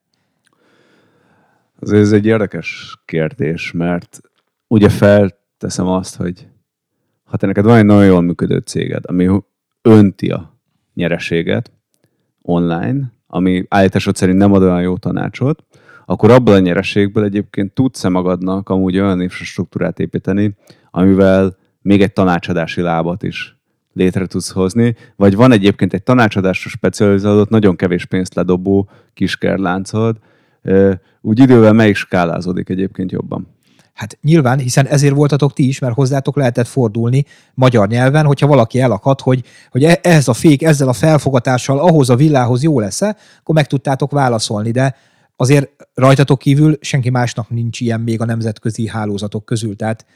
Ez 1.81 2.13
egy 2.13 2.27
érdekes 2.27 2.99
kérdés, 3.05 3.73
mert 3.73 4.21
ugye 4.67 4.89
felteszem 4.89 5.87
azt, 5.87 6.17
hogy 6.17 6.47
ha 7.25 7.37
te 7.37 7.47
neked 7.47 7.65
van 7.65 7.77
egy 7.77 7.85
nagyon 7.85 8.05
jól 8.05 8.21
működő 8.21 8.59
céged, 8.59 9.05
ami 9.07 9.43
önti 9.83 10.31
a 10.31 10.61
nyereséget 10.95 11.73
online, 12.41 13.13
ami 13.35 13.65
állításod 13.69 14.17
szerint 14.17 14.39
nem 14.39 14.53
ad 14.53 14.63
olyan 14.63 14.83
jó 14.83 14.97
tanácsot, 14.97 15.65
akkor 16.07 16.31
abból 16.31 16.55
a 16.55 16.59
nyereségből 16.59 17.25
egyébként 17.25 17.73
tudsz-e 17.73 18.09
magadnak 18.09 18.69
amúgy 18.69 18.99
olyan 18.99 19.21
infrastruktúrát 19.21 19.99
építeni, 19.99 20.55
amivel 20.91 21.57
még 21.83 22.03
egy 22.03 22.13
tanácsadási 22.13 22.81
lábat 22.81 23.23
is 23.23 23.57
létre 23.93 24.27
tudsz 24.27 24.51
hozni, 24.51 24.97
vagy 25.17 25.35
van 25.35 25.53
egyébként 25.53 25.93
egy 25.93 26.03
tanácsadásra 26.03 26.71
specializálódott, 26.71 27.49
nagyon 27.49 27.77
kevés 27.77 28.05
pénzt 28.05 28.35
ledobó 28.35 28.91
kiskerláncod, 29.15 30.17
úgy 31.21 31.39
idővel 31.39 31.73
melyik 31.73 31.97
skálázódik 31.97 32.69
egyébként 32.69 33.13
jobban? 33.13 33.47
Hát 33.93 34.19
nyilván, 34.23 34.59
hiszen 34.59 34.87
ezért 34.87 35.15
voltatok 35.15 35.53
ti 35.53 35.67
is, 35.67 35.79
mert 35.79 35.95
hozzátok 35.95 36.37
lehetett 36.37 36.67
fordulni 36.67 37.25
magyar 37.55 37.89
nyelven, 37.89 38.27
hogyha 38.27 38.47
valaki 38.47 38.81
elakad, 38.81 39.21
hogy, 39.21 39.45
hogy 39.71 39.85
e, 39.85 39.99
ez 40.03 40.29
a 40.29 40.33
fék 40.33 40.63
ezzel 40.63 40.89
a 40.89 40.93
felfogatással 40.93 41.79
ahhoz 41.79 42.11
a 42.11 42.17
villához 42.17 42.63
jó 42.63 42.81
lesz-e, 42.81 43.17
akkor 43.41 43.55
meg 43.55 43.67
tudtátok 43.67 44.11
válaszolni, 44.11 44.71
de 44.71 44.97
azért 45.37 45.71
rajtatok 45.95 46.39
kívül 46.39 46.77
senki 46.81 47.11
másnak 47.11 47.51
nincs 47.51 47.81
ilyen 47.81 48.01
még 48.01 48.21
a 48.21 48.25
nemzetközi 48.25 48.89
hálózatok 48.89 49.45
közül, 49.45 49.77
tehát 49.77 50.07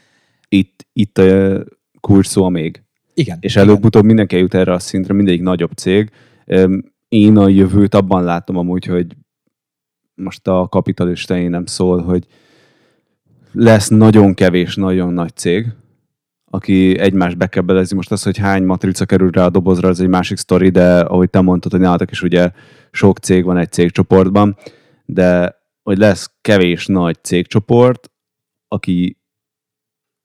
itt, 0.49 0.87
itt 0.93 1.17
a 1.17 1.63
kulcs 1.99 2.27
szó 2.27 2.49
még. 2.49 2.81
Igen. 3.13 3.37
És 3.41 3.55
előbb-utóbb 3.55 4.03
mindenki 4.03 4.37
jut 4.37 4.53
erre 4.53 4.73
a 4.73 4.79
szintre, 4.79 5.13
mindegyik 5.13 5.41
nagyobb 5.41 5.71
cég. 5.71 6.11
Én 7.07 7.37
a 7.37 7.47
jövőt 7.47 7.95
abban 7.95 8.23
látom 8.23 8.57
amúgy, 8.57 8.85
hogy 8.85 9.15
most 10.15 10.47
a 10.47 10.67
kapitalista 10.67 11.37
én 11.37 11.49
nem 11.49 11.65
szól, 11.65 12.01
hogy 12.01 12.27
lesz 13.57 13.87
nagyon 13.87 14.33
kevés, 14.33 14.75
nagyon 14.75 15.13
nagy 15.13 15.35
cég, 15.35 15.67
aki 16.45 16.99
egymást 16.99 17.37
bekebelezi. 17.37 17.95
Most 17.95 18.11
az, 18.11 18.23
hogy 18.23 18.37
hány 18.37 18.63
matrica 18.63 19.05
kerül 19.05 19.31
rá 19.31 19.45
a 19.45 19.49
dobozra, 19.49 19.89
az 19.89 20.01
egy 20.01 20.07
másik 20.07 20.37
sztori, 20.37 20.69
de 20.69 20.99
ahogy 20.99 21.29
te 21.29 21.41
mondtad, 21.41 21.71
hogy 21.71 21.79
nálatok 21.79 22.11
is 22.11 22.21
ugye 22.21 22.51
sok 22.91 23.17
cég 23.17 23.43
van 23.43 23.57
egy 23.57 23.71
cégcsoportban, 23.71 24.57
de 25.05 25.55
hogy 25.83 25.97
lesz 25.97 26.31
kevés 26.41 26.85
nagy 26.85 27.17
cégcsoport, 27.23 28.11
aki 28.67 29.17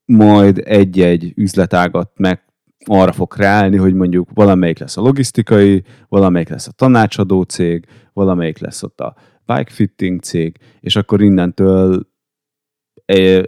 majd 0.04 0.62
egy-egy 0.64 1.32
üzletágat 1.36 2.10
meg 2.16 2.42
arra 2.84 3.12
fog 3.12 3.34
ráállni, 3.36 3.76
hogy 3.76 3.94
mondjuk 3.94 4.28
valamelyik 4.34 4.78
lesz 4.78 4.96
a 4.96 5.00
logisztikai, 5.00 5.84
valamelyik 6.08 6.48
lesz 6.48 6.68
a 6.68 6.72
tanácsadó 6.72 7.42
cég, 7.42 7.86
valamelyik 8.12 8.58
lesz 8.58 8.82
ott 8.82 9.00
a 9.00 9.16
bike 9.46 9.72
fitting 9.72 10.20
cég, 10.20 10.56
és 10.80 10.96
akkor 10.96 11.22
innentől 11.22 12.10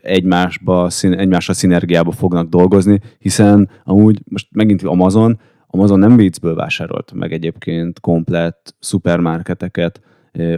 egymásba, 0.02 0.88
egymásra 1.00 1.52
szinergiába 1.52 2.10
fognak 2.10 2.48
dolgozni, 2.48 3.00
hiszen 3.18 3.70
amúgy 3.84 4.20
most 4.28 4.48
megint 4.50 4.82
Amazon, 4.82 5.40
Amazon 5.66 5.98
nem 5.98 6.16
viccből 6.16 6.54
vásárolt 6.54 7.12
meg 7.12 7.32
egyébként 7.32 8.00
komplett 8.00 8.74
szupermarketeket 8.78 10.00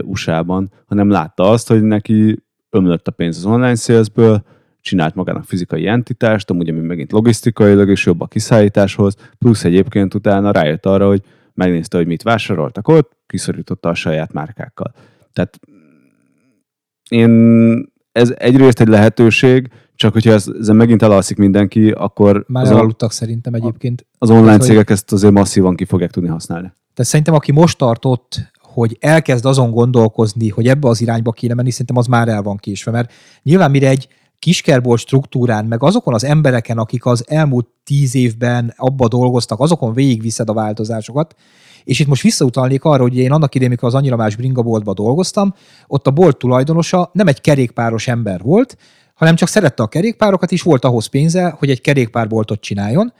USA-ban, 0.01 0.71
hanem 0.85 1.09
látta 1.09 1.43
azt, 1.43 1.67
hogy 1.67 1.83
neki 1.83 2.43
ömlött 2.69 3.07
a 3.07 3.11
pénz 3.11 3.37
az 3.37 3.45
online 3.45 3.75
salesből, 3.75 4.43
csinált 4.81 5.15
magának 5.15 5.43
fizikai 5.43 5.87
entitást, 5.87 6.49
amúgy 6.49 6.69
ami 6.69 6.79
megint 6.79 7.11
logisztikailag 7.11 7.89
is 7.89 8.05
jobb 8.05 8.21
a 8.21 8.27
kiszállításhoz, 8.27 9.15
plusz 9.37 9.63
egyébként 9.63 10.13
utána 10.13 10.51
rájött 10.51 10.85
arra, 10.85 11.07
hogy 11.07 11.21
megnézte, 11.53 11.97
hogy 11.97 12.07
mit 12.07 12.21
vásároltak 12.21 12.87
ott, 12.87 13.17
kiszorította 13.25 13.89
a 13.89 13.93
saját 13.93 14.33
márkákkal. 14.33 14.93
Tehát 15.33 15.59
én 17.09 17.31
ez 18.17 18.33
egyrészt 18.37 18.79
egy 18.79 18.87
lehetőség, 18.87 19.69
csak 19.95 20.13
hogyha 20.13 20.31
ez, 20.31 20.45
ezen 20.59 20.75
megint 20.75 21.01
elalszik 21.01 21.37
mindenki, 21.37 21.91
akkor... 21.91 22.45
Már 22.47 22.63
az 22.63 22.69
elaludtak 22.69 23.11
szerintem 23.11 23.53
egyébként. 23.53 24.05
Az 24.17 24.29
online 24.29 24.51
hát, 24.51 24.61
cégek 24.61 24.89
ezt 24.89 25.11
azért 25.11 25.33
masszívan 25.33 25.75
ki 25.75 25.85
fogják 25.85 26.11
tudni 26.11 26.29
használni. 26.29 26.73
Tehát 26.93 27.11
szerintem, 27.11 27.33
aki 27.33 27.51
most 27.51 27.77
tartott, 27.77 28.51
hogy 28.61 28.97
elkezd 28.99 29.45
azon 29.45 29.71
gondolkozni, 29.71 30.49
hogy 30.49 30.67
ebbe 30.67 30.87
az 30.87 31.01
irányba 31.01 31.31
kéne 31.31 31.53
menni, 31.53 31.71
szerintem 31.71 31.97
az 31.97 32.05
már 32.05 32.27
el 32.27 32.41
van 32.41 32.57
késve, 32.57 32.91
mert 32.91 33.11
nyilván 33.43 33.71
mire 33.71 33.89
egy 33.89 34.07
kiskerból 34.39 34.97
struktúrán, 34.97 35.65
meg 35.65 35.83
azokon 35.83 36.13
az 36.13 36.23
embereken, 36.23 36.77
akik 36.77 37.05
az 37.05 37.23
elmúlt 37.27 37.67
tíz 37.83 38.15
évben 38.15 38.73
abba 38.77 39.07
dolgoztak, 39.07 39.59
azokon 39.59 39.93
végigviszed 39.93 40.49
a 40.49 40.53
változásokat, 40.53 41.35
és 41.83 41.99
itt 41.99 42.07
most 42.07 42.21
visszautalnék 42.21 42.83
arra, 42.83 43.01
hogy 43.01 43.17
én 43.17 43.31
annak 43.31 43.55
idején, 43.55 43.71
amikor 43.71 43.87
az 43.87 43.95
annyira 43.95 44.15
más 44.15 44.35
bringaboltban 44.35 44.95
dolgoztam, 44.95 45.53
ott 45.87 46.07
a 46.07 46.11
bolt 46.11 46.37
tulajdonosa 46.37 47.09
nem 47.13 47.27
egy 47.27 47.41
kerékpáros 47.41 48.07
ember 48.07 48.41
volt, 48.41 48.77
hanem 49.13 49.35
csak 49.35 49.47
szerette 49.47 49.83
a 49.83 49.87
kerékpárokat, 49.87 50.51
és 50.51 50.61
volt 50.61 50.85
ahhoz 50.85 51.05
pénze, 51.05 51.49
hogy 51.49 51.69
egy 51.69 51.81
kerékpárboltot 51.81 52.61
csináljon, 52.61 53.13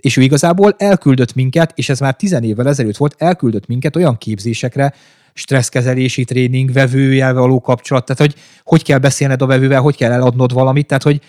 és 0.00 0.16
ő 0.16 0.22
igazából 0.22 0.74
elküldött 0.78 1.34
minket, 1.34 1.72
és 1.74 1.88
ez 1.88 2.00
már 2.00 2.14
tizen 2.14 2.42
évvel 2.42 2.68
ezelőtt 2.68 2.96
volt, 2.96 3.14
elküldött 3.18 3.66
minket 3.66 3.96
olyan 3.96 4.18
képzésekre, 4.18 4.94
stresszkezelési 5.34 6.24
tréning, 6.24 6.72
vevőjel 6.72 7.34
való 7.34 7.60
kapcsolat, 7.60 8.04
tehát 8.04 8.20
hogy 8.20 8.42
hogy 8.64 8.82
kell 8.82 8.98
beszélned 8.98 9.42
a 9.42 9.46
vevővel, 9.46 9.80
hogy 9.80 9.96
kell 9.96 10.12
eladnod 10.12 10.52
valamit, 10.52 10.86
tehát 10.86 11.02
hogy 11.02 11.20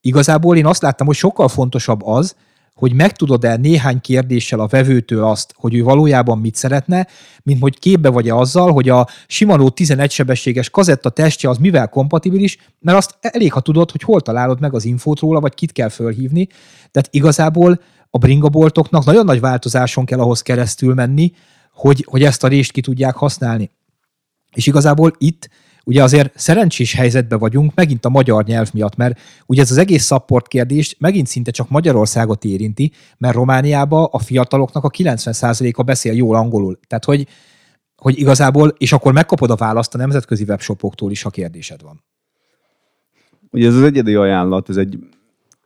igazából 0.00 0.56
én 0.56 0.66
azt 0.66 0.82
láttam, 0.82 1.06
hogy 1.06 1.16
sokkal 1.16 1.48
fontosabb 1.48 2.06
az, 2.06 2.36
hogy 2.74 2.92
megtudod-e 2.92 3.56
néhány 3.56 4.00
kérdéssel 4.00 4.60
a 4.60 4.66
vevőtől 4.66 5.24
azt, 5.24 5.54
hogy 5.56 5.74
ő 5.74 5.82
valójában 5.82 6.38
mit 6.38 6.54
szeretne, 6.54 7.06
mint 7.42 7.60
hogy 7.60 7.78
képbe 7.78 8.08
vagy-e 8.08 8.34
azzal, 8.34 8.72
hogy 8.72 8.88
a 8.88 9.08
Shimano 9.26 9.68
11 9.68 10.10
sebességes 10.10 10.70
kazetta 10.70 11.10
testje 11.10 11.48
az 11.48 11.58
mivel 11.58 11.88
kompatibilis, 11.88 12.58
mert 12.80 12.98
azt 12.98 13.18
elég, 13.20 13.52
ha 13.52 13.60
tudod, 13.60 13.90
hogy 13.90 14.02
hol 14.02 14.20
találod 14.20 14.60
meg 14.60 14.74
az 14.74 14.84
infót 14.84 15.20
róla, 15.20 15.40
vagy 15.40 15.54
kit 15.54 15.72
kell 15.72 15.88
fölhívni. 15.88 16.46
Tehát 16.90 17.08
igazából 17.10 17.80
a 18.10 18.18
bringaboltoknak 18.18 19.04
nagyon 19.04 19.24
nagy 19.24 19.40
változáson 19.40 20.04
kell 20.04 20.20
ahhoz 20.20 20.42
keresztül 20.42 20.94
menni, 20.94 21.32
hogy, 21.74 22.04
hogy 22.08 22.22
ezt 22.22 22.44
a 22.44 22.48
részt 22.48 22.72
ki 22.72 22.80
tudják 22.80 23.14
használni. 23.14 23.70
És 24.52 24.66
igazából 24.66 25.12
itt 25.18 25.48
ugye 25.84 26.02
azért 26.02 26.38
szerencsés 26.38 26.94
helyzetben 26.94 27.38
vagyunk, 27.38 27.74
megint 27.74 28.04
a 28.04 28.08
magyar 28.08 28.44
nyelv 28.44 28.70
miatt, 28.72 28.96
mert 28.96 29.20
ugye 29.46 29.62
ez 29.62 29.70
az 29.70 29.76
egész 29.76 30.06
support 30.06 30.48
kérdés 30.48 30.96
megint 30.98 31.26
szinte 31.26 31.50
csak 31.50 31.68
Magyarországot 31.68 32.44
érinti, 32.44 32.92
mert 33.18 33.34
Romániában 33.34 34.08
a 34.10 34.18
fiataloknak 34.18 34.84
a 34.84 34.90
90%-a 34.90 35.82
beszél 35.82 36.12
jól 36.12 36.36
angolul. 36.36 36.78
Tehát, 36.86 37.04
hogy, 37.04 37.26
hogy 37.96 38.18
igazából, 38.18 38.74
és 38.78 38.92
akkor 38.92 39.12
megkapod 39.12 39.50
a 39.50 39.56
választ 39.56 39.94
a 39.94 39.98
nemzetközi 39.98 40.44
webshopoktól 40.48 41.10
is, 41.10 41.22
ha 41.22 41.30
kérdésed 41.30 41.82
van. 41.82 42.04
Ugye 43.50 43.66
ez 43.66 43.74
az 43.74 43.82
egyedi 43.82 44.14
ajánlat, 44.14 44.68
ez 44.68 44.76
egy 44.76 44.98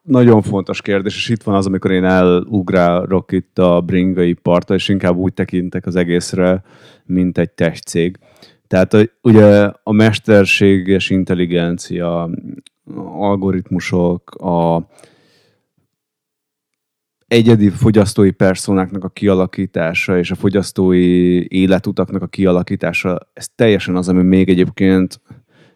nagyon 0.08 0.42
fontos 0.42 0.82
kérdés, 0.82 1.16
és 1.16 1.28
itt 1.28 1.42
van 1.42 1.54
az, 1.54 1.66
amikor 1.66 1.90
én 1.90 2.04
elugrálok 2.04 3.32
itt 3.32 3.58
a 3.58 3.80
bringai 3.80 4.32
partra, 4.32 4.74
és 4.74 4.88
inkább 4.88 5.16
úgy 5.16 5.32
tekintek 5.32 5.86
az 5.86 5.96
egészre, 5.96 6.62
mint 7.04 7.38
egy 7.38 7.50
testcég. 7.50 8.18
Tehát 8.66 9.12
ugye 9.22 9.70
a 9.82 9.92
mesterséges 9.92 11.10
intelligencia, 11.10 12.30
algoritmusok, 13.14 14.30
a 14.30 14.88
egyedi 17.26 17.68
fogyasztói 17.68 18.30
personáknak 18.30 19.04
a 19.04 19.08
kialakítása 19.08 20.18
és 20.18 20.30
a 20.30 20.34
fogyasztói 20.34 21.46
életutaknak 21.54 22.22
a 22.22 22.26
kialakítása, 22.26 23.18
ez 23.32 23.48
teljesen 23.54 23.96
az, 23.96 24.08
ami 24.08 24.22
még 24.22 24.48
egyébként 24.48 25.20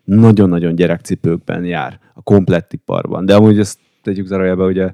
nagyon-nagyon 0.05 0.75
gyerekcipőkben 0.75 1.65
jár 1.65 2.01
a 2.15 2.23
komplett 2.23 2.73
iparban. 2.73 3.27
De 3.27 3.35
amúgy 3.35 3.59
ezt 3.59 3.79
tegyük 4.03 4.27
zárójelbe, 4.27 4.65
ugye 4.65 4.93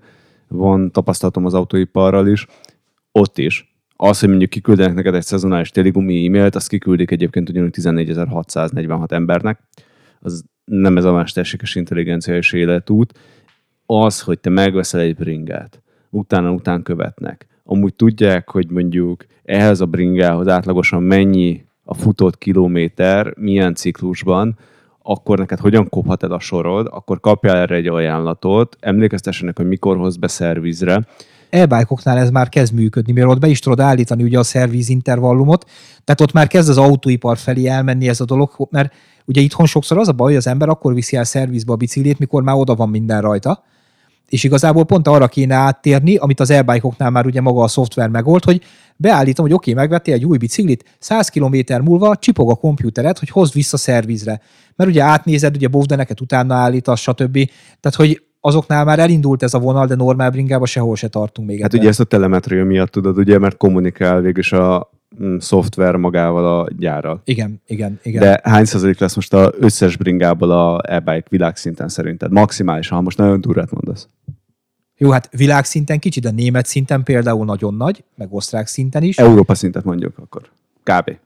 van 0.49 0.91
tapasztalatom 0.91 1.45
az 1.45 1.55
autóiparral 1.55 2.27
is, 2.27 2.47
ott 3.13 3.39
is 3.39 3.69
az, 4.01 4.21
hogy 4.21 4.29
mondjuk 4.29 4.51
kiküldenek 4.51 4.95
neked 4.95 5.15
egy 5.15 5.23
szezonális 5.23 5.71
téligumi 5.71 6.27
e-mailt, 6.27 6.55
azt 6.55 6.69
kiküldik 6.69 7.11
egyébként 7.11 7.49
ugyanúgy 7.49 7.75
14.646 7.81 9.13
embernek. 9.13 9.61
Az 10.21 10.45
nem 10.65 10.97
ez 10.97 11.05
a 11.05 11.13
mesterséges 11.13 11.75
intelligencia 11.75 12.37
és 12.37 12.53
életút. 12.53 13.19
Az, 13.87 14.21
hogy 14.21 14.39
te 14.39 14.51
megveszel 14.51 15.01
egy 15.01 15.17
bringát, 15.17 15.83
utána 16.11 16.53
után 16.53 16.83
követnek. 16.83 17.47
Amúgy 17.65 17.95
tudják, 17.95 18.51
hogy 18.51 18.71
mondjuk 18.71 19.25
ehhez 19.45 19.81
a 19.81 19.87
bringához 19.87 20.49
átlagosan 20.49 21.03
mennyi 21.03 21.65
a 21.85 21.95
futott 21.95 22.39
kilométer 22.39 23.35
milyen 23.37 23.75
ciklusban, 23.75 24.59
akkor 25.03 25.39
neked 25.39 25.59
hogyan 25.59 25.89
kophat 25.89 26.23
el 26.23 26.33
a 26.33 26.41
sorod, 26.41 26.89
akkor 26.91 27.21
kapjál 27.21 27.57
erre 27.57 27.75
egy 27.75 27.87
ajánlatot, 27.87 28.77
emlékeztessenek, 28.81 29.57
hogy 29.57 29.67
mikor 29.67 29.97
hoz 29.97 30.17
be 30.17 30.29
szervizre. 30.29 31.07
E-bike-oknál 31.51 32.19
ez 32.19 32.31
már 32.31 32.49
kezd 32.49 32.75
működni, 32.75 33.13
mert 33.13 33.29
ott 33.29 33.41
be 33.41 33.49
is 33.49 33.59
tudod 33.61 33.81
állítani 33.81 34.23
ugye 34.23 34.39
a 34.39 34.43
szerviz 34.43 34.89
intervallumot, 34.89 35.71
tehát 36.05 36.21
ott 36.21 36.33
már 36.33 36.47
kezd 36.47 36.69
az 36.69 36.79
autóipar 36.79 37.37
felé 37.37 37.67
elmenni 37.67 38.09
ez 38.09 38.21
a 38.21 38.25
dolog, 38.25 38.69
mert 38.71 38.93
ugye 39.25 39.41
itthon 39.41 39.67
sokszor 39.67 39.99
az 39.99 40.09
a 40.09 40.13
baj, 40.13 40.27
hogy 40.27 40.37
az 40.37 40.47
ember 40.47 40.69
akkor 40.69 40.95
viszi 40.95 41.17
el 41.17 41.25
szervizbe 41.25 41.73
a 41.73 41.77
biciklét, 41.77 42.19
mikor 42.19 42.43
már 42.43 42.55
oda 42.55 42.75
van 42.75 42.89
minden 42.89 43.21
rajta, 43.21 43.65
és 44.29 44.45
igazából 44.45 44.85
pont 44.85 45.09
arra 45.09 45.29
kéne 45.29 45.55
áttérni, 45.55 46.17
amit 46.17 46.41
az 46.41 46.51
e 46.51 46.65
már 47.11 47.27
ugye 47.27 47.41
maga 47.41 47.63
a 47.63 47.69
szoftver 47.69 48.09
megold, 48.09 48.45
hogy 48.45 48.63
beállítom, 48.97 49.45
hogy 49.45 49.55
oké, 49.55 49.71
okay, 49.71 49.83
megvettél 49.83 50.15
egy 50.15 50.25
új 50.25 50.37
biciklit, 50.37 50.97
100 50.99 51.29
km 51.29 51.57
múlva 51.85 52.17
csipog 52.17 52.51
a 52.51 52.55
kompjútered, 52.55 53.19
hogy 53.19 53.29
hozd 53.29 53.55
vissza 53.55 53.77
szervizre. 53.77 54.41
Mert 54.77 54.91
ugye 54.91 55.03
átnézed, 55.03 55.57
ugye 55.57 55.69
bovdeneket 55.69 56.21
utána 56.21 56.55
állítasz, 56.55 57.01
stb. 57.01 57.51
Tehát, 57.81 57.97
hogy 57.97 58.23
azoknál 58.41 58.85
már 58.85 58.99
elindult 58.99 59.43
ez 59.43 59.55
a 59.55 59.59
vonal, 59.59 59.87
de 59.87 59.95
normál 59.95 60.31
bringába 60.31 60.67
sehol 60.67 60.97
se 60.97 61.09
tartunk 61.09 61.49
még. 61.49 61.61
Hát 61.61 61.67
ebben. 61.67 61.81
ugye 61.81 61.89
ezt 61.89 62.01
a 62.01 62.05
telemetria 62.05 62.65
miatt 62.65 62.91
tudod, 62.91 63.19
ugye, 63.19 63.39
mert 63.39 63.57
kommunikál 63.57 64.21
végül 64.21 64.59
a 64.59 64.91
szoftver 65.39 65.97
magával 65.97 66.61
a 66.61 66.69
gyárral. 66.79 67.21
Igen, 67.25 67.61
igen, 67.67 67.99
igen. 68.03 68.21
De 68.21 68.41
hány 68.43 68.65
százalék 68.65 68.99
lesz 68.99 69.15
most 69.15 69.35
az 69.35 69.51
összes 69.59 69.97
bringából 69.97 70.51
a 70.51 70.81
e-bike 70.87 71.27
világszinten 71.29 71.89
szerinted? 71.89 72.33
Maximálisan, 72.33 72.97
ha 72.97 73.03
most 73.03 73.19
nagyon 73.19 73.41
durát 73.41 73.71
mondasz. 73.71 74.09
Jó, 74.97 75.11
hát 75.11 75.29
világszinten 75.37 75.99
kicsit, 75.99 76.23
de 76.23 76.31
német 76.31 76.67
szinten 76.67 77.03
például 77.03 77.45
nagyon 77.45 77.75
nagy, 77.75 78.05
meg 78.17 78.29
osztrák 78.31 78.67
szinten 78.67 79.03
is. 79.03 79.19
Európa 79.19 79.55
szintet 79.55 79.85
mondjuk 79.85 80.19
akkor. 80.19 80.43
Kb. 80.83 81.17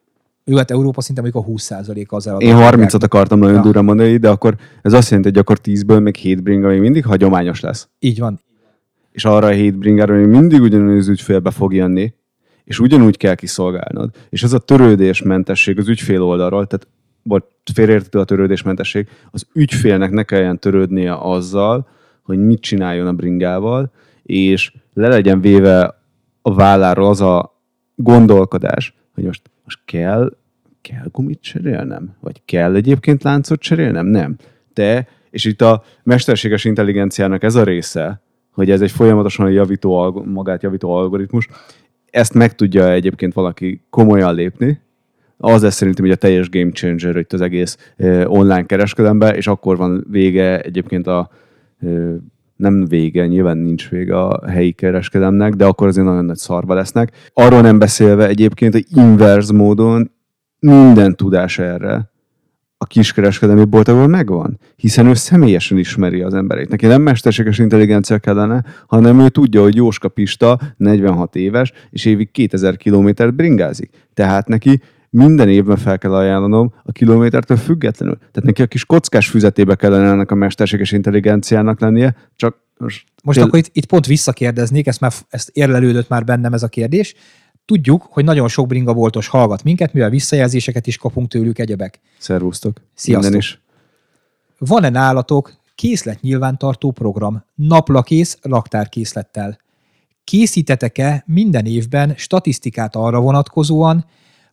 Jó, 0.44 0.56
hát 0.56 0.70
Európa 0.70 1.00
szinten 1.00 1.24
mondjuk 1.24 1.44
a 1.44 1.74
20% 1.74 2.08
az 2.08 2.26
el. 2.26 2.40
Én 2.40 2.56
30-at 2.58 3.02
akartam 3.02 3.38
nagyon 3.38 3.54
ja. 3.54 3.62
durva 3.62 3.82
mondani, 3.82 4.16
de 4.16 4.28
akkor 4.28 4.56
ez 4.82 4.92
azt 4.92 5.08
jelenti, 5.08 5.28
hogy 5.28 5.38
akkor 5.38 5.58
10-ből 5.64 6.02
még 6.02 6.14
7 6.14 6.42
bringa 6.42 6.68
még 6.68 6.80
mindig 6.80 7.04
hagyományos 7.04 7.60
lesz. 7.60 7.88
Így 7.98 8.18
van. 8.18 8.40
És 9.12 9.24
arra 9.24 9.46
a 9.46 9.50
7 9.50 9.78
bringára 9.78 10.14
még 10.14 10.26
mindig 10.26 10.60
ugyanúgy 10.60 10.98
az 10.98 11.08
ügyfélbe 11.08 11.50
fog 11.50 11.74
jönni, 11.74 12.14
és 12.64 12.78
ugyanúgy 12.78 13.16
kell 13.16 13.34
kiszolgálnod. 13.34 14.10
És 14.28 14.42
ez 14.42 14.52
a 14.52 14.58
törődésmentesség 14.58 15.78
az 15.78 15.88
ügyfél 15.88 16.22
oldalról, 16.22 16.66
tehát 16.66 16.86
vagy 17.22 17.42
félreértető 17.74 18.18
a 18.18 18.24
törődésmentesség, 18.24 19.08
az 19.30 19.46
ügyfélnek 19.52 20.10
ne 20.10 20.22
kelljen 20.22 20.58
törődnie 20.58 21.14
azzal, 21.14 21.88
hogy 22.22 22.38
mit 22.38 22.60
csináljon 22.60 23.06
a 23.06 23.12
bringával, 23.12 23.92
és 24.22 24.72
le 24.94 25.08
legyen 25.08 25.40
véve 25.40 26.00
a 26.42 26.54
válláról 26.54 27.08
az 27.08 27.20
a 27.20 27.62
gondolkodás, 27.94 28.94
hogy 29.14 29.24
most, 29.24 29.50
most 29.64 29.80
kell, 29.84 30.36
kell 30.80 31.06
gumit 31.12 31.40
cserélnem? 31.40 32.16
Vagy 32.20 32.42
kell 32.44 32.74
egyébként 32.74 33.22
láncot 33.22 33.60
cserélnem? 33.60 34.06
Nem. 34.06 34.36
Te, 34.72 35.08
és 35.30 35.44
itt 35.44 35.60
a 35.60 35.84
mesterséges 36.02 36.64
intelligenciának 36.64 37.42
ez 37.42 37.54
a 37.54 37.64
része, 37.64 38.22
hogy 38.50 38.70
ez 38.70 38.80
egy 38.80 38.90
folyamatosan 38.90 39.50
javító, 39.50 40.22
magát 40.26 40.62
javító 40.62 40.90
algoritmus, 40.90 41.48
ezt 42.12 42.34
meg 42.34 42.54
tudja 42.54 42.92
egyébként 42.92 43.34
valaki 43.34 43.84
komolyan 43.90 44.34
lépni, 44.34 44.80
az 45.36 45.62
lesz 45.62 45.74
szerintem 45.74 46.04
hogy 46.04 46.12
a 46.12 46.16
teljes 46.16 46.50
game 46.50 46.70
changer 46.70 47.16
itt 47.16 47.32
az 47.32 47.40
egész 47.40 47.92
online 48.24 48.66
kereskedelemben, 48.66 49.34
és 49.34 49.46
akkor 49.46 49.76
van 49.76 50.06
vége 50.10 50.60
egyébként 50.60 51.06
a 51.06 51.30
nem 52.56 52.84
vége, 52.84 53.26
nyilván 53.26 53.58
nincs 53.58 53.88
vége 53.88 54.18
a 54.18 54.48
helyi 54.48 54.72
kereskedelemnek, 54.72 55.52
de 55.52 55.64
akkor 55.64 55.86
azért 55.86 56.06
nagyon 56.06 56.24
nagy 56.24 56.36
szarba 56.36 56.74
lesznek. 56.74 57.30
Arról 57.32 57.60
nem 57.60 57.78
beszélve 57.78 58.26
egyébként, 58.26 58.72
hogy 58.72 58.86
inverz 58.94 59.50
módon 59.50 60.10
minden 60.58 61.16
tudás 61.16 61.58
erre 61.58 62.11
a 62.82 62.86
kiskereskedelmi 62.86 63.64
boltokban 63.64 64.10
megvan, 64.10 64.58
hiszen 64.76 65.06
ő 65.06 65.14
személyesen 65.14 65.78
ismeri 65.78 66.22
az 66.22 66.34
emberét. 66.34 66.68
Neki 66.68 66.86
nem 66.86 67.02
mesterséges 67.02 67.58
intelligencia 67.58 68.18
kellene, 68.18 68.64
hanem 68.86 69.20
ő 69.20 69.28
tudja, 69.28 69.62
hogy 69.62 69.74
Jóska 69.74 70.08
Pista 70.08 70.60
46 70.76 71.36
éves, 71.36 71.72
és 71.90 72.04
évig 72.04 72.30
2000 72.30 72.76
kilométert 72.76 73.34
bringázik. 73.34 73.90
Tehát 74.14 74.48
neki 74.48 74.80
minden 75.10 75.48
évben 75.48 75.76
fel 75.76 75.98
kell 75.98 76.14
ajánlanom 76.14 76.72
a 76.82 76.92
kilométertől 76.92 77.56
függetlenül. 77.56 78.16
Tehát 78.16 78.42
neki 78.42 78.62
a 78.62 78.66
kis 78.66 78.84
kockás 78.84 79.28
füzetébe 79.28 79.74
kellene 79.74 80.08
ennek 80.08 80.30
a 80.30 80.34
mesterséges 80.34 80.92
intelligenciának 80.92 81.80
lennie, 81.80 82.16
csak 82.36 82.56
most... 82.78 83.04
Most 83.22 83.40
akkor 83.40 83.58
itt, 83.58 83.70
itt 83.72 83.86
pont 83.86 84.06
visszakérdeznék, 84.06 84.86
ezt, 84.86 85.00
már, 85.00 85.12
ezt 85.28 85.50
érlelődött 85.52 86.08
már 86.08 86.24
bennem 86.24 86.52
ez 86.52 86.62
a 86.62 86.68
kérdés. 86.68 87.14
Tudjuk, 87.72 88.06
hogy 88.10 88.24
nagyon 88.24 88.48
sok 88.48 88.66
bringa 88.66 88.92
voltos 88.92 89.28
hallgat 89.28 89.62
minket, 89.62 89.92
mivel 89.92 90.10
visszajelzéseket 90.10 90.86
is 90.86 90.96
kapunk 90.96 91.28
tőlük 91.28 91.58
egyebek. 91.58 92.00
Szervusztok. 92.18 92.80
Sziasztok. 92.94 93.30
Minden 93.30 93.48
is. 93.48 93.60
Van-e 94.58 94.88
nálatok 94.88 95.52
készlet 95.74 96.20
nyilvántartó 96.20 96.90
program, 96.90 97.44
naplakész 97.54 98.38
raktárkészlettel? 98.42 99.58
Készítetek-e 100.24 101.22
minden 101.26 101.66
évben 101.66 102.14
statisztikát 102.16 102.96
arra 102.96 103.20
vonatkozóan, 103.20 104.04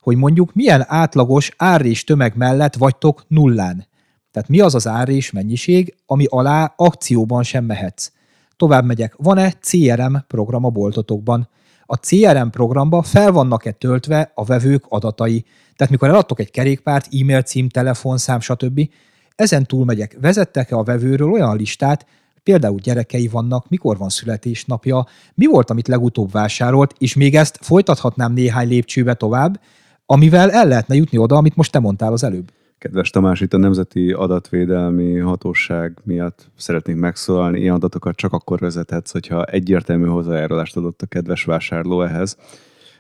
hogy 0.02 0.18
mondjuk 0.18 0.54
milyen 0.54 0.86
átlagos 0.88 1.52
árrés 1.58 2.04
tömeg 2.04 2.36
mellett 2.36 2.76
vagytok 2.76 3.26
nullán. 3.28 3.88
Tehát 4.32 4.50
mi 4.50 4.60
az 4.60 4.76
az 4.76 4.88
árrés 4.88 5.32
mennyiség, 5.32 5.96
ami 6.06 6.26
alá 6.30 6.74
akcióban 6.76 7.44
sem 7.44 7.66
mehetsz. 7.66 8.12
Tovább 8.58 8.86
megyek. 8.86 9.16
Van-e 9.18 9.52
CRM 9.52 10.16
program 10.28 10.66
a 10.66 10.70
boltotokban? 10.70 11.50
A 11.92 11.96
CRM 11.96 12.50
programba 12.50 13.02
fel 13.02 13.32
vannak-e 13.32 13.72
töltve 13.72 14.32
a 14.36 14.46
vevők 14.46 14.86
adatai? 14.90 15.46
Tehát 15.76 15.94
mikor 15.94 16.08
eladtok 16.08 16.40
egy 16.40 16.52
kerékpárt, 16.52 17.08
e-mail 17.22 17.42
cím, 17.42 17.70
telefonszám, 17.70 18.40
stb. 18.40 18.90
Ezen 19.36 19.66
túl 19.66 19.86
megyek. 19.86 20.18
Vezettek-e 20.22 20.76
a 20.76 20.84
vevőről 20.84 21.32
olyan 21.32 21.58
listát, 21.58 22.06
például 22.44 22.80
gyerekei 22.80 23.28
vannak, 23.28 23.70
mikor 23.70 23.98
van 23.98 24.10
születésnapja, 24.10 25.08
mi 25.34 25.46
volt, 25.46 25.70
amit 25.70 25.88
legutóbb 25.88 26.32
vásárolt, 26.32 26.96
és 26.98 27.16
még 27.16 27.36
ezt 27.36 27.60
folytathatnám 27.62 28.34
néhány 28.34 28.68
lépcsőbe 28.68 29.14
tovább, 29.14 29.60
amivel 30.06 30.52
el 30.52 30.68
lehetne 30.68 30.96
jutni 30.96 31.18
oda, 31.18 31.36
amit 31.36 31.56
most 31.56 31.72
te 31.72 31.80
mondtál 31.80 32.12
az 32.12 32.24
előbb. 32.24 32.52
Kedves 32.80 33.10
Tamás, 33.10 33.42
itt 33.42 33.54
a 33.54 33.58
Nemzeti 33.58 34.12
Adatvédelmi 34.12 35.18
Hatóság 35.18 35.98
miatt 36.04 36.52
szeretnék 36.58 36.96
megszólalni. 36.96 37.60
Ilyen 37.60 37.74
adatokat 37.74 38.16
csak 38.16 38.34
akkor 38.34 38.60
vezethetsz, 38.60 39.12
hogyha 39.12 39.46
egyértelmű 39.46 40.06
hozzájárulást 40.06 40.78
adott 40.78 41.02
a 41.02 41.06
kedves 41.06 41.44
vásárló 41.44 42.02
ehhez. 42.02 42.38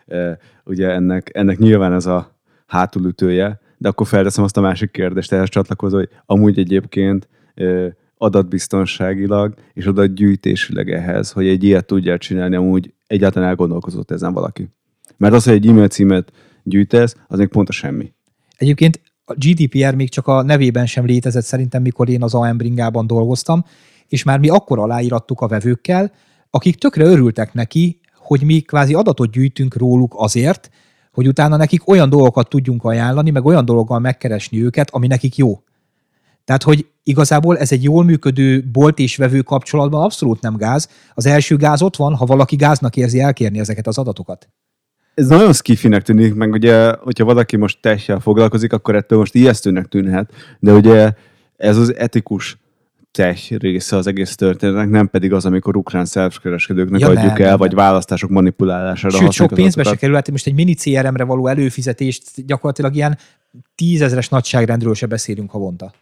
E, 0.07 0.39
ugye 0.65 0.89
ennek, 0.89 1.29
ennek 1.33 1.57
nyilván 1.57 1.93
ez 1.93 2.05
a 2.05 2.39
hátulütője, 2.67 3.59
de 3.77 3.87
akkor 3.87 4.07
felteszem 4.07 4.43
azt 4.43 4.57
a 4.57 4.61
másik 4.61 4.91
kérdést 4.91 5.31
ehhez 5.31 5.49
csatlakozó, 5.49 5.97
hogy 5.97 6.09
amúgy 6.25 6.59
egyébként 6.59 7.27
e, 7.55 7.95
adatbiztonságilag 8.17 9.53
és 9.73 9.85
adatgyűjtésileg 9.85 10.91
ehhez, 10.91 11.31
hogy 11.31 11.47
egy 11.47 11.63
ilyet 11.63 11.85
tudja 11.85 12.17
csinálni, 12.17 12.55
amúgy 12.55 12.93
egyáltalán 13.07 13.49
elgondolkozott 13.49 14.11
ezen 14.11 14.33
valaki. 14.33 14.69
Mert 15.17 15.33
az, 15.33 15.43
hogy 15.43 15.53
egy 15.53 15.67
e-mail 15.67 15.87
címet 15.87 16.31
gyűjtesz, 16.63 17.15
az 17.27 17.37
még 17.37 17.47
pont 17.47 17.69
a 17.69 17.71
semmi. 17.71 18.13
Egyébként 18.57 19.01
a 19.29 19.35
GDPR 19.37 19.95
még 19.95 20.09
csak 20.09 20.27
a 20.27 20.41
nevében 20.41 20.85
sem 20.85 21.05
létezett 21.05 21.43
szerintem, 21.43 21.81
mikor 21.81 22.09
én 22.09 22.23
az 22.23 22.33
AM 22.33 22.57
bringában 22.57 23.07
dolgoztam, 23.07 23.65
és 24.07 24.23
már 24.23 24.39
mi 24.39 24.49
akkor 24.49 24.79
aláírattuk 24.79 25.41
a 25.41 25.47
vevőkkel, 25.47 26.11
akik 26.49 26.75
tökre 26.75 27.03
örültek 27.03 27.53
neki, 27.53 27.99
hogy 28.15 28.43
mi 28.43 28.59
kvázi 28.59 28.93
adatot 28.93 29.31
gyűjtünk 29.31 29.75
róluk 29.75 30.13
azért, 30.17 30.69
hogy 31.11 31.27
utána 31.27 31.55
nekik 31.55 31.87
olyan 31.87 32.09
dolgokat 32.09 32.49
tudjunk 32.49 32.83
ajánlani, 32.83 33.29
meg 33.29 33.45
olyan 33.45 33.65
dologgal 33.65 33.99
megkeresni 33.99 34.63
őket, 34.63 34.89
ami 34.91 35.07
nekik 35.07 35.35
jó. 35.35 35.59
Tehát, 36.45 36.63
hogy 36.63 36.87
igazából 37.03 37.57
ez 37.57 37.71
egy 37.71 37.83
jól 37.83 38.03
működő 38.03 38.69
bolt 38.71 38.99
és 38.99 39.15
vevő 39.15 39.41
kapcsolatban 39.41 40.03
abszolút 40.03 40.41
nem 40.41 40.55
gáz. 40.55 40.89
Az 41.13 41.25
első 41.25 41.55
gáz 41.55 41.81
ott 41.81 41.95
van, 41.95 42.15
ha 42.15 42.25
valaki 42.25 42.55
gáznak 42.55 42.95
érzi 42.95 43.19
elkérni 43.19 43.59
ezeket 43.59 43.87
az 43.87 43.97
adatokat 43.97 44.49
ez 45.13 45.27
nagyon 45.27 45.53
skifinek 45.53 46.01
tűnik, 46.01 46.33
meg 46.33 46.51
ugye, 46.51 46.93
hogyha 46.99 47.25
valaki 47.25 47.57
most 47.57 47.77
techjel 47.81 48.19
foglalkozik, 48.19 48.73
akkor 48.73 48.95
ettől 48.95 49.19
most 49.19 49.35
ijesztőnek 49.35 49.85
tűnhet, 49.85 50.33
de 50.59 50.73
ugye 50.73 51.11
ez 51.57 51.77
az 51.77 51.95
etikus 51.95 52.57
tech 53.11 53.57
része 53.57 53.95
az 53.95 54.07
egész 54.07 54.35
történetnek, 54.35 54.89
nem 54.89 55.09
pedig 55.09 55.33
az, 55.33 55.45
amikor 55.45 55.75
ukrán 55.77 56.05
szervkereskedőknek 56.05 56.99
ja, 56.99 57.07
adjuk 57.07 57.23
nem, 57.23 57.41
el, 57.41 57.47
nem. 57.49 57.57
vagy 57.57 57.73
választások 57.73 58.29
manipulálására. 58.29 59.17
Sőt, 59.17 59.31
sok 59.31 59.53
pénzbe 59.53 59.83
se 59.83 59.95
kerül, 59.95 60.15
hát 60.15 60.31
most 60.31 60.47
egy 60.47 60.53
mini 60.53 60.73
CRM-re 60.73 61.23
való 61.23 61.47
előfizetést 61.47 62.45
gyakorlatilag 62.45 62.95
ilyen 62.95 63.17
tízezres 63.75 64.29
nagyságrendről 64.29 64.93
se 64.93 65.05
beszélünk 65.05 65.51
havonta 65.51 65.93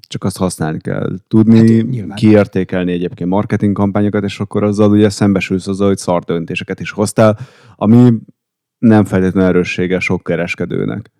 csak 0.00 0.24
azt 0.24 0.36
használni 0.36 0.80
kell. 0.80 1.10
Tudni, 1.28 1.98
hát, 2.00 2.18
kiértékelni 2.18 2.92
egyébként 2.92 3.30
marketing 3.30 3.76
kampányokat, 3.76 4.24
és 4.24 4.40
akkor 4.40 4.62
azzal 4.62 4.90
ugye 4.90 5.08
szembesülsz 5.08 5.66
azzal, 5.66 5.86
hogy 5.86 5.98
szar 5.98 6.22
döntéseket 6.22 6.80
is 6.80 6.90
hoztál, 6.90 7.38
ami 7.76 8.12
nem 8.78 9.04
feltétlenül 9.04 9.48
erőssége 9.48 9.98
sok 9.98 10.22
kereskedőnek. 10.22 11.10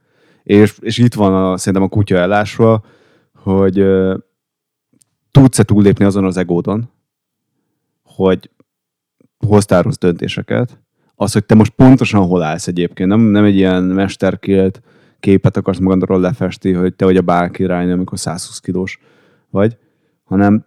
És, 0.43 0.79
és 0.81 0.99
itt 0.99 1.15
van 1.15 1.35
a, 1.35 1.57
szerintem 1.57 1.83
a 1.83 1.89
kutya 1.89 2.17
ellásva, 2.17 2.85
hogy 3.35 3.81
uh, 3.81 4.19
tudsz-e 5.31 5.63
túllépni 5.63 6.05
azon 6.05 6.25
az 6.25 6.37
egódon, 6.37 6.91
hogy 8.03 8.51
hoztál 9.47 9.83
rossz 9.83 9.99
döntéseket, 9.99 10.81
az, 11.15 11.33
hogy 11.33 11.45
te 11.45 11.55
most 11.55 11.73
pontosan 11.73 12.27
hol 12.27 12.43
állsz 12.43 12.67
egyébként, 12.67 13.09
nem, 13.09 13.21
nem 13.21 13.45
egy 13.45 13.57
ilyen 13.57 13.83
mesterkélt 13.83 14.83
képet 15.23 15.57
akarsz 15.57 15.79
magadról 15.79 16.21
lefesti, 16.21 16.73
hogy 16.73 16.95
te 16.95 17.05
vagy 17.05 17.17
a 17.17 17.23
bál 17.23 17.51
király, 17.51 17.93
amikor 17.93 18.19
120 18.19 18.59
kilós 18.59 18.99
vagy, 19.51 19.77
hanem 20.25 20.67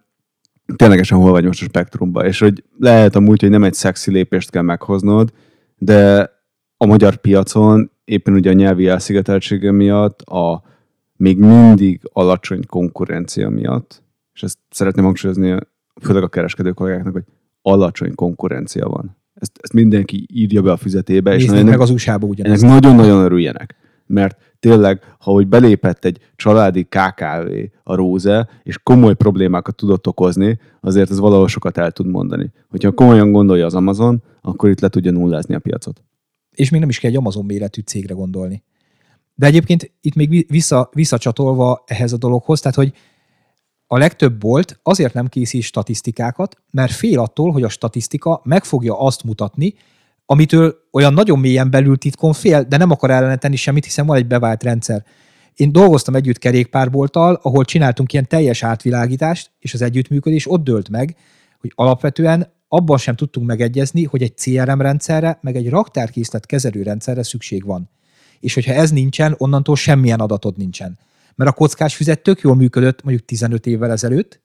ténylegesen 0.76 1.18
hol 1.18 1.30
vagy 1.30 1.44
most 1.44 1.62
a 1.62 1.64
spektrumban, 1.64 2.26
és 2.26 2.38
hogy 2.38 2.64
lehet 2.78 3.16
amúgy, 3.16 3.40
hogy 3.40 3.50
nem 3.50 3.64
egy 3.64 3.74
szexi 3.74 4.10
lépést 4.10 4.50
kell 4.50 4.62
meghoznod, 4.62 5.32
de 5.76 6.30
a 6.76 6.86
magyar 6.86 7.16
piacon 7.16 7.90
éppen 8.04 8.34
ugye 8.34 8.50
a 8.50 8.52
nyelvi 8.52 8.88
elszigeteltsége 8.88 9.72
miatt, 9.72 10.20
a 10.20 10.62
még 11.16 11.38
mindig 11.38 12.00
alacsony 12.12 12.66
konkurencia 12.66 13.48
miatt, 13.48 14.02
és 14.32 14.42
ezt 14.42 14.58
szeretném 14.70 15.04
hangsúlyozni 15.04 15.56
főleg 16.02 16.22
a 16.22 16.28
kereskedő 16.28 16.70
kollégáknak, 16.70 17.12
hogy 17.12 17.24
alacsony 17.62 18.14
konkurencia 18.14 18.88
van. 18.88 19.16
Ezt, 19.34 19.58
ezt 19.60 19.72
mindenki 19.72 20.26
írja 20.32 20.62
be 20.62 20.72
a 20.72 20.76
füzetébe. 20.76 21.30
Nézzük 21.30 21.44
és 21.46 21.52
meg 21.52 21.60
ennek, 21.60 21.80
az 21.80 21.90
USA-ba 21.90 22.26
ugyanezt. 22.26 22.62
Ennek 22.62 22.74
nagyon-nagyon 22.74 23.24
örüljenek. 23.24 23.74
Mert 24.06 24.36
tényleg, 24.58 25.02
ha 25.18 25.30
hogy 25.30 25.46
belépett 25.46 26.04
egy 26.04 26.18
családi 26.36 26.84
KKV 26.84 27.50
a 27.82 27.94
Róze, 27.94 28.48
és 28.62 28.78
komoly 28.82 29.14
problémákat 29.14 29.76
tudott 29.76 30.06
okozni, 30.06 30.58
azért 30.80 31.10
ez 31.10 31.18
valahol 31.18 31.48
sokat 31.48 31.78
el 31.78 31.90
tud 31.90 32.06
mondani. 32.06 32.52
Hogyha 32.68 32.92
komolyan 32.92 33.32
gondolja 33.32 33.66
az 33.66 33.74
Amazon, 33.74 34.22
akkor 34.40 34.68
itt 34.70 34.80
le 34.80 34.88
tudja 34.88 35.10
nullázni 35.10 35.54
a 35.54 35.58
piacot. 35.58 36.02
És 36.50 36.70
még 36.70 36.80
nem 36.80 36.88
is 36.88 36.98
kell 36.98 37.10
egy 37.10 37.16
Amazon 37.16 37.44
méretű 37.44 37.80
cégre 37.80 38.14
gondolni. 38.14 38.62
De 39.34 39.46
egyébként 39.46 39.92
itt 40.00 40.14
még 40.14 40.46
vissza, 40.48 40.90
visszacsatolva 40.92 41.82
ehhez 41.86 42.12
a 42.12 42.16
dologhoz, 42.16 42.60
tehát 42.60 42.76
hogy 42.76 42.92
a 43.86 43.98
legtöbb 43.98 44.38
bolt 44.38 44.80
azért 44.82 45.14
nem 45.14 45.26
készít 45.26 45.62
statisztikákat, 45.62 46.62
mert 46.70 46.92
fél 46.92 47.18
attól, 47.18 47.52
hogy 47.52 47.62
a 47.62 47.68
statisztika 47.68 48.40
meg 48.44 48.64
fogja 48.64 49.00
azt 49.00 49.24
mutatni, 49.24 49.74
amitől 50.26 50.74
olyan 50.92 51.14
nagyon 51.14 51.38
mélyen 51.38 51.70
belül 51.70 51.96
titkon 51.96 52.32
fél, 52.32 52.62
de 52.62 52.76
nem 52.76 52.90
akar 52.90 53.10
ellene 53.10 53.56
semmit, 53.56 53.84
hiszen 53.84 54.06
van 54.06 54.16
egy 54.16 54.26
bevált 54.26 54.62
rendszer. 54.62 55.04
Én 55.54 55.72
dolgoztam 55.72 56.14
együtt 56.14 56.38
kerékpárbolttal, 56.38 57.38
ahol 57.42 57.64
csináltunk 57.64 58.12
ilyen 58.12 58.28
teljes 58.28 58.62
átvilágítást, 58.62 59.50
és 59.58 59.74
az 59.74 59.82
együttműködés 59.82 60.50
ott 60.50 60.64
dőlt 60.64 60.88
meg, 60.88 61.16
hogy 61.60 61.72
alapvetően 61.74 62.52
abban 62.68 62.98
sem 62.98 63.16
tudtunk 63.16 63.46
megegyezni, 63.46 64.04
hogy 64.04 64.22
egy 64.22 64.34
CRM 64.34 64.80
rendszerre, 64.80 65.38
meg 65.42 65.56
egy 65.56 65.68
raktárkészlet 65.68 66.46
kezelő 66.46 66.82
rendszerre 66.82 67.22
szükség 67.22 67.64
van. 67.64 67.90
És 68.40 68.54
hogyha 68.54 68.72
ez 68.72 68.90
nincsen, 68.90 69.34
onnantól 69.38 69.76
semmilyen 69.76 70.20
adatod 70.20 70.56
nincsen. 70.56 70.98
Mert 71.34 71.50
a 71.50 71.52
kockás 71.52 71.94
füzet 71.94 72.22
tök 72.22 72.40
jól 72.40 72.54
működött 72.54 73.02
mondjuk 73.02 73.26
15 73.26 73.66
évvel 73.66 73.90
ezelőtt, 73.90 74.40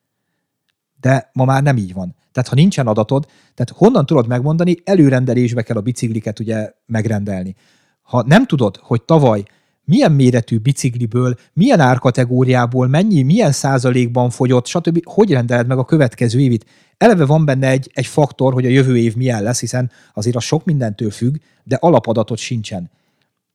de 1.02 1.30
ma 1.34 1.45
már 1.45 1.64
nem 1.64 1.78
így 1.78 1.93
van. 1.93 2.16
Tehát 2.32 2.49
ha 2.49 2.56
nincsen 2.56 2.88
adatod, 2.88 3.26
tehát 3.26 3.74
honnan 3.76 4.06
tudod 4.06 4.28
megmondani, 4.28 4.76
előrendelésbe 4.84 5.62
kell 5.62 5.78
a 5.78 5.82
bicikliket 5.82 6.39
ugye 6.39 6.72
megrendelni. 6.86 7.56
Ha 8.02 8.24
nem 8.28 8.45
tudod, 8.45 8.78
hogy 8.82 9.02
tavaly 9.02 9.43
milyen 9.86 10.12
méretű 10.12 10.58
bicikliből, 10.58 11.36
milyen 11.54 11.80
árkategóriából, 11.80 12.88
mennyi, 12.88 13.22
milyen 13.22 13.52
százalékban 13.52 14.30
fogyott, 14.30 14.66
stb. 14.66 14.99
Hogy 15.04 15.32
rendeled 15.32 15.68
meg 15.68 15.78
a 15.78 15.86
következő 15.86 16.39
évit? 16.39 16.66
Eleve 16.97 17.26
van 17.26 17.45
benne 17.45 17.68
egy, 17.68 17.91
egy 17.93 18.06
faktor, 18.06 18.54
hogy 18.54 18.66
a 18.66 18.70
jövő 18.70 18.97
év 18.97 19.16
milyen 19.16 19.43
lesz, 19.43 19.60
hiszen 19.60 19.91
azért 20.14 20.36
a 20.36 20.39
sok 20.39 20.66
mindentől 20.66 21.12
függ, 21.12 21.36
de 21.64 21.78
alapadatot 21.80 22.38
sincsen. 22.38 22.91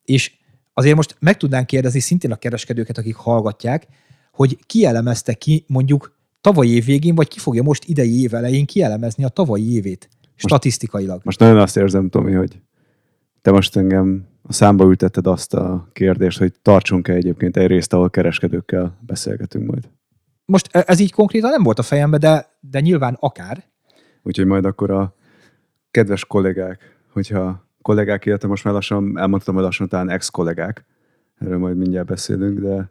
És 0.05 0.33
azért 0.75 0.97
most 0.97 1.17
meg 1.19 1.37
tudnánk 1.37 1.67
kérdezni 1.67 2.01
szintén 2.01 2.33
a 2.33 2.37
kereskedőket, 2.37 2.99
akik 2.99 3.15
hallgatják, 3.15 3.87
hogy 4.33 4.59
ki 4.67 4.85
elemezte 4.85 5.35
ki 5.35 5.65
mondjuk 5.69 6.16
tavalyi 6.47 6.75
év 6.75 6.85
végén, 6.85 7.15
vagy 7.15 7.29
ki 7.29 7.39
fogja 7.39 7.63
most 7.63 7.85
idei 7.85 8.21
év 8.21 8.35
elején 8.35 8.67
kielemezni 8.67 9.25
a 9.25 9.29
tavalyi 9.29 9.75
évét 9.75 10.09
statisztikailag. 10.35 11.21
Most 11.25 11.39
nagyon 11.39 11.59
azt 11.59 11.77
érzem, 11.77 12.09
Tomi, 12.09 12.33
hogy 12.33 12.61
te 13.43 13.51
most 13.51 13.77
engem 13.77 14.27
a 14.43 14.53
számba 14.53 14.85
ültetted 14.85 15.27
azt 15.27 15.55
a 15.55 15.89
kérdést, 15.93 16.39
hogy 16.39 16.53
tartsunk-e 16.63 17.13
egyébként 17.13 17.57
egy 17.57 17.67
részt, 17.67 17.93
ahol 17.93 18.11
kereskedőkkel 18.11 18.99
beszélgetünk 19.01 19.71
majd. 19.71 19.89
Most 20.45 20.69
e- 20.71 20.85
ez 20.87 20.99
így 20.99 21.13
konkrétan 21.13 21.51
nem 21.51 21.63
volt 21.63 21.79
a 21.79 21.83
fejembe, 21.83 22.19
de, 22.19 22.59
de 22.61 22.81
nyilván 22.81 23.17
akár. 23.21 23.65
Úgyhogy 24.23 24.47
majd 24.47 24.65
akkor 24.65 24.91
a 24.91 25.15
kedves 25.91 26.25
kollégák, 26.25 26.97
hogyha 27.13 27.67
kollégák, 27.83 28.25
illetve 28.25 28.49
most 28.49 28.65
már 28.65 28.75
lassan, 28.75 29.19
elmondtam, 29.19 29.55
hogy 29.55 29.65
lassan 29.65 29.89
talán 29.89 30.11
ex-kollégák, 30.11 30.85
erről 31.39 31.59
majd 31.59 31.77
mindjárt 31.77 32.07
beszélünk, 32.07 32.59
de 32.59 32.91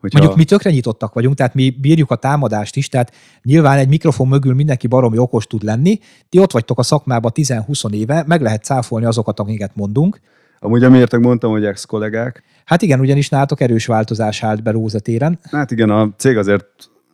Hogyha... 0.00 0.18
Mondjuk 0.18 0.38
mi 0.38 0.44
tökre 0.44 0.70
nyitottak 0.70 1.14
vagyunk, 1.14 1.36
tehát 1.36 1.54
mi 1.54 1.70
bírjuk 1.70 2.10
a 2.10 2.16
támadást 2.16 2.76
is, 2.76 2.88
tehát 2.88 3.12
nyilván 3.42 3.78
egy 3.78 3.88
mikrofon 3.88 4.28
mögül 4.28 4.54
mindenki 4.54 4.86
baromi 4.86 5.18
okos 5.18 5.46
tud 5.46 5.62
lenni. 5.62 5.98
Ti 6.28 6.38
ott 6.38 6.52
vagytok 6.52 6.78
a 6.78 6.82
szakmában 6.82 7.32
10-20 7.34 7.92
éve, 7.92 8.24
meg 8.26 8.40
lehet 8.40 8.64
cáfolni 8.64 9.06
azokat, 9.06 9.40
amiket 9.40 9.70
mondunk. 9.74 10.20
Amúgy 10.60 10.84
amiért 10.84 11.18
mondtam, 11.18 11.50
hogy 11.50 11.64
ex-kollégák. 11.64 12.42
Hát 12.64 12.82
igen, 12.82 13.00
ugyanis 13.00 13.28
nálatok 13.28 13.60
erős 13.60 13.86
változás 13.86 14.42
állt 14.42 14.62
be 14.62 14.70
Rózetéren. 14.70 15.38
Hát 15.42 15.70
igen, 15.70 15.90
a 15.90 16.14
cég 16.16 16.36
azért, 16.36 16.66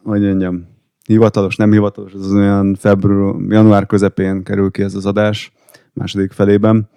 hogy 0.02 0.20
mondjam, 0.20 0.66
hivatalos, 1.06 1.56
nem 1.56 1.72
hivatalos, 1.72 2.12
az 2.12 2.32
olyan 2.32 2.74
február, 2.74 3.34
január 3.48 3.86
közepén 3.86 4.42
kerül 4.42 4.70
ki 4.70 4.82
ez 4.82 4.94
az 4.94 5.06
adás, 5.06 5.52
második 5.92 6.32
felében. 6.32 6.88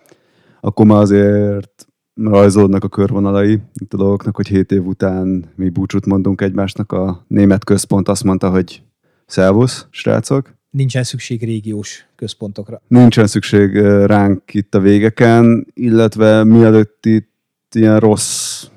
Akkor 0.62 0.86
már 0.86 1.02
azért 1.02 1.88
rajzolódnak 2.24 2.84
a 2.84 2.88
körvonalai 2.88 3.60
itt 3.74 3.94
a 3.94 3.98
dolgoknak, 3.98 4.36
hogy 4.36 4.48
hét 4.48 4.72
év 4.72 4.86
után 4.86 5.46
mi 5.56 5.70
búcsút 5.70 6.06
mondunk 6.06 6.42
egymásnak. 6.42 6.92
A 6.92 7.26
német 7.28 7.64
központ 7.64 8.08
azt 8.08 8.24
mondta, 8.24 8.50
hogy 8.50 8.82
szervusz, 9.26 9.88
srácok. 9.90 10.56
Nincsen 10.70 11.04
szükség 11.04 11.44
régiós 11.44 12.08
központokra. 12.16 12.82
Nincsen 12.88 13.28
szükség 13.28 13.76
ránk 14.06 14.54
itt 14.54 14.76
a 14.76 14.80
végeken, 14.80 15.68
illetve 15.74 16.44
mielőtt 16.44 17.06
itt 17.06 17.76
ilyen 17.76 18.00
rossz 18.00 18.68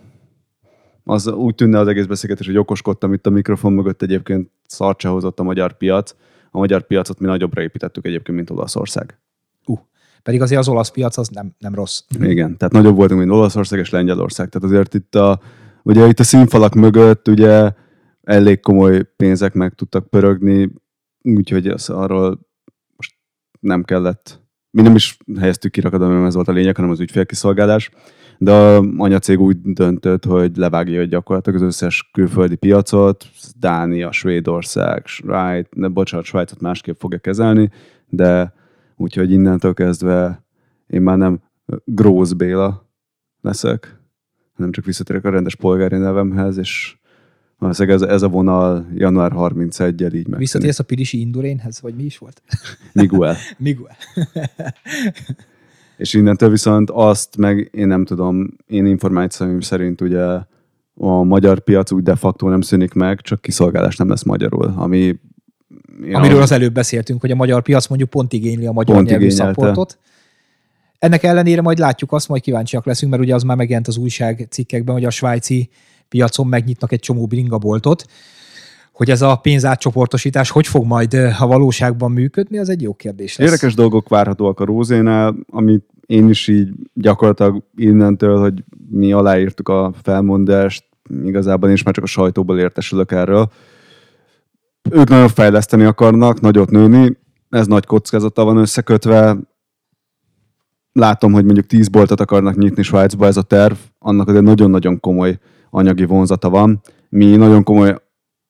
az 1.04 1.26
úgy 1.26 1.54
tűnne 1.54 1.78
az 1.78 1.88
egész 1.88 2.06
beszélgetés, 2.06 2.46
hogy 2.46 2.56
okoskodtam 2.56 3.12
itt 3.12 3.26
a 3.26 3.30
mikrofon 3.30 3.72
mögött 3.72 4.02
egyébként 4.02 4.50
szart 4.66 5.02
hozott 5.02 5.40
a 5.40 5.42
magyar 5.42 5.76
piac. 5.76 6.14
A 6.50 6.58
magyar 6.58 6.86
piacot 6.86 7.18
mi 7.18 7.26
nagyobbra 7.26 7.62
építettük 7.62 8.06
egyébként, 8.06 8.36
mint 8.36 8.50
Olaszország. 8.50 9.18
Pedig 10.22 10.42
azért 10.42 10.60
az 10.60 10.68
olasz 10.68 10.90
piac 10.90 11.16
az 11.16 11.28
nem, 11.28 11.54
nem 11.58 11.74
rossz. 11.74 12.02
Igen, 12.20 12.56
tehát 12.56 12.74
nagyobb 12.74 12.96
voltunk, 12.96 13.20
mint 13.20 13.32
Olaszország 13.32 13.78
és 13.78 13.90
Lengyelország. 13.90 14.48
Tehát 14.48 14.68
azért 14.68 14.94
itt 14.94 15.14
a, 15.14 15.40
ugye 15.82 16.06
itt 16.06 16.18
a 16.18 16.24
színfalak 16.24 16.74
mögött 16.74 17.28
ugye 17.28 17.72
elég 18.22 18.60
komoly 18.60 19.02
pénzek 19.16 19.54
meg 19.54 19.74
tudtak 19.74 20.08
pörögni, 20.08 20.72
úgyhogy 21.22 21.66
az 21.66 21.88
arról 21.88 22.40
most 22.96 23.14
nem 23.60 23.82
kellett, 23.82 24.40
mi 24.70 24.82
nem 24.82 24.94
is 24.94 25.16
helyeztük 25.38 25.72
kirakadom, 25.72 26.12
mert 26.12 26.26
ez 26.26 26.34
volt 26.34 26.48
a 26.48 26.52
lényeg, 26.52 26.76
hanem 26.76 26.90
az 26.90 27.00
ügyfélkiszolgálás, 27.00 27.90
de 28.38 28.52
a 28.52 28.84
anyacég 28.96 29.40
úgy 29.40 29.60
döntött, 29.60 30.24
hogy 30.24 30.56
levágja 30.56 31.04
gyakorlatilag 31.04 31.60
az 31.60 31.66
összes 31.66 32.10
külföldi 32.12 32.56
piacot, 32.56 33.26
Dánia, 33.58 34.12
Svédország, 34.12 35.06
Svájc, 35.06 35.68
ne, 35.70 35.88
bocsánat, 35.88 36.26
Svájcot 36.26 36.60
másképp 36.60 36.98
fogja 36.98 37.18
kezelni, 37.18 37.70
de 38.08 38.54
úgyhogy 39.00 39.32
innentől 39.32 39.74
kezdve 39.74 40.44
én 40.86 41.02
már 41.02 41.18
nem 41.18 41.40
Grósz 41.84 42.32
Béla 42.32 42.88
leszek, 43.40 44.00
hanem 44.54 44.70
csak 44.72 44.84
visszatérek 44.84 45.24
a 45.24 45.30
rendes 45.30 45.54
polgári 45.54 45.96
nevemhez, 45.96 46.56
és 46.56 46.96
valószínűleg 47.58 47.96
ez, 47.96 48.08
ez 48.08 48.22
a 48.22 48.28
vonal 48.28 48.86
január 48.94 49.32
31-el 49.34 50.14
így 50.14 50.28
meg. 50.28 50.38
Visszatérsz 50.38 50.78
a 50.78 50.84
Pirisi 50.84 51.20
Indurénhez, 51.20 51.80
vagy 51.80 51.94
mi 51.94 52.02
is 52.02 52.18
volt? 52.18 52.42
Miguel. 52.92 53.36
Miguel. 53.58 53.96
és 55.96 56.14
innentől 56.14 56.50
viszont 56.50 56.90
azt 56.90 57.36
meg 57.36 57.70
én 57.72 57.86
nem 57.86 58.04
tudom, 58.04 58.56
én 58.66 58.86
információim 58.86 59.60
szerint 59.60 60.00
ugye 60.00 60.24
a 60.94 61.22
magyar 61.22 61.60
piac 61.60 61.92
úgy 61.92 62.02
de 62.02 62.14
facto 62.14 62.48
nem 62.48 62.60
szűnik 62.60 62.92
meg, 62.92 63.20
csak 63.20 63.40
kiszolgálás 63.40 63.96
nem 63.96 64.08
lesz 64.08 64.22
magyarul, 64.22 64.74
ami 64.76 65.20
Ja. 66.02 66.18
Amiről 66.18 66.42
az 66.42 66.52
előbb 66.52 66.72
beszéltünk, 66.72 67.20
hogy 67.20 67.30
a 67.30 67.34
magyar 67.34 67.62
piac 67.62 67.86
mondjuk 67.86 68.10
pont 68.10 68.32
igényli 68.32 68.66
a 68.66 68.72
magyar 68.72 69.02
nyelvű 69.02 69.30
szapportot. 69.30 69.98
Ennek 70.98 71.22
ellenére 71.22 71.62
majd 71.62 71.78
látjuk 71.78 72.12
azt, 72.12 72.28
majd 72.28 72.42
kíváncsiak 72.42 72.86
leszünk, 72.86 73.10
mert 73.10 73.22
ugye 73.22 73.34
az 73.34 73.42
már 73.42 73.56
megjelent 73.56 73.88
az 73.88 73.96
újság 73.96 74.46
cikkekben, 74.50 74.94
hogy 74.94 75.04
a 75.04 75.10
svájci 75.10 75.68
piacon 76.08 76.46
megnyitnak 76.46 76.92
egy 76.92 76.98
csomó 76.98 77.26
bringaboltot, 77.26 78.04
hogy 78.92 79.10
ez 79.10 79.22
a 79.22 79.36
pénzátcsoportosítás 79.36 80.50
hogy 80.50 80.66
fog 80.66 80.84
majd 80.86 81.14
a 81.38 81.46
valóságban 81.46 82.10
működni, 82.10 82.58
az 82.58 82.68
egy 82.68 82.82
jó 82.82 82.94
kérdés 82.94 83.36
lesz. 83.36 83.48
Érdekes 83.48 83.74
dolgok 83.74 84.08
várhatóak 84.08 84.60
a 84.60 84.64
Rózénál, 84.64 85.34
amit 85.50 85.84
én 86.06 86.28
is 86.28 86.48
így 86.48 86.72
gyakorlatilag 86.94 87.62
innentől, 87.76 88.40
hogy 88.40 88.64
mi 88.90 89.12
aláírtuk 89.12 89.68
a 89.68 89.92
felmondást, 90.02 90.84
igazából 91.24 91.70
is 91.70 91.82
már 91.82 91.94
csak 91.94 92.04
a 92.04 92.06
sajtóból 92.06 92.58
értesülök 92.58 93.12
erről, 93.12 93.50
ők 94.90 95.08
nagyon 95.08 95.28
fejleszteni 95.28 95.84
akarnak, 95.84 96.40
nagyot 96.40 96.70
nőni, 96.70 97.18
ez 97.48 97.66
nagy 97.66 97.86
kockázata 97.86 98.44
van 98.44 98.56
összekötve. 98.56 99.36
Látom, 100.92 101.32
hogy 101.32 101.44
mondjuk 101.44 101.66
10 101.66 101.88
boltot 101.88 102.20
akarnak 102.20 102.56
nyitni 102.56 102.82
Svájcba, 102.82 103.26
ez 103.26 103.36
a 103.36 103.42
terv, 103.42 103.74
annak 103.98 104.28
azért 104.28 104.44
nagyon-nagyon 104.44 105.00
komoly 105.00 105.38
anyagi 105.70 106.04
vonzata 106.04 106.50
van. 106.50 106.80
Mi 107.08 107.36
nagyon 107.36 107.62
komoly 107.62 107.94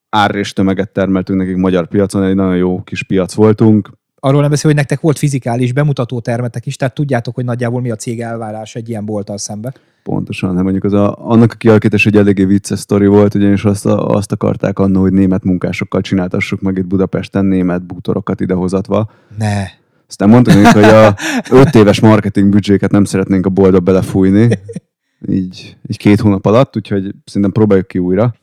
ár 0.09 0.35
és 0.35 0.53
tömeget 0.53 0.93
termeltünk 0.93 1.39
nekik 1.39 1.57
magyar 1.57 1.89
piacon, 1.89 2.23
egy 2.23 2.35
nagyon 2.35 2.57
jó 2.57 2.83
kis 2.83 3.03
piac 3.03 3.35
voltunk, 3.35 3.91
Arról 4.21 4.41
nem 4.41 4.51
beszél, 4.51 4.71
hogy 4.71 4.79
nektek 4.79 5.01
volt 5.01 5.19
fizikális 5.19 5.73
bemutató 5.73 6.21
termetek 6.21 6.67
is, 6.67 6.77
tehát 6.77 6.95
tudjátok, 6.95 7.35
hogy 7.35 7.45
nagyjából 7.45 7.81
mi 7.81 7.91
a 7.91 7.97
cég 7.97 8.21
elvárás 8.21 8.75
egy 8.75 8.89
ilyen 8.89 9.05
bolttal 9.05 9.39
szembe. 9.39 9.73
Pontosan, 10.03 10.55
hát 10.55 10.63
mondjuk 10.63 10.85
az 10.85 10.93
a, 10.93 11.17
annak 11.29 11.53
a 11.53 11.57
kialakítás 11.57 12.07
egy 12.07 12.17
eléggé 12.17 12.45
vicces 12.45 12.79
sztori 12.79 13.07
volt, 13.07 13.35
ugyanis 13.35 13.65
azt, 13.65 13.87
azt 13.87 14.33
akarták 14.33 14.79
annó, 14.79 15.01
hogy 15.01 15.13
német 15.13 15.45
munkásokkal 15.45 16.01
csináltassuk 16.01 16.61
meg 16.61 16.77
itt 16.77 16.87
Budapesten 16.87 17.45
német 17.45 17.83
bútorokat 17.83 18.41
idehozatva. 18.41 19.11
Ne. 19.39 19.63
Aztán 20.09 20.29
mondtuk 20.29 20.55
nekik, 20.55 20.73
hogy 20.73 20.85
a 20.85 21.17
öt 21.51 21.75
éves 21.75 22.01
marketing 22.01 22.49
büdzséket 22.49 22.91
nem 22.91 23.05
szeretnénk 23.05 23.47
a 23.47 23.51
boltba 23.51 23.81
belefújni, 23.81 24.59
így, 25.29 25.77
így 25.87 25.97
két 25.97 26.21
hónap 26.21 26.47
alatt, 26.47 26.77
úgyhogy 26.77 27.15
szerintem 27.25 27.53
próbáljuk 27.53 27.87
ki 27.87 27.99
újra. 27.99 28.35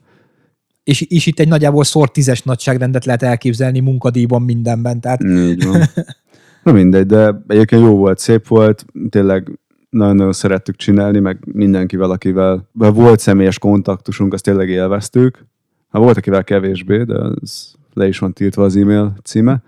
És, 0.87 1.01
és 1.01 1.25
itt 1.25 1.39
egy 1.39 1.47
nagyjából 1.47 1.83
szor 1.83 2.11
tízes 2.11 2.41
nagyságrendet 2.41 3.05
lehet 3.05 3.23
elképzelni 3.23 3.79
munkadíjban 3.79 4.41
mindenben. 4.41 5.01
Tehát 5.01 5.23
Így 5.23 5.65
van. 5.65 5.81
Na 6.63 6.71
mindegy, 6.71 7.05
de 7.05 7.43
egyébként 7.47 7.81
jó 7.81 7.95
volt, 7.95 8.19
szép 8.19 8.47
volt, 8.47 8.85
tényleg 9.09 9.59
nagyon-nagyon 9.89 10.33
szerettük 10.33 10.75
csinálni, 10.75 11.19
meg 11.19 11.39
mindenkivel, 11.53 12.11
akivel 12.11 12.69
volt 12.73 13.19
személyes 13.19 13.59
kontaktusunk, 13.59 14.33
azt 14.33 14.43
tényleg 14.43 14.69
élveztük. 14.69 15.45
Hát 15.89 16.01
volt, 16.01 16.17
akivel 16.17 16.43
kevésbé, 16.43 17.03
de 17.03 17.19
ez 17.41 17.71
le 17.93 18.07
is 18.07 18.19
van 18.19 18.33
tiltva 18.33 18.63
az 18.63 18.75
e-mail 18.75 19.17
címe. 19.23 19.63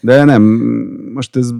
De 0.00 0.24
nem, 0.24 0.42
most 1.14 1.36
ez 1.36 1.50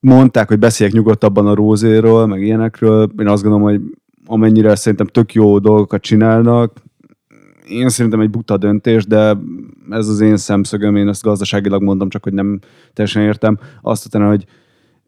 mondták, 0.00 0.48
hogy 0.48 0.58
beszéljek 0.58 0.94
nyugodtabban 0.94 1.46
a 1.46 1.54
rózéről, 1.54 2.26
meg 2.26 2.42
ilyenekről. 2.42 3.12
Én 3.18 3.28
azt 3.28 3.42
gondolom, 3.42 3.66
hogy 3.66 3.80
amennyire 4.26 4.74
szerintem 4.74 5.06
tök 5.06 5.32
jó 5.32 5.58
dolgokat 5.58 6.02
csinálnak, 6.02 6.72
én 7.68 7.88
szerintem 7.88 8.20
egy 8.20 8.30
buta 8.30 8.56
döntés, 8.56 9.06
de 9.06 9.36
ez 9.90 10.08
az 10.08 10.20
én 10.20 10.36
szemszögöm, 10.36 10.96
én 10.96 11.08
ezt 11.08 11.22
gazdaságilag 11.22 11.82
mondom, 11.82 12.08
csak 12.08 12.22
hogy 12.22 12.32
nem 12.32 12.58
teljesen 12.92 13.22
értem. 13.22 13.58
Azt 13.82 14.06
utána, 14.06 14.28
hogy 14.28 14.44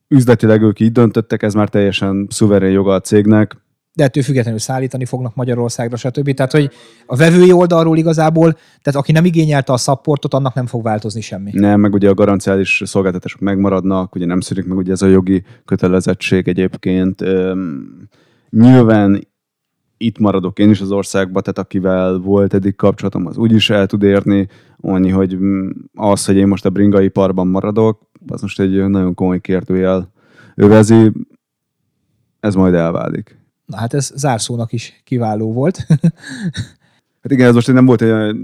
üzletileg 0.09 0.63
ők 0.63 0.81
így 0.81 0.93
döntöttek, 0.93 1.43
ez 1.43 1.55
már 1.55 1.69
teljesen 1.69 2.27
szuverén 2.31 2.71
joga 2.71 2.95
a 2.95 3.01
cégnek. 3.01 3.57
de 3.93 4.05
ettől 4.05 4.23
függetlenül 4.23 4.59
szállítani 4.59 5.05
fognak 5.05 5.35
Magyarországra, 5.35 5.97
stb. 5.97 6.35
Tehát, 6.35 6.53
hogy 6.53 6.71
a 7.07 7.17
vevői 7.17 7.53
oldalról 7.53 7.99
igazából, 7.99 8.53
tehát 8.53 9.01
aki 9.01 9.13
nem 9.13 9.25
igényelte 9.25 9.73
a 9.73 9.77
szapportot, 9.77 10.35
annak 10.35 10.55
nem 10.55 10.67
fog 10.67 10.83
változni 10.83 11.21
semmi. 11.21 11.51
Nem, 11.55 11.81
meg 11.81 11.95
ugye 11.95 12.09
a 12.09 12.15
garanciális 12.15 12.83
szolgáltatások 12.85 13.41
megmaradnak, 13.41 14.15
ugye 14.15 14.27
nem 14.27 14.41
szűnik 14.41 14.65
meg 14.67 14.77
ugye 14.77 14.93
ez 14.93 15.03
a 15.03 15.07
jogi 15.07 15.43
kötelezettség 15.65 16.49
egyébként. 16.49 17.21
Üm, 17.21 18.09
nyilván 18.51 19.27
itt 19.97 20.19
maradok 20.19 20.59
én 20.59 20.71
is 20.71 20.81
az 20.81 20.91
országban, 20.91 21.43
tehát 21.43 21.59
akivel 21.59 22.19
volt 22.19 22.55
eddig 22.55 22.77
kapcsolatom, 22.77 23.27
az 23.27 23.37
úgyis 23.37 23.71
el 23.71 23.87
tud 23.87 24.03
érni, 24.03 24.49
annyi, 24.77 25.11
hogy 25.11 25.37
mm, 25.37 25.71
az, 25.95 26.25
hogy 26.25 26.37
én 26.37 26.49
most 26.49 26.65
a 26.65 26.71
bringaiparban 26.71 27.47
maradok, 27.47 28.11
az 28.27 28.43
most 28.43 28.61
egy 28.61 28.89
nagyon 28.89 29.15
komoly 29.15 29.41
kérdőjel 29.41 30.13
övezi, 30.55 31.13
ez 32.41 32.55
majd 32.55 32.75
elválik. 32.75 33.39
Na 33.67 33.77
hát 33.77 33.95
ez 33.95 34.13
zárszónak 34.15 34.73
is 34.73 35.01
kiváló 35.05 35.53
volt. 35.53 35.79
Hát 37.23 37.33
igen, 37.33 37.49
ez 37.49 37.55
most 37.55 37.73
nem 37.73 37.87
volt 37.87 38.03
egy 38.03 38.11
olyan 38.11 38.37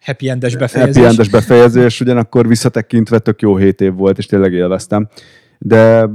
Happy 0.00 0.28
endes 0.28 0.52
happy 0.52 0.64
befejezés. 0.64 1.04
endes 1.04 1.28
befejezés, 1.28 2.00
ugyanakkor 2.00 2.48
visszatekintve 2.48 3.18
tök 3.18 3.42
jó 3.42 3.56
hét 3.56 3.80
év 3.80 3.94
volt, 3.94 4.18
és 4.18 4.26
tényleg 4.26 4.52
élveztem. 4.52 5.08
De 5.58 6.10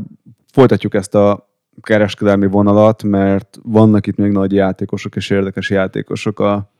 folytatjuk 0.51 0.93
ezt 0.93 1.15
a 1.15 1.48
kereskedelmi 1.82 2.47
vonalat, 2.47 3.03
mert 3.03 3.59
vannak 3.63 4.07
itt 4.07 4.15
még 4.15 4.32
nagy 4.32 4.51
játékosok 4.51 5.15
és 5.15 5.30
érdekes 5.30 5.69
játékosok 5.69 6.39
a 6.39 6.71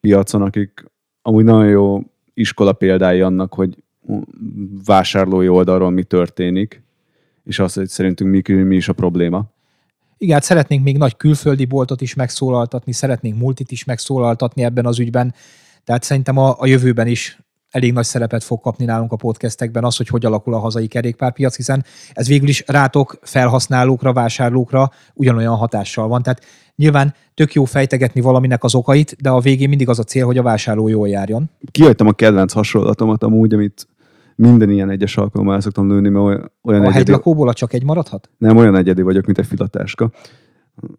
piacon, 0.00 0.42
akik 0.42 0.84
amúgy 1.22 1.44
nagyon 1.44 1.68
jó 1.68 2.00
iskola 2.34 2.72
példái 2.72 3.20
annak, 3.20 3.54
hogy 3.54 3.82
vásárlói 4.84 5.48
oldalról 5.48 5.90
mi 5.90 6.02
történik, 6.02 6.82
és 7.44 7.58
az, 7.58 7.74
hogy 7.74 7.88
szerintünk 7.88 8.46
mi, 8.48 8.52
mi 8.52 8.76
is 8.76 8.88
a 8.88 8.92
probléma. 8.92 9.44
Igen, 10.18 10.34
hát 10.34 10.44
szeretnénk 10.44 10.84
még 10.84 10.96
nagy 10.96 11.16
külföldi 11.16 11.64
boltot 11.64 12.00
is 12.00 12.14
megszólaltatni, 12.14 12.92
szeretnénk 12.92 13.38
multit 13.38 13.70
is 13.70 13.84
megszólaltatni 13.84 14.62
ebben 14.62 14.86
az 14.86 14.98
ügyben, 14.98 15.34
tehát 15.84 16.02
szerintem 16.02 16.36
a, 16.36 16.54
a 16.58 16.66
jövőben 16.66 17.06
is 17.06 17.41
elég 17.72 17.92
nagy 17.92 18.04
szerepet 18.04 18.44
fog 18.44 18.60
kapni 18.60 18.84
nálunk 18.84 19.12
a 19.12 19.16
podcastekben 19.16 19.84
az, 19.84 19.96
hogy 19.96 20.08
hogy 20.08 20.24
alakul 20.24 20.54
a 20.54 20.58
hazai 20.58 20.86
kerékpárpiac, 20.86 21.56
hiszen 21.56 21.84
ez 22.12 22.28
végül 22.28 22.48
is 22.48 22.64
rátok, 22.66 23.18
felhasználókra, 23.22 24.12
vásárlókra 24.12 24.90
ugyanolyan 25.14 25.56
hatással 25.56 26.08
van. 26.08 26.22
Tehát 26.22 26.44
nyilván 26.76 27.14
tök 27.34 27.52
jó 27.52 27.64
fejtegetni 27.64 28.20
valaminek 28.20 28.64
az 28.64 28.74
okait, 28.74 29.16
de 29.20 29.30
a 29.30 29.40
végén 29.40 29.68
mindig 29.68 29.88
az 29.88 29.98
a 29.98 30.02
cél, 30.02 30.26
hogy 30.26 30.38
a 30.38 30.42
vásárló 30.42 30.88
jól 30.88 31.08
járjon. 31.08 31.50
Kihagytam 31.70 32.06
a 32.06 32.12
kedvenc 32.12 32.52
hasonlatomat 32.52 33.22
amúgy, 33.22 33.54
amit 33.54 33.86
minden 34.36 34.70
ilyen 34.70 34.90
egyes 34.90 35.16
alkalommal 35.16 35.60
szoktam 35.60 35.88
lőni, 35.88 36.08
mert 36.08 36.24
olyan- 36.24 36.50
olyan 36.62 36.80
A 36.80 36.84
egyedi, 36.84 36.98
hegylakóból 36.98 37.48
a 37.48 37.52
csak 37.52 37.72
egy 37.72 37.84
maradhat? 37.84 38.30
nem 38.38 38.56
olyan 38.56 38.76
egyedi 38.76 39.02
vagyok, 39.02 39.24
mint 39.26 39.38
egy 39.38 39.46
filatáska 39.46 40.10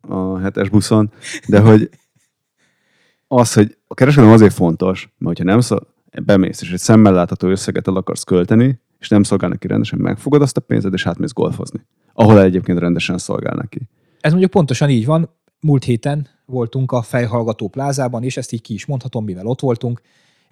a 0.02 0.38
hetes 0.38 0.70
buszon, 0.70 1.12
de 1.48 1.60
hogy 1.60 1.90
az, 3.28 3.54
hogy 3.54 3.78
a 3.88 3.94
kereskedelem 3.94 4.34
azért 4.36 4.54
fontos, 4.54 5.14
mert 5.18 5.38
hogyha 5.38 5.52
nem 5.52 5.60
szó, 5.62 5.76
bemész, 6.22 6.62
és 6.62 6.72
egy 6.72 6.80
szemmel 6.80 7.14
látható 7.14 7.48
összeget 7.48 7.88
el 7.88 7.96
akarsz 7.96 8.24
költeni, 8.24 8.80
és 9.00 9.10
nem 9.10 9.24
szolgál 9.24 9.50
neki 9.50 9.68
rendesen, 9.68 10.00
megfogod 10.00 10.42
azt 10.42 10.58
a 10.58 10.62
pénzed, 10.62 10.94
és 10.94 11.06
átmész 11.06 11.34
golfozni. 11.34 11.86
Ahol 12.14 12.42
egyébként 12.42 12.80
rendesen 12.80 13.18
szolgál 13.18 13.56
neki. 13.56 13.90
Ez 14.20 14.32
mondjuk 14.32 14.52
pontosan 14.52 14.90
így 14.90 15.06
van. 15.06 15.30
Múlt 15.60 15.84
héten 15.84 16.28
voltunk 16.46 16.92
a 16.92 17.02
fejhallgató 17.02 17.68
plázában, 17.68 18.24
és 18.24 18.38
ezt 18.38 18.52
így 18.52 18.62
ki 18.62 18.74
is 18.74 18.86
mondhatom, 18.86 19.24
mivel 19.24 19.46
ott 19.46 19.60
voltunk. 19.60 20.02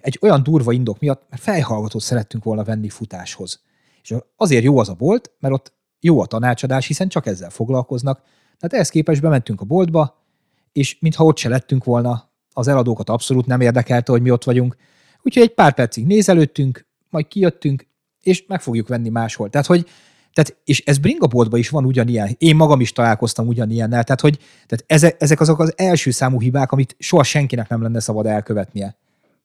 Egy 0.00 0.18
olyan 0.20 0.42
durva 0.42 0.72
indok 0.72 0.98
miatt, 0.98 1.22
mert 1.30 1.42
fejhallgatót 1.42 2.02
szerettünk 2.02 2.44
volna 2.44 2.64
venni 2.64 2.88
futáshoz. 2.88 3.62
És 4.02 4.14
azért 4.36 4.64
jó 4.64 4.78
az 4.78 4.88
a 4.88 4.94
bolt, 4.94 5.30
mert 5.40 5.54
ott 5.54 5.72
jó 6.00 6.20
a 6.20 6.26
tanácsadás, 6.26 6.86
hiszen 6.86 7.08
csak 7.08 7.26
ezzel 7.26 7.50
foglalkoznak. 7.50 8.20
Tehát 8.58 8.74
ehhez 8.74 8.88
képest 8.88 9.20
bementünk 9.20 9.60
a 9.60 9.64
boltba, 9.64 10.24
és 10.72 10.98
mintha 11.00 11.24
ott 11.24 11.36
se 11.36 11.48
lettünk 11.48 11.84
volna, 11.84 12.30
az 12.52 12.68
eladókat 12.68 13.08
abszolút 13.08 13.46
nem 13.46 13.60
érdekelte, 13.60 14.12
hogy 14.12 14.22
mi 14.22 14.30
ott 14.30 14.44
vagyunk. 14.44 14.76
Úgyhogy 15.22 15.42
egy 15.42 15.54
pár 15.54 15.74
percig 15.74 16.06
nézelődtünk, 16.06 16.86
majd 17.10 17.26
kijöttünk, 17.26 17.86
és 18.22 18.44
meg 18.48 18.60
fogjuk 18.60 18.88
venni 18.88 19.08
máshol. 19.08 19.50
Tehát, 19.50 19.66
hogy 19.66 19.86
tehát, 20.32 20.56
és 20.64 20.82
ez 20.86 20.98
bringaboltban 20.98 21.58
is 21.58 21.68
van 21.68 21.84
ugyanilyen. 21.84 22.28
Én 22.38 22.56
magam 22.56 22.80
is 22.80 22.92
találkoztam 22.92 23.46
ugyanilyennel. 23.46 24.04
Tehát, 24.04 24.20
hogy 24.20 24.38
tehát 24.66 25.12
ezek, 25.18 25.40
azok 25.40 25.58
az 25.58 25.72
első 25.76 26.10
számú 26.10 26.40
hibák, 26.40 26.72
amit 26.72 26.96
soha 26.98 27.22
senkinek 27.22 27.68
nem 27.68 27.82
lenne 27.82 28.00
szabad 28.00 28.26
elkövetnie. 28.26 28.96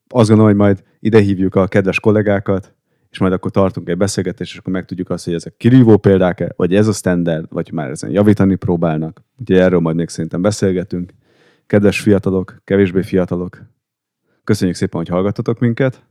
Azt 0.08 0.28
gondolom, 0.28 0.52
hogy 0.52 0.60
majd 0.60 0.84
ide 1.00 1.20
hívjuk 1.20 1.56
a 1.56 1.68
kedves 1.68 2.00
kollégákat, 2.00 2.74
és 3.10 3.20
majd 3.20 3.34
akkor 3.34 3.52
tartunk 3.52 3.90
egy 3.90 3.98
beszélgetést, 3.98 4.52
és 4.52 4.58
akkor 4.58 4.74
megtudjuk 4.74 5.10
azt, 5.10 5.26
hogy 5.26 5.34
ezek 5.34 5.58
kirívó 5.58 5.98
példák 5.98 6.54
vagy 6.56 6.76
ez 6.76 6.88
a 6.88 6.92
standard, 6.92 7.46
vagy 7.50 7.72
már 7.72 7.90
ezen 7.90 8.10
javítani 8.10 8.56
próbálnak. 8.56 9.24
Úgyhogy 9.40 9.58
erről 9.58 9.80
majd 9.80 9.96
még 9.96 10.10
szerintem 10.10 10.42
beszélgetünk. 10.42 11.14
Kedves 11.66 12.00
fiatalok, 12.00 12.62
kevésbé 12.64 13.02
fiatalok, 13.02 13.62
köszönjük 14.48 14.76
szépen, 14.76 15.00
hogy 15.00 15.10
hallgattatok 15.10 15.60
minket. 15.60 16.04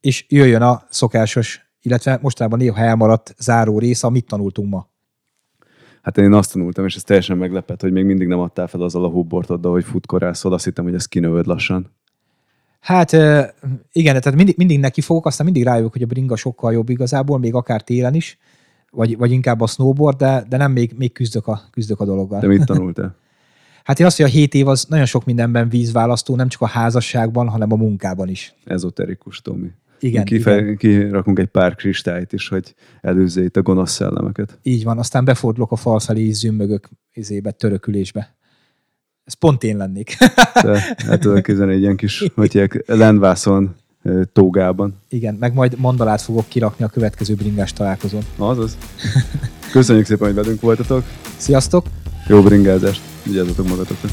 És 0.00 0.24
jöjjön 0.28 0.62
a 0.62 0.82
szokásos, 0.88 1.70
illetve 1.82 2.18
mostában 2.22 2.58
néha 2.58 2.78
elmaradt 2.78 3.34
záró 3.38 3.78
rész, 3.78 4.02
amit 4.02 4.26
tanultunk 4.26 4.70
ma. 4.70 4.88
Hát 6.02 6.18
én 6.18 6.32
azt 6.32 6.52
tanultam, 6.52 6.84
és 6.84 6.94
ez 6.94 7.02
teljesen 7.02 7.38
meglepett, 7.38 7.80
hogy 7.80 7.92
még 7.92 8.04
mindig 8.04 8.26
nem 8.26 8.38
adtál 8.38 8.66
fel 8.66 8.80
azzal 8.80 9.04
a 9.04 9.08
húbortoddal, 9.08 9.72
hogy 9.72 9.84
futkorászol, 9.84 10.52
azt 10.52 10.64
hittem, 10.64 10.84
hogy 10.84 10.94
ezt 10.94 11.08
kinövöd 11.08 11.46
lassan. 11.46 11.94
Hát 12.80 13.12
igen, 13.92 14.20
tehát 14.20 14.34
mindig, 14.34 14.56
mindig 14.56 14.80
neki 14.80 15.00
fogok, 15.00 15.26
aztán 15.26 15.44
mindig 15.44 15.64
rájövök, 15.64 15.92
hogy 15.92 16.02
a 16.02 16.06
bringa 16.06 16.36
sokkal 16.36 16.72
jobb 16.72 16.88
igazából, 16.88 17.38
még 17.38 17.54
akár 17.54 17.82
télen 17.82 18.14
is, 18.14 18.38
vagy, 18.90 19.16
vagy 19.16 19.30
inkább 19.30 19.60
a 19.60 19.66
snowboard, 19.66 20.16
de, 20.16 20.44
de 20.48 20.56
nem 20.56 20.72
még, 20.72 20.94
még 20.96 21.12
küzdök, 21.12 21.46
a, 21.46 21.60
küzdök 21.70 22.00
a 22.00 22.04
dologgal. 22.04 22.40
De 22.40 22.46
mit 22.46 22.64
tanultál? 22.64 23.16
Hát 23.86 24.00
én 24.00 24.06
azt, 24.06 24.16
hogy 24.16 24.24
a 24.26 24.28
7 24.28 24.54
év 24.54 24.68
az 24.68 24.84
nagyon 24.88 25.04
sok 25.04 25.24
mindenben 25.24 25.68
vízválasztó, 25.68 26.36
nem 26.36 26.48
csak 26.48 26.60
a 26.60 26.66
házasságban, 26.66 27.48
hanem 27.48 27.72
a 27.72 27.76
munkában 27.76 28.28
is. 28.28 28.54
Ezoterikus, 28.64 29.40
Tomi. 29.40 29.70
Igen, 30.00 30.24
Kife- 30.24 30.60
igen. 30.60 30.76
Kirakunk 30.76 31.38
egy 31.38 31.46
pár 31.46 31.74
kristályt 31.74 32.32
is, 32.32 32.48
hogy 32.48 32.74
előzze 33.00 33.42
itt 33.42 33.56
a 33.56 33.62
gonosz 33.62 33.92
szellemeket. 33.92 34.58
Így 34.62 34.84
van, 34.84 34.98
aztán 34.98 35.24
befordulok 35.24 35.72
a 35.72 35.76
fal 35.76 35.98
felé, 35.98 36.26
és 36.26 36.34
zümmögök 36.34 36.88
izébe, 37.12 37.50
törökülésbe. 37.50 38.36
Ez 39.24 39.34
pont 39.34 39.62
én 39.62 39.76
lennék. 39.76 40.16
De 40.62 40.80
hát 41.06 41.42
képzelni 41.42 41.72
egy 41.72 41.80
ilyen 41.80 41.96
kis, 41.96 42.24
hogy 42.34 42.70
lendvászon 42.86 43.74
tógában. 44.32 45.02
Igen, 45.08 45.34
meg 45.34 45.54
majd 45.54 45.78
mandalát 45.78 46.20
fogok 46.20 46.48
kirakni 46.48 46.84
a 46.84 46.88
következő 46.88 47.34
bringás 47.34 47.72
találkozón. 47.72 48.22
Azaz. 48.36 48.78
Köszönjük 49.72 50.06
szépen, 50.06 50.26
hogy 50.26 50.36
velünk 50.36 50.60
voltatok. 50.60 51.04
Sziasztok! 51.36 51.86
Jó 52.26 52.42
bringázást. 52.42 53.00
Vigyázzatok 53.22 53.68
magatokra. 53.68 54.08